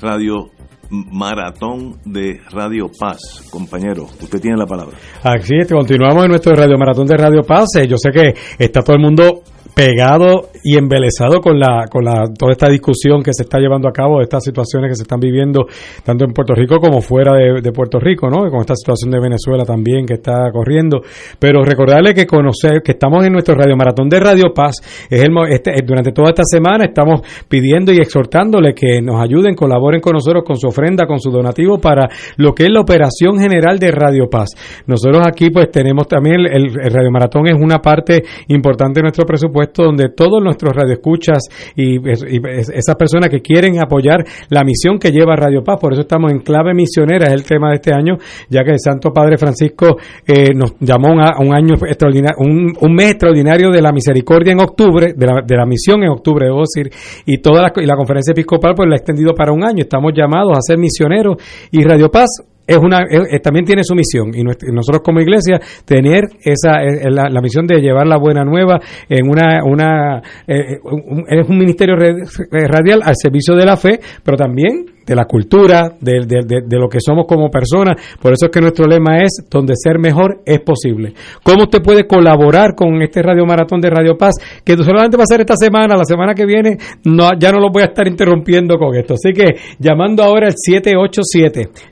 Radio 0.00 0.50
Maratón 0.90 2.00
de 2.04 2.40
Radio 2.50 2.90
Paz. 2.98 3.48
Compañero, 3.48 4.02
usted 4.02 4.40
tiene 4.40 4.56
la 4.56 4.66
palabra. 4.66 4.96
Así 5.22 5.54
es, 5.56 5.72
continuamos 5.72 6.24
en 6.24 6.30
nuestro 6.30 6.52
Radio 6.54 6.76
Maratón 6.76 7.06
de 7.06 7.16
Radio 7.16 7.42
Paz. 7.42 7.68
Yo 7.88 7.96
sé 7.96 8.10
que 8.10 8.34
está 8.58 8.82
todo 8.82 8.96
el 8.96 9.02
mundo 9.02 9.44
pegado 9.74 10.48
y 10.62 10.76
embelesado 10.76 11.40
con 11.40 11.58
la 11.58 11.86
con 11.90 12.04
la 12.04 12.24
toda 12.38 12.52
esta 12.52 12.68
discusión 12.68 13.22
que 13.22 13.32
se 13.32 13.44
está 13.44 13.58
llevando 13.58 13.88
a 13.88 13.92
cabo, 13.92 14.18
de 14.18 14.24
estas 14.24 14.44
situaciones 14.44 14.90
que 14.90 14.96
se 14.96 15.02
están 15.02 15.18
viviendo 15.18 15.66
tanto 16.04 16.24
en 16.24 16.32
Puerto 16.32 16.54
Rico 16.54 16.76
como 16.78 17.00
fuera 17.00 17.32
de, 17.34 17.72
Puerto 17.72 17.98
Rico, 17.98 18.28
¿no? 18.28 18.48
Con 18.50 18.60
esta 18.60 18.74
situación 18.74 19.10
de 19.10 19.18
Venezuela 19.18 19.64
también 19.64 20.04
que 20.04 20.14
está 20.14 20.50
corriendo. 20.52 21.00
Pero 21.38 21.64
recordarle 21.64 22.12
que 22.12 22.26
conocer 22.26 22.82
que 22.84 22.92
estamos 22.92 23.24
en 23.24 23.32
nuestro 23.32 23.54
radio 23.54 23.76
maratón 23.76 24.08
de 24.08 24.20
Radio 24.20 24.52
Paz 24.54 24.76
es 25.08 25.22
el 25.22 25.32
este, 25.48 25.72
durante 25.84 26.12
toda 26.12 26.28
esta 26.28 26.44
semana 26.44 26.84
estamos 26.84 27.22
pidiendo 27.48 27.92
y 27.92 27.96
exhortándole 27.96 28.74
que 28.74 29.00
nos 29.00 29.20
ayuden, 29.22 29.54
colaboren 29.54 30.00
con 30.00 30.12
nosotros 30.12 30.44
con 30.46 30.56
su 30.56 30.68
ofrenda, 30.68 31.06
con 31.06 31.18
su 31.18 31.30
donativo 31.30 31.78
para 31.78 32.08
lo 32.36 32.54
que 32.54 32.64
es 32.64 32.70
la 32.70 32.80
operación 32.80 33.38
general 33.38 33.78
de 33.78 33.90
Radio 33.90 34.28
Paz. 34.30 34.50
Nosotros 34.86 35.22
aquí 35.26 35.50
pues 35.50 35.70
tenemos 35.70 36.06
también 36.06 36.40
el, 36.40 36.66
el 36.66 36.92
radio 36.92 37.10
maratón 37.10 37.46
es 37.46 37.54
una 37.58 37.78
parte 37.78 38.22
importante 38.48 39.00
de 39.00 39.04
nuestro 39.04 39.24
presupuesto 39.24 39.61
donde 39.74 40.10
todos 40.10 40.42
nuestros 40.42 40.74
radioescuchas 40.74 41.38
y, 41.76 41.96
y, 41.96 42.40
esas 42.74 42.96
personas 42.96 43.30
que 43.30 43.40
quieren 43.40 43.78
apoyar 43.80 44.24
la 44.50 44.64
misión 44.64 44.98
que 44.98 45.10
lleva 45.10 45.36
Radio 45.36 45.62
Paz. 45.62 45.78
Por 45.80 45.92
eso 45.92 46.02
estamos 46.02 46.32
en 46.32 46.40
clave 46.40 46.74
misionera, 46.74 47.26
es 47.26 47.32
el 47.32 47.44
tema 47.44 47.70
de 47.70 47.76
este 47.76 47.92
año, 47.94 48.16
ya 48.48 48.64
que 48.64 48.72
el 48.72 48.80
Santo 48.80 49.10
Padre 49.10 49.38
Francisco 49.38 49.96
eh, 50.26 50.54
nos 50.54 50.74
llamó 50.80 51.20
a 51.20 51.40
un, 51.40 51.54
año 51.54 51.74
extraordinario, 51.74 52.36
un, 52.38 52.72
un, 52.80 52.94
mes 52.94 53.12
extraordinario 53.12 53.70
de 53.70 53.82
la 53.82 53.92
misericordia 53.92 54.52
en 54.52 54.60
octubre, 54.60 55.14
de 55.16 55.26
la, 55.26 55.42
de 55.46 55.56
la 55.56 55.66
misión 55.66 56.02
en 56.02 56.10
octubre, 56.10 56.46
debo 56.46 56.60
decir, 56.60 56.90
y 57.26 57.38
toda 57.38 57.62
la, 57.62 57.72
y 57.76 57.86
la 57.86 57.96
conferencia 57.96 58.32
episcopal 58.32 58.74
pues 58.74 58.88
la 58.88 58.94
ha 58.94 58.98
extendido 58.98 59.34
para 59.34 59.52
un 59.52 59.64
año. 59.64 59.80
Estamos 59.80 60.12
llamados 60.14 60.56
a 60.56 60.60
ser 60.60 60.78
misioneros 60.78 61.36
y 61.70 61.82
Radio 61.82 62.10
Paz 62.10 62.51
es 62.66 62.78
una 62.78 63.04
también 63.42 63.64
tiene 63.64 63.82
su 63.84 63.94
misión 63.94 64.32
y 64.34 64.42
nosotros 64.44 65.02
como 65.04 65.20
iglesia 65.20 65.60
tener 65.84 66.24
esa 66.44 66.80
la, 67.10 67.40
misión 67.40 67.66
de 67.66 67.80
llevar 67.80 68.06
la 68.06 68.18
buena 68.18 68.44
nueva 68.44 68.78
en 69.08 69.28
una 69.28 69.64
una 69.64 70.22
es 70.46 71.48
un 71.48 71.58
ministerio 71.58 71.96
radial 71.96 73.00
al 73.04 73.14
servicio 73.16 73.54
de 73.54 73.66
la 73.66 73.76
fe 73.76 74.00
pero 74.22 74.36
también 74.36 74.86
de 75.06 75.14
la 75.16 75.24
cultura, 75.24 75.96
de, 76.00 76.24
de, 76.26 76.78
lo 76.78 76.88
que 76.88 76.98
somos 77.00 77.26
como 77.26 77.50
personas. 77.50 77.96
Por 78.20 78.32
eso 78.32 78.46
es 78.46 78.52
que 78.52 78.60
nuestro 78.60 78.86
lema 78.86 79.22
es, 79.22 79.44
donde 79.50 79.74
ser 79.76 79.98
mejor 79.98 80.42
es 80.44 80.60
posible. 80.60 81.14
¿Cómo 81.42 81.64
usted 81.64 81.80
puede 81.82 82.06
colaborar 82.06 82.74
con 82.74 83.00
este 83.02 83.22
Radio 83.22 83.44
Maratón 83.44 83.80
de 83.80 83.90
Radio 83.90 84.16
Paz? 84.16 84.34
Que 84.64 84.76
solamente 84.76 85.16
va 85.16 85.24
a 85.24 85.26
ser 85.26 85.40
esta 85.40 85.56
semana, 85.56 85.96
la 85.96 86.04
semana 86.04 86.34
que 86.34 86.46
viene 86.46 86.76
no, 87.04 87.30
ya 87.38 87.50
no 87.50 87.58
lo 87.58 87.70
voy 87.70 87.82
a 87.82 87.86
estar 87.86 88.06
interrumpiendo 88.06 88.76
con 88.76 88.94
esto. 88.96 89.14
Así 89.14 89.32
que 89.32 89.56
llamando 89.78 90.22
ahora 90.22 90.46
al 90.46 90.54
787 90.56 91.91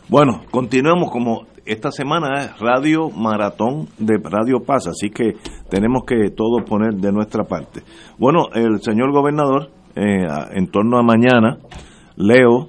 Bueno, 0.08 0.42
continuamos 0.50 1.10
como 1.10 1.46
esta 1.66 1.90
semana 1.90 2.40
es 2.40 2.58
Radio 2.58 3.08
Maratón 3.10 3.88
de 3.98 4.18
Radio 4.22 4.60
Paz, 4.66 4.86
así 4.86 5.08
que 5.08 5.32
tenemos 5.70 6.04
que 6.04 6.30
todos 6.30 6.62
poner 6.68 6.94
de 6.94 7.10
nuestra 7.10 7.44
parte. 7.44 7.80
Bueno, 8.18 8.48
el 8.54 8.82
señor 8.82 9.12
gobernador, 9.12 9.70
eh, 9.96 10.26
en 10.52 10.66
torno 10.66 10.98
a 10.98 11.02
mañana, 11.02 11.56
leo, 12.16 12.68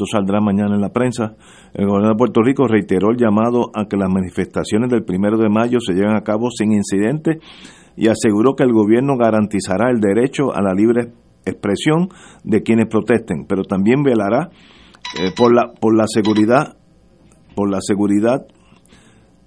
esto 0.00 0.16
saldrá 0.16 0.40
mañana 0.40 0.74
en 0.74 0.80
la 0.80 0.90
prensa, 0.90 1.34
el 1.74 1.86
gobernador 1.86 2.14
de 2.14 2.18
Puerto 2.18 2.42
Rico 2.42 2.66
reiteró 2.66 3.10
el 3.10 3.18
llamado 3.18 3.70
a 3.74 3.86
que 3.86 3.96
las 3.96 4.08
manifestaciones 4.08 4.88
del 4.90 5.04
primero 5.04 5.36
de 5.36 5.50
mayo 5.50 5.78
se 5.80 5.92
lleven 5.92 6.16
a 6.16 6.22
cabo 6.22 6.50
sin 6.50 6.72
incidentes 6.72 7.36
y 7.96 8.08
aseguró 8.08 8.54
que 8.54 8.64
el 8.64 8.72
gobierno 8.72 9.16
garantizará 9.18 9.90
el 9.90 10.00
derecho 10.00 10.54
a 10.54 10.62
la 10.62 10.72
libre 10.72 11.12
expresión 11.44 12.08
de 12.44 12.62
quienes 12.62 12.86
protesten, 12.86 13.44
pero 13.46 13.64
también 13.64 14.02
velará 14.02 14.50
eh, 15.18 15.32
por 15.36 15.54
la 15.54 15.72
por 15.72 15.96
la 15.96 16.04
seguridad 16.06 16.76
por 17.54 17.70
la 17.70 17.80
seguridad 17.80 18.46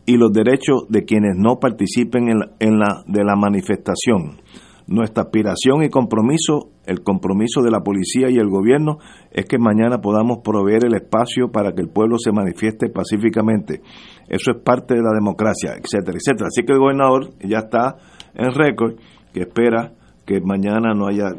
y 0.05 0.17
los 0.17 0.31
derechos 0.33 0.85
de 0.89 1.05
quienes 1.05 1.35
no 1.35 1.59
participen 1.59 2.29
en 2.29 2.39
en 2.59 2.77
la 2.77 3.03
de 3.07 3.23
la 3.23 3.35
manifestación. 3.35 4.41
Nuestra 4.85 5.23
aspiración 5.23 5.83
y 5.83 5.89
compromiso, 5.89 6.69
el 6.85 7.01
compromiso 7.01 7.61
de 7.61 7.71
la 7.71 7.81
policía 7.81 8.29
y 8.29 8.37
el 8.37 8.49
gobierno, 8.49 8.97
es 9.31 9.45
que 9.45 9.57
mañana 9.57 9.99
podamos 9.99 10.39
proveer 10.43 10.85
el 10.85 10.95
espacio 10.95 11.49
para 11.51 11.71
que 11.73 11.81
el 11.81 11.89
pueblo 11.89 12.17
se 12.17 12.31
manifieste 12.31 12.89
pacíficamente. 12.89 13.81
Eso 14.27 14.51
es 14.51 14.57
parte 14.63 14.95
de 14.95 15.01
la 15.01 15.13
democracia, 15.13 15.71
etcétera, 15.71 16.17
etcétera. 16.17 16.47
Así 16.47 16.65
que 16.65 16.73
el 16.73 16.79
gobernador 16.79 17.29
ya 17.39 17.59
está 17.59 17.95
en 18.33 18.53
récord, 18.53 18.95
que 19.33 19.41
espera 19.41 19.93
que 20.25 20.39
mañana 20.41 20.93
no 20.93 21.07
haya 21.07 21.31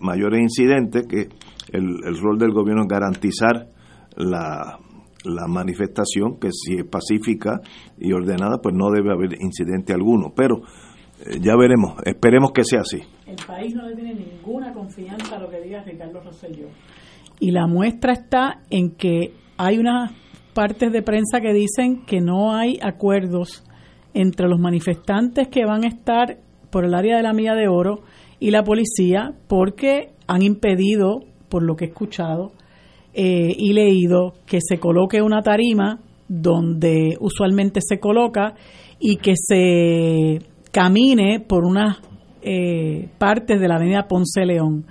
mayores 0.00 0.40
incidentes, 0.40 1.06
que 1.06 1.28
el, 1.72 2.18
rol 2.20 2.38
del 2.38 2.52
gobierno 2.52 2.82
es 2.82 2.88
garantizar 2.88 3.68
la, 4.16 4.78
la 5.24 5.46
manifestación, 5.46 6.38
que 6.40 6.48
si 6.52 6.76
es 6.76 6.84
pacífica 6.84 7.60
y 7.98 8.12
ordenada, 8.12 8.58
pues 8.62 8.74
no 8.74 8.90
debe 8.90 9.12
haber 9.12 9.40
incidente 9.40 9.92
alguno. 9.92 10.32
Pero 10.34 10.62
ya 11.40 11.56
veremos, 11.56 11.94
esperemos 12.04 12.52
que 12.52 12.64
sea 12.64 12.80
así. 12.80 12.98
El 13.26 13.36
país 13.46 13.74
no 13.74 13.88
le 13.88 13.94
tiene 13.94 14.14
ninguna 14.14 14.72
confianza 14.72 15.36
a 15.36 15.40
lo 15.40 15.50
que 15.50 15.60
diga 15.60 15.82
Ricardo 15.82 16.20
Rosselló. 16.20 16.68
Y 17.38 17.52
la 17.52 17.66
muestra 17.66 18.12
está 18.12 18.62
en 18.70 18.90
que 18.96 19.32
hay 19.56 19.78
unas 19.78 20.12
partes 20.54 20.92
de 20.92 21.02
prensa 21.02 21.40
que 21.40 21.52
dicen 21.52 22.04
que 22.06 22.20
no 22.20 22.52
hay 22.52 22.78
acuerdos 22.82 23.64
entre 24.14 24.48
los 24.48 24.58
manifestantes 24.58 25.48
que 25.48 25.64
van 25.64 25.84
a 25.84 25.88
estar 25.88 26.38
por 26.70 26.84
el 26.84 26.94
área 26.94 27.16
de 27.16 27.22
la 27.22 27.32
Milla 27.32 27.54
de 27.54 27.68
Oro 27.68 28.00
y 28.38 28.50
la 28.50 28.62
policía 28.62 29.32
porque 29.48 30.10
han 30.26 30.42
impedido, 30.42 31.20
por 31.48 31.62
lo 31.62 31.76
que 31.76 31.84
he 31.84 31.88
escuchado 31.88 32.52
eh, 33.14 33.54
y 33.56 33.72
leído, 33.72 34.34
que 34.46 34.58
se 34.60 34.78
coloque 34.78 35.22
una 35.22 35.42
tarima 35.42 36.00
donde 36.28 37.16
usualmente 37.20 37.80
se 37.82 37.98
coloca 37.98 38.54
y 39.00 39.16
que 39.16 39.32
se 39.34 40.38
camine 40.70 41.40
por 41.40 41.64
unas 41.64 41.98
eh, 42.42 43.08
partes 43.18 43.60
de 43.60 43.68
la 43.68 43.76
avenida 43.76 44.06
Ponce 44.08 44.44
León. 44.44 44.86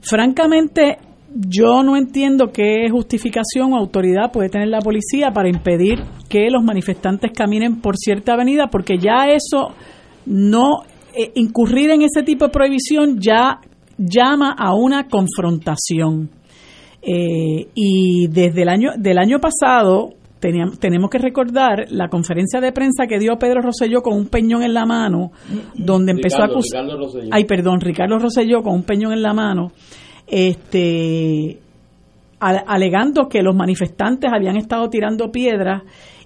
Francamente, 0.00 0.98
yo 1.34 1.82
no 1.82 1.96
entiendo 1.96 2.50
qué 2.52 2.88
justificación 2.90 3.72
o 3.72 3.76
autoridad 3.76 4.32
puede 4.32 4.48
tener 4.48 4.68
la 4.68 4.80
policía 4.80 5.30
para 5.32 5.48
impedir 5.48 6.02
que 6.28 6.50
los 6.50 6.62
manifestantes 6.62 7.30
caminen 7.32 7.80
por 7.80 7.96
cierta 7.96 8.34
avenida, 8.34 8.68
porque 8.68 8.98
ya 8.98 9.28
eso 9.28 9.74
no, 10.26 10.82
eh, 11.16 11.30
incurrir 11.34 11.90
en 11.90 12.02
ese 12.02 12.22
tipo 12.22 12.46
de 12.46 12.50
prohibición 12.50 13.18
ya 13.20 13.60
llama 13.96 14.54
a 14.58 14.74
una 14.74 15.08
confrontación. 15.08 16.30
Eh, 17.02 17.68
y 17.74 18.28
desde 18.28 18.62
el 18.62 18.68
año, 18.68 18.90
del 18.96 19.18
año 19.18 19.38
pasado, 19.40 20.10
tenemos 20.78 21.10
que 21.10 21.18
recordar 21.18 21.86
la 21.90 22.08
conferencia 22.08 22.60
de 22.60 22.72
prensa 22.72 23.06
que 23.06 23.18
dio 23.18 23.38
Pedro 23.38 23.62
Rosselló 23.62 24.02
con 24.02 24.16
un 24.16 24.26
peñón 24.26 24.62
en 24.62 24.74
la 24.74 24.84
mano, 24.84 25.30
donde 25.74 26.12
empezó 26.12 26.42
a 26.42 26.46
acusar. 26.46 26.84
Ay, 27.30 27.44
perdón, 27.44 27.80
Ricardo 27.80 28.18
Rosselló 28.18 28.62
con 28.62 28.74
un 28.74 28.82
peñón 28.82 29.12
en 29.12 29.22
la 29.22 29.32
mano, 29.32 29.72
este, 30.26 31.60
alegando 32.40 33.28
que 33.28 33.42
los 33.42 33.54
manifestantes 33.54 34.30
habían 34.32 34.56
estado 34.56 34.88
tirando 34.88 35.30
piedras 35.30 35.82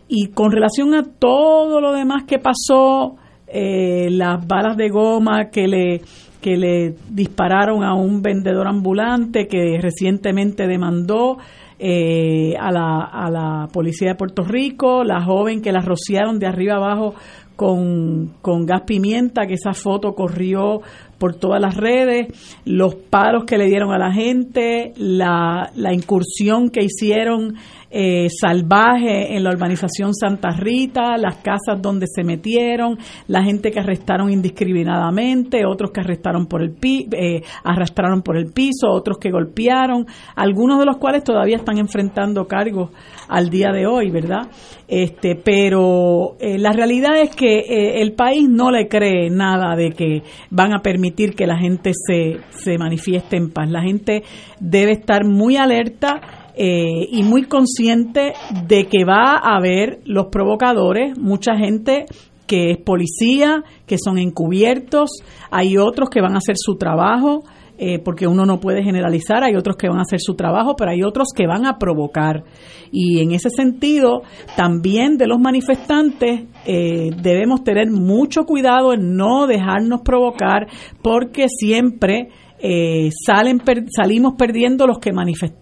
y 0.08 0.28
con 0.28 0.50
relación 0.50 0.94
a 0.94 1.02
todo 1.02 1.80
lo 1.80 1.92
demás 1.92 2.24
que 2.24 2.38
pasó, 2.38 3.16
eh, 3.48 4.08
las 4.10 4.46
balas 4.46 4.76
de 4.76 4.88
goma 4.88 5.50
que 5.50 5.68
le 5.68 6.00
que 6.40 6.56
le 6.56 6.94
dispararon 7.10 7.82
a 7.82 7.94
un 7.94 8.22
vendedor 8.22 8.68
ambulante 8.68 9.48
que 9.48 9.78
recientemente 9.80 10.68
demandó 10.68 11.38
eh, 11.78 12.54
a, 12.58 12.70
la, 12.70 13.04
a 13.04 13.30
la 13.30 13.68
policía 13.72 14.10
de 14.10 14.14
Puerto 14.14 14.42
Rico, 14.42 15.04
la 15.04 15.22
joven 15.22 15.60
que 15.60 15.72
la 15.72 15.80
rociaron 15.80 16.38
de 16.38 16.46
arriba 16.46 16.76
abajo 16.76 17.14
con, 17.56 18.34
con 18.42 18.66
gas 18.66 18.82
pimienta, 18.86 19.46
que 19.46 19.54
esa 19.54 19.72
foto 19.72 20.14
corrió 20.14 20.82
por 21.18 21.34
todas 21.34 21.60
las 21.60 21.76
redes, 21.76 22.28
los 22.64 22.94
paros 22.94 23.44
que 23.44 23.58
le 23.58 23.66
dieron 23.66 23.92
a 23.92 23.98
la 23.98 24.12
gente, 24.12 24.92
la, 24.96 25.70
la 25.74 25.92
incursión 25.92 26.70
que 26.70 26.84
hicieron 26.84 27.54
eh, 27.90 28.28
salvaje 28.28 29.36
en 29.36 29.44
la 29.44 29.50
urbanización 29.50 30.12
Santa 30.12 30.50
Rita, 30.50 31.16
las 31.16 31.36
casas 31.36 31.80
donde 31.80 32.06
se 32.06 32.24
metieron, 32.24 32.98
la 33.28 33.42
gente 33.42 33.70
que 33.70 33.80
arrestaron 33.80 34.30
indiscriminadamente, 34.30 35.64
otros 35.64 35.92
que 35.92 36.00
arrestaron 36.00 36.46
por 36.46 36.62
el 36.62 36.72
pi 36.72 37.08
eh, 37.12 37.42
arrastraron 37.64 38.22
por 38.22 38.36
el 38.36 38.52
piso, 38.52 38.90
otros 38.90 39.18
que 39.18 39.30
golpearon, 39.30 40.04
algunos 40.34 40.78
de 40.78 40.84
los 40.84 40.96
cuales 40.98 41.24
todavía 41.24 41.56
están 41.56 41.78
enfrentando 41.78 42.46
cargos 42.46 42.90
al 43.28 43.50
día 43.50 43.70
de 43.72 43.86
hoy, 43.86 44.10
¿verdad? 44.10 44.48
Este, 44.88 45.34
pero 45.34 46.36
eh, 46.38 46.58
la 46.58 46.72
realidad 46.72 47.20
es 47.20 47.34
que 47.34 47.58
eh, 47.58 48.02
el 48.02 48.12
país 48.12 48.48
no 48.48 48.70
le 48.70 48.88
cree 48.88 49.30
nada 49.30 49.74
de 49.74 49.90
que 49.90 50.22
van 50.50 50.74
a 50.74 50.80
permitir 50.80 51.05
que 51.14 51.46
la 51.46 51.58
gente 51.58 51.92
se, 51.94 52.38
se 52.50 52.78
manifieste 52.78 53.36
en 53.36 53.50
paz. 53.50 53.70
La 53.70 53.82
gente 53.82 54.22
debe 54.60 54.92
estar 54.92 55.24
muy 55.24 55.56
alerta 55.56 56.20
eh, 56.54 57.06
y 57.10 57.22
muy 57.22 57.44
consciente 57.44 58.32
de 58.66 58.86
que 58.86 59.04
va 59.04 59.38
a 59.42 59.56
haber 59.56 60.00
los 60.04 60.26
provocadores, 60.32 61.18
mucha 61.18 61.54
gente 61.56 62.06
que 62.46 62.70
es 62.70 62.78
policía, 62.78 63.62
que 63.86 63.98
son 64.02 64.18
encubiertos, 64.18 65.10
hay 65.50 65.76
otros 65.76 66.08
que 66.08 66.20
van 66.20 66.34
a 66.34 66.38
hacer 66.38 66.54
su 66.56 66.76
trabajo, 66.76 67.42
eh, 67.78 67.98
porque 67.98 68.26
uno 68.26 68.46
no 68.46 68.60
puede 68.60 68.82
generalizar, 68.82 69.44
hay 69.44 69.54
otros 69.54 69.76
que 69.76 69.88
van 69.88 69.98
a 69.98 70.02
hacer 70.02 70.20
su 70.20 70.34
trabajo, 70.34 70.76
pero 70.76 70.90
hay 70.90 71.02
otros 71.02 71.28
que 71.34 71.46
van 71.46 71.66
a 71.66 71.78
provocar. 71.78 72.44
Y 72.90 73.20
en 73.20 73.32
ese 73.32 73.50
sentido, 73.50 74.22
también 74.56 75.18
de 75.18 75.26
los 75.26 75.38
manifestantes 75.38 76.44
eh, 76.66 77.10
debemos 77.22 77.64
tener 77.64 77.90
mucho 77.90 78.44
cuidado 78.44 78.92
en 78.94 79.16
no 79.16 79.46
dejarnos 79.46 80.00
provocar, 80.02 80.68
porque 81.02 81.46
siempre 81.48 82.28
eh, 82.68 83.10
salen 83.24 83.62
salimos 83.94 84.34
perdiendo 84.36 84.88
los 84.88 84.98
que 84.98 85.12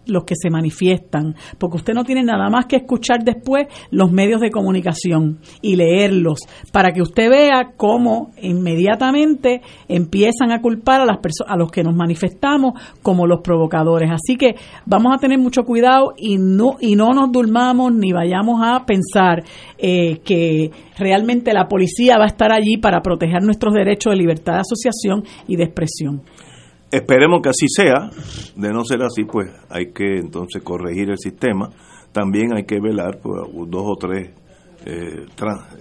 los 0.06 0.24
que 0.24 0.34
se 0.40 0.48
manifiestan 0.48 1.34
porque 1.58 1.76
usted 1.76 1.92
no 1.92 2.02
tiene 2.02 2.22
nada 2.22 2.48
más 2.48 2.64
que 2.64 2.76
escuchar 2.76 3.22
después 3.22 3.66
los 3.90 4.10
medios 4.10 4.40
de 4.40 4.50
comunicación 4.50 5.38
y 5.60 5.76
leerlos 5.76 6.38
para 6.72 6.92
que 6.92 7.02
usted 7.02 7.28
vea 7.28 7.74
cómo 7.76 8.30
inmediatamente 8.40 9.60
empiezan 9.86 10.50
a 10.50 10.62
culpar 10.62 11.02
a 11.02 11.04
las 11.04 11.18
a 11.46 11.56
los 11.58 11.70
que 11.70 11.82
nos 11.82 11.94
manifestamos 11.94 12.72
como 13.02 13.26
los 13.26 13.42
provocadores 13.42 14.10
así 14.10 14.36
que 14.38 14.54
vamos 14.86 15.14
a 15.14 15.18
tener 15.18 15.38
mucho 15.38 15.64
cuidado 15.64 16.14
y 16.16 16.38
no 16.38 16.76
y 16.80 16.96
no 16.96 17.12
nos 17.12 17.30
durmamos 17.30 17.92
ni 17.92 18.12
vayamos 18.12 18.62
a 18.64 18.86
pensar 18.86 19.44
eh, 19.76 20.20
que 20.24 20.70
realmente 20.98 21.52
la 21.52 21.68
policía 21.68 22.16
va 22.16 22.24
a 22.24 22.28
estar 22.28 22.50
allí 22.50 22.78
para 22.78 23.02
proteger 23.02 23.42
nuestros 23.42 23.74
derechos 23.74 24.12
de 24.12 24.16
libertad 24.16 24.54
de 24.54 24.60
asociación 24.60 25.24
y 25.46 25.56
de 25.56 25.64
expresión. 25.64 26.22
Esperemos 26.94 27.42
que 27.42 27.48
así 27.48 27.66
sea. 27.68 28.08
De 28.54 28.72
no 28.72 28.84
ser 28.84 29.02
así, 29.02 29.24
pues 29.24 29.50
hay 29.68 29.92
que 29.92 30.18
entonces 30.18 30.62
corregir 30.62 31.10
el 31.10 31.18
sistema. 31.18 31.68
También 32.12 32.54
hay 32.56 32.66
que 32.66 32.78
velar 32.78 33.18
por 33.18 33.50
dos 33.68 33.82
o 33.84 33.96
tres 33.96 34.30
eh, 34.86 35.26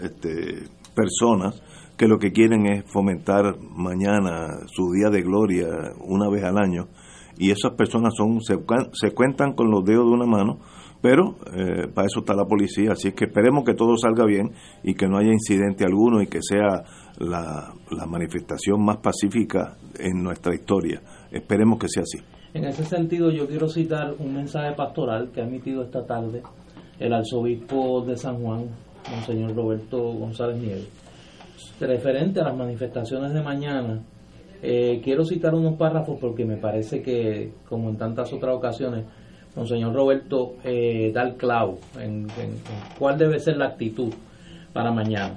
este, 0.01 0.63
personas 0.95 1.61
que 1.95 2.07
lo 2.07 2.17
que 2.17 2.31
quieren 2.31 2.65
es 2.65 2.91
fomentar 2.91 3.59
mañana 3.59 4.65
su 4.65 4.91
día 4.91 5.11
de 5.11 5.21
gloria 5.21 5.67
una 5.99 6.31
vez 6.31 6.43
al 6.45 6.57
año. 6.57 6.87
Y 7.37 7.51
esas 7.51 7.73
personas 7.73 8.13
son 8.17 8.39
se, 8.41 9.13
cuentan 9.13 9.53
con 9.53 9.69
los 9.69 9.85
dedos 9.85 10.07
de 10.07 10.13
una 10.13 10.25
mano, 10.25 10.57
pero 10.99 11.35
eh, 11.55 11.89
para 11.93 12.07
eso 12.07 12.21
está 12.21 12.33
la 12.33 12.45
policía. 12.45 12.93
Así 12.93 13.11
que 13.11 13.25
esperemos 13.25 13.63
que 13.65 13.75
todo 13.75 13.97
salga 13.97 14.25
bien 14.25 14.49
y 14.81 14.95
que 14.95 15.07
no 15.07 15.19
haya 15.19 15.31
incidente 15.31 15.83
alguno 15.83 16.23
y 16.23 16.25
que 16.27 16.39
sea 16.41 16.85
la, 17.23 17.73
manifestación 18.07 18.83
más 18.83 18.97
pacífica 18.97 19.77
en 19.97 20.23
nuestra 20.23 20.53
historia. 20.53 21.01
Esperemos 21.31 21.79
que 21.79 21.87
sea 21.87 22.03
así. 22.03 22.19
En 22.53 22.65
ese 22.65 22.83
sentido, 22.83 23.31
yo 23.31 23.47
quiero 23.47 23.67
citar 23.67 24.13
un 24.19 24.35
mensaje 24.35 24.73
pastoral 24.75 25.31
que 25.31 25.41
ha 25.41 25.45
emitido 25.45 25.83
esta 25.83 26.05
tarde 26.05 26.43
el 26.99 27.13
arzobispo 27.13 28.01
de 28.05 28.15
San 28.15 28.41
Juan, 28.41 28.65
Monseñor 29.09 29.55
Roberto 29.55 29.97
González 30.13 30.57
Nieves, 30.57 30.87
referente 31.79 32.39
a 32.39 32.43
las 32.43 32.55
manifestaciones 32.55 33.33
de 33.33 33.41
mañana. 33.41 33.99
Eh, 34.61 35.01
quiero 35.03 35.25
citar 35.25 35.53
unos 35.53 35.75
párrafos 35.75 36.17
porque 36.21 36.45
me 36.45 36.57
parece 36.57 37.01
que, 37.01 37.51
como 37.67 37.89
en 37.89 37.97
tantas 37.97 38.31
otras 38.31 38.55
ocasiones, 38.55 39.05
Monseñor 39.55 39.93
Roberto 39.93 40.55
eh, 40.63 41.11
da 41.13 41.23
el 41.23 41.35
clavo 41.35 41.79
en 41.99 42.27
cuál 42.97 43.17
debe 43.17 43.39
ser 43.39 43.57
la 43.57 43.65
actitud 43.65 44.13
para 44.71 44.91
mañana. 44.91 45.35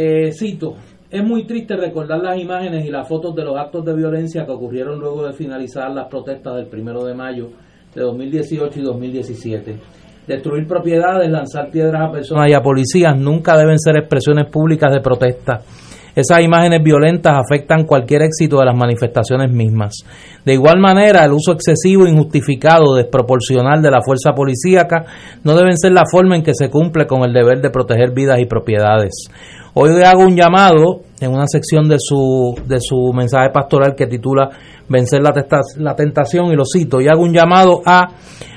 Eh, 0.00 0.30
cito, 0.32 0.76
es 1.10 1.24
muy 1.24 1.44
triste 1.44 1.74
recordar 1.74 2.20
las 2.20 2.38
imágenes 2.38 2.86
y 2.86 2.88
las 2.88 3.08
fotos 3.08 3.34
de 3.34 3.42
los 3.42 3.56
actos 3.58 3.84
de 3.84 3.96
violencia 3.96 4.46
que 4.46 4.52
ocurrieron 4.52 5.00
luego 5.00 5.26
de 5.26 5.32
finalizar 5.32 5.90
las 5.90 6.06
protestas 6.06 6.54
del 6.54 6.66
primero 6.66 7.04
de 7.04 7.14
mayo 7.14 7.48
de 7.92 8.02
2018 8.02 8.78
y 8.78 8.82
2017. 8.84 9.76
Destruir 10.24 10.68
propiedades, 10.68 11.28
lanzar 11.28 11.72
piedras 11.72 12.08
a 12.08 12.12
personas 12.12 12.48
y 12.48 12.54
a 12.54 12.60
policías 12.60 13.18
nunca 13.18 13.58
deben 13.58 13.76
ser 13.76 13.96
expresiones 13.96 14.46
públicas 14.46 14.92
de 14.92 15.00
protesta. 15.00 15.62
Esas 16.14 16.42
imágenes 16.42 16.82
violentas 16.82 17.36
afectan 17.36 17.84
cualquier 17.84 18.22
éxito 18.22 18.58
de 18.58 18.66
las 18.66 18.76
manifestaciones 18.76 19.52
mismas. 19.52 20.04
De 20.44 20.52
igual 20.52 20.80
manera, 20.80 21.24
el 21.24 21.32
uso 21.32 21.52
excesivo, 21.52 22.06
injustificado, 22.06 22.94
desproporcional 22.94 23.80
de 23.82 23.90
la 23.90 24.00
fuerza 24.00 24.32
policíaca 24.32 25.04
no 25.44 25.54
deben 25.54 25.76
ser 25.76 25.92
la 25.92 26.02
forma 26.10 26.36
en 26.36 26.42
que 26.42 26.54
se 26.54 26.70
cumple 26.70 27.06
con 27.06 27.24
el 27.24 27.32
deber 27.32 27.60
de 27.60 27.70
proteger 27.70 28.12
vidas 28.12 28.40
y 28.40 28.46
propiedades. 28.46 29.28
Hoy 29.80 29.90
hago 30.02 30.24
un 30.24 30.34
llamado 30.34 31.02
en 31.20 31.30
una 31.30 31.46
sección 31.46 31.88
de 31.88 31.98
su, 32.00 32.52
de 32.66 32.80
su 32.80 33.12
mensaje 33.14 33.50
pastoral 33.50 33.94
que 33.94 34.08
titula 34.08 34.50
Vencer 34.88 35.20
la, 35.22 35.94
tentación 35.94 36.46
y 36.46 36.56
lo 36.56 36.64
cito, 36.64 37.00
y 37.00 37.06
hago 37.06 37.22
un 37.22 37.32
llamado 37.32 37.80
a 37.86 38.08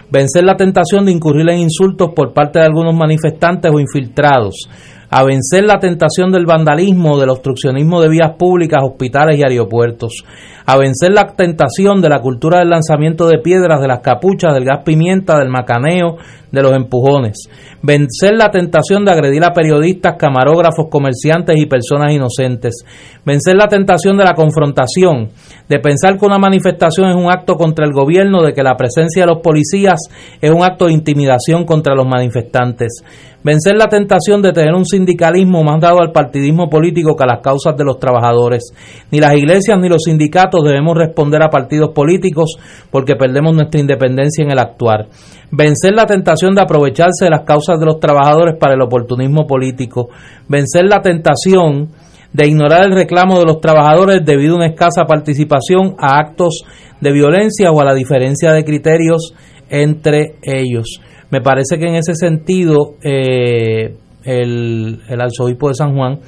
vencer 0.09 0.43
la 0.43 0.55
tentación 0.55 1.05
de 1.05 1.11
incurrir 1.11 1.47
en 1.49 1.59
insultos 1.59 2.09
por 2.15 2.33
parte 2.33 2.57
de 2.57 2.65
algunos 2.65 2.95
manifestantes 2.95 3.71
o 3.71 3.79
infiltrados, 3.79 4.67
a 5.11 5.23
vencer 5.25 5.65
la 5.65 5.77
tentación 5.77 6.31
del 6.31 6.45
vandalismo, 6.45 7.19
del 7.19 7.29
obstruccionismo 7.29 8.01
de 8.01 8.07
vías 8.07 8.31
públicas, 8.39 8.81
hospitales 8.81 9.37
y 9.37 9.43
aeropuertos, 9.43 10.23
a 10.65 10.77
vencer 10.77 11.11
la 11.11 11.27
tentación 11.35 12.01
de 12.01 12.07
la 12.07 12.21
cultura 12.21 12.59
del 12.59 12.69
lanzamiento 12.69 13.27
de 13.27 13.39
piedras, 13.39 13.81
de 13.81 13.89
las 13.89 13.99
capuchas, 13.99 14.53
del 14.53 14.63
gas 14.63 14.83
pimienta, 14.85 15.37
del 15.37 15.49
macaneo, 15.49 16.15
de 16.49 16.61
los 16.61 16.73
empujones, 16.73 17.49
vencer 17.81 18.35
la 18.37 18.51
tentación 18.51 19.03
de 19.03 19.11
agredir 19.11 19.43
a 19.43 19.53
periodistas, 19.53 20.15
camarógrafos, 20.17 20.87
comerciantes 20.89 21.57
y 21.57 21.65
personas 21.65 22.13
inocentes, 22.13 22.85
vencer 23.25 23.55
la 23.57 23.67
tentación 23.67 24.17
de 24.17 24.23
la 24.23 24.33
confrontación, 24.33 25.29
de 25.67 25.79
pensar 25.79 26.17
que 26.17 26.25
una 26.25 26.37
manifestación 26.37 27.09
es 27.09 27.15
un 27.15 27.31
acto 27.31 27.55
contra 27.55 27.85
el 27.85 27.93
gobierno, 27.93 28.43
de 28.43 28.53
que 28.53 28.63
la 28.63 28.75
presencia 28.75 29.23
de 29.23 29.33
los 29.33 29.41
policías 29.41 29.99
es 30.41 30.51
un 30.51 30.63
acto 30.63 30.85
de 30.85 30.93
intimidación 30.93 31.65
contra 31.65 31.95
los 31.95 32.07
manifestantes, 32.07 33.03
vencer 33.43 33.75
la 33.75 33.87
tentación 33.87 34.41
de 34.41 34.53
tener 34.53 34.73
un 34.73 34.85
sindicalismo 34.85 35.63
más 35.63 35.79
dado 35.81 35.99
al 35.99 36.11
partidismo 36.11 36.69
político 36.69 37.15
que 37.15 37.23
a 37.23 37.27
las 37.27 37.41
causas 37.41 37.75
de 37.75 37.83
los 37.83 37.99
trabajadores. 37.99 38.73
Ni 39.11 39.19
las 39.19 39.33
iglesias 39.35 39.79
ni 39.79 39.89
los 39.89 40.03
sindicatos 40.03 40.63
debemos 40.63 40.97
responder 40.97 41.41
a 41.43 41.49
partidos 41.49 41.91
políticos 41.91 42.57
porque 42.91 43.15
perdemos 43.15 43.55
nuestra 43.55 43.79
independencia 43.79 44.43
en 44.43 44.51
el 44.51 44.59
actuar. 44.59 45.07
Vencer 45.51 45.93
la 45.93 46.05
tentación 46.05 46.55
de 46.55 46.61
aprovecharse 46.61 47.25
de 47.25 47.31
las 47.31 47.41
causas 47.41 47.79
de 47.79 47.85
los 47.85 47.99
trabajadores 47.99 48.57
para 48.57 48.73
el 48.73 48.81
oportunismo 48.81 49.45
político, 49.47 50.09
vencer 50.47 50.85
la 50.85 51.01
tentación 51.01 51.89
de 52.33 52.47
ignorar 52.47 52.85
el 52.85 52.93
reclamo 52.93 53.39
de 53.39 53.45
los 53.45 53.59
trabajadores 53.59 54.21
debido 54.23 54.53
a 54.53 54.57
una 54.57 54.67
escasa 54.67 55.05
participación 55.05 55.95
a 55.99 56.17
actos 56.17 56.63
de 56.99 57.11
violencia 57.11 57.71
o 57.71 57.81
a 57.81 57.85
la 57.85 57.93
diferencia 57.93 58.51
de 58.51 58.63
criterios 58.63 59.33
entre 59.69 60.35
ellos. 60.43 61.01
Me 61.29 61.41
parece 61.41 61.77
que 61.77 61.87
en 61.87 61.95
ese 61.95 62.15
sentido 62.15 62.95
eh, 63.03 63.95
el, 64.23 65.01
el 65.07 65.21
arzobispo 65.21 65.69
de 65.69 65.75
San 65.75 65.95
Juan, 65.95 66.19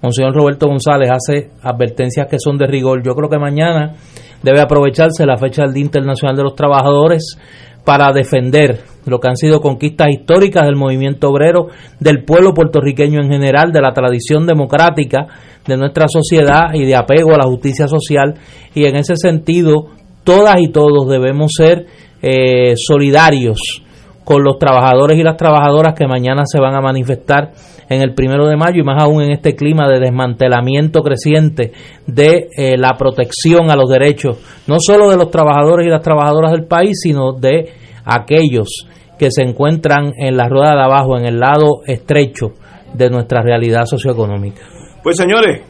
Monseñor 0.00 0.34
Roberto 0.34 0.66
González, 0.66 1.10
hace 1.10 1.50
advertencias 1.62 2.26
que 2.28 2.38
son 2.38 2.58
de 2.58 2.66
rigor. 2.66 3.02
Yo 3.04 3.14
creo 3.14 3.28
que 3.28 3.38
mañana 3.38 3.94
debe 4.42 4.60
aprovecharse 4.60 5.26
la 5.26 5.36
fecha 5.36 5.62
del 5.62 5.74
Día 5.74 5.84
Internacional 5.84 6.36
de 6.36 6.42
los 6.42 6.54
Trabajadores 6.54 7.36
para 7.84 8.12
defender 8.12 8.80
lo 9.06 9.18
que 9.18 9.28
han 9.28 9.36
sido 9.36 9.60
conquistas 9.60 10.08
históricas 10.10 10.64
del 10.64 10.76
movimiento 10.76 11.28
obrero, 11.28 11.66
del 11.98 12.24
pueblo 12.24 12.54
puertorriqueño 12.54 13.20
en 13.20 13.30
general, 13.30 13.72
de 13.72 13.80
la 13.80 13.92
tradición 13.92 14.46
democrática 14.46 15.26
de 15.66 15.76
nuestra 15.76 16.06
sociedad 16.08 16.74
y 16.74 16.84
de 16.84 16.96
apego 16.96 17.34
a 17.34 17.38
la 17.38 17.44
justicia 17.44 17.88
social. 17.88 18.34
Y 18.74 18.84
en 18.84 18.96
ese 18.96 19.16
sentido, 19.16 19.88
todas 20.24 20.56
y 20.60 20.68
todos 20.68 21.08
debemos 21.08 21.52
ser 21.56 21.86
eh, 22.22 22.74
solidarios 22.76 23.82
con 24.24 24.44
los 24.44 24.58
trabajadores 24.58 25.18
y 25.18 25.22
las 25.22 25.36
trabajadoras 25.36 25.94
que 25.94 26.06
mañana 26.06 26.42
se 26.46 26.60
van 26.60 26.74
a 26.74 26.80
manifestar 26.80 27.52
en 27.88 28.02
el 28.02 28.14
primero 28.14 28.46
de 28.46 28.56
mayo 28.56 28.80
y 28.80 28.84
más 28.84 29.02
aún 29.02 29.22
en 29.22 29.32
este 29.32 29.54
clima 29.54 29.88
de 29.88 30.00
desmantelamiento 30.00 31.02
creciente 31.02 31.72
de 32.06 32.48
eh, 32.56 32.76
la 32.78 32.96
protección 32.96 33.70
a 33.70 33.76
los 33.76 33.90
derechos, 33.90 34.38
no 34.66 34.76
solo 34.78 35.10
de 35.10 35.16
los 35.16 35.30
trabajadores 35.30 35.86
y 35.86 35.90
las 35.90 36.02
trabajadoras 36.02 36.52
del 36.52 36.66
país, 36.66 37.00
sino 37.02 37.32
de 37.32 37.70
aquellos 38.04 38.86
que 39.18 39.30
se 39.30 39.42
encuentran 39.42 40.12
en 40.16 40.36
la 40.36 40.48
rueda 40.48 40.74
de 40.74 40.82
abajo, 40.82 41.18
en 41.18 41.26
el 41.26 41.38
lado 41.38 41.82
estrecho 41.86 42.52
de 42.94 43.10
nuestra 43.10 43.42
realidad 43.42 43.84
socioeconómica. 43.84 44.62
Pues 45.02 45.16
señores, 45.16 45.62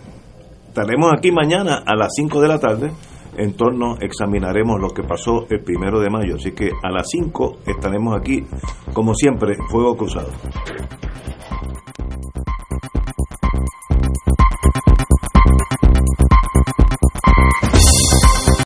estaremos 0.69 1.11
aquí 1.17 1.33
mañana 1.33 1.83
a 1.87 1.97
las 1.97 2.09
5 2.15 2.39
de 2.43 2.49
la 2.49 2.61
tarde 2.61 2.93
en 3.39 3.57
torno, 3.57 3.97
examinaremos 3.99 4.79
lo 4.79 4.91
que 4.91 5.03
pasó 5.05 5.47
el 5.49 5.63
primero 5.63 6.01
de 6.01 6.11
mayo. 6.11 6.35
Así 6.35 6.53
que 6.53 6.71
a 6.83 6.91
las 6.91 7.07
5 7.11 7.61
estaremos 7.67 8.15
aquí, 8.15 8.45
como 8.93 9.15
siempre, 9.15 9.57
Fuego 9.71 9.97
Cruzado. 9.97 10.29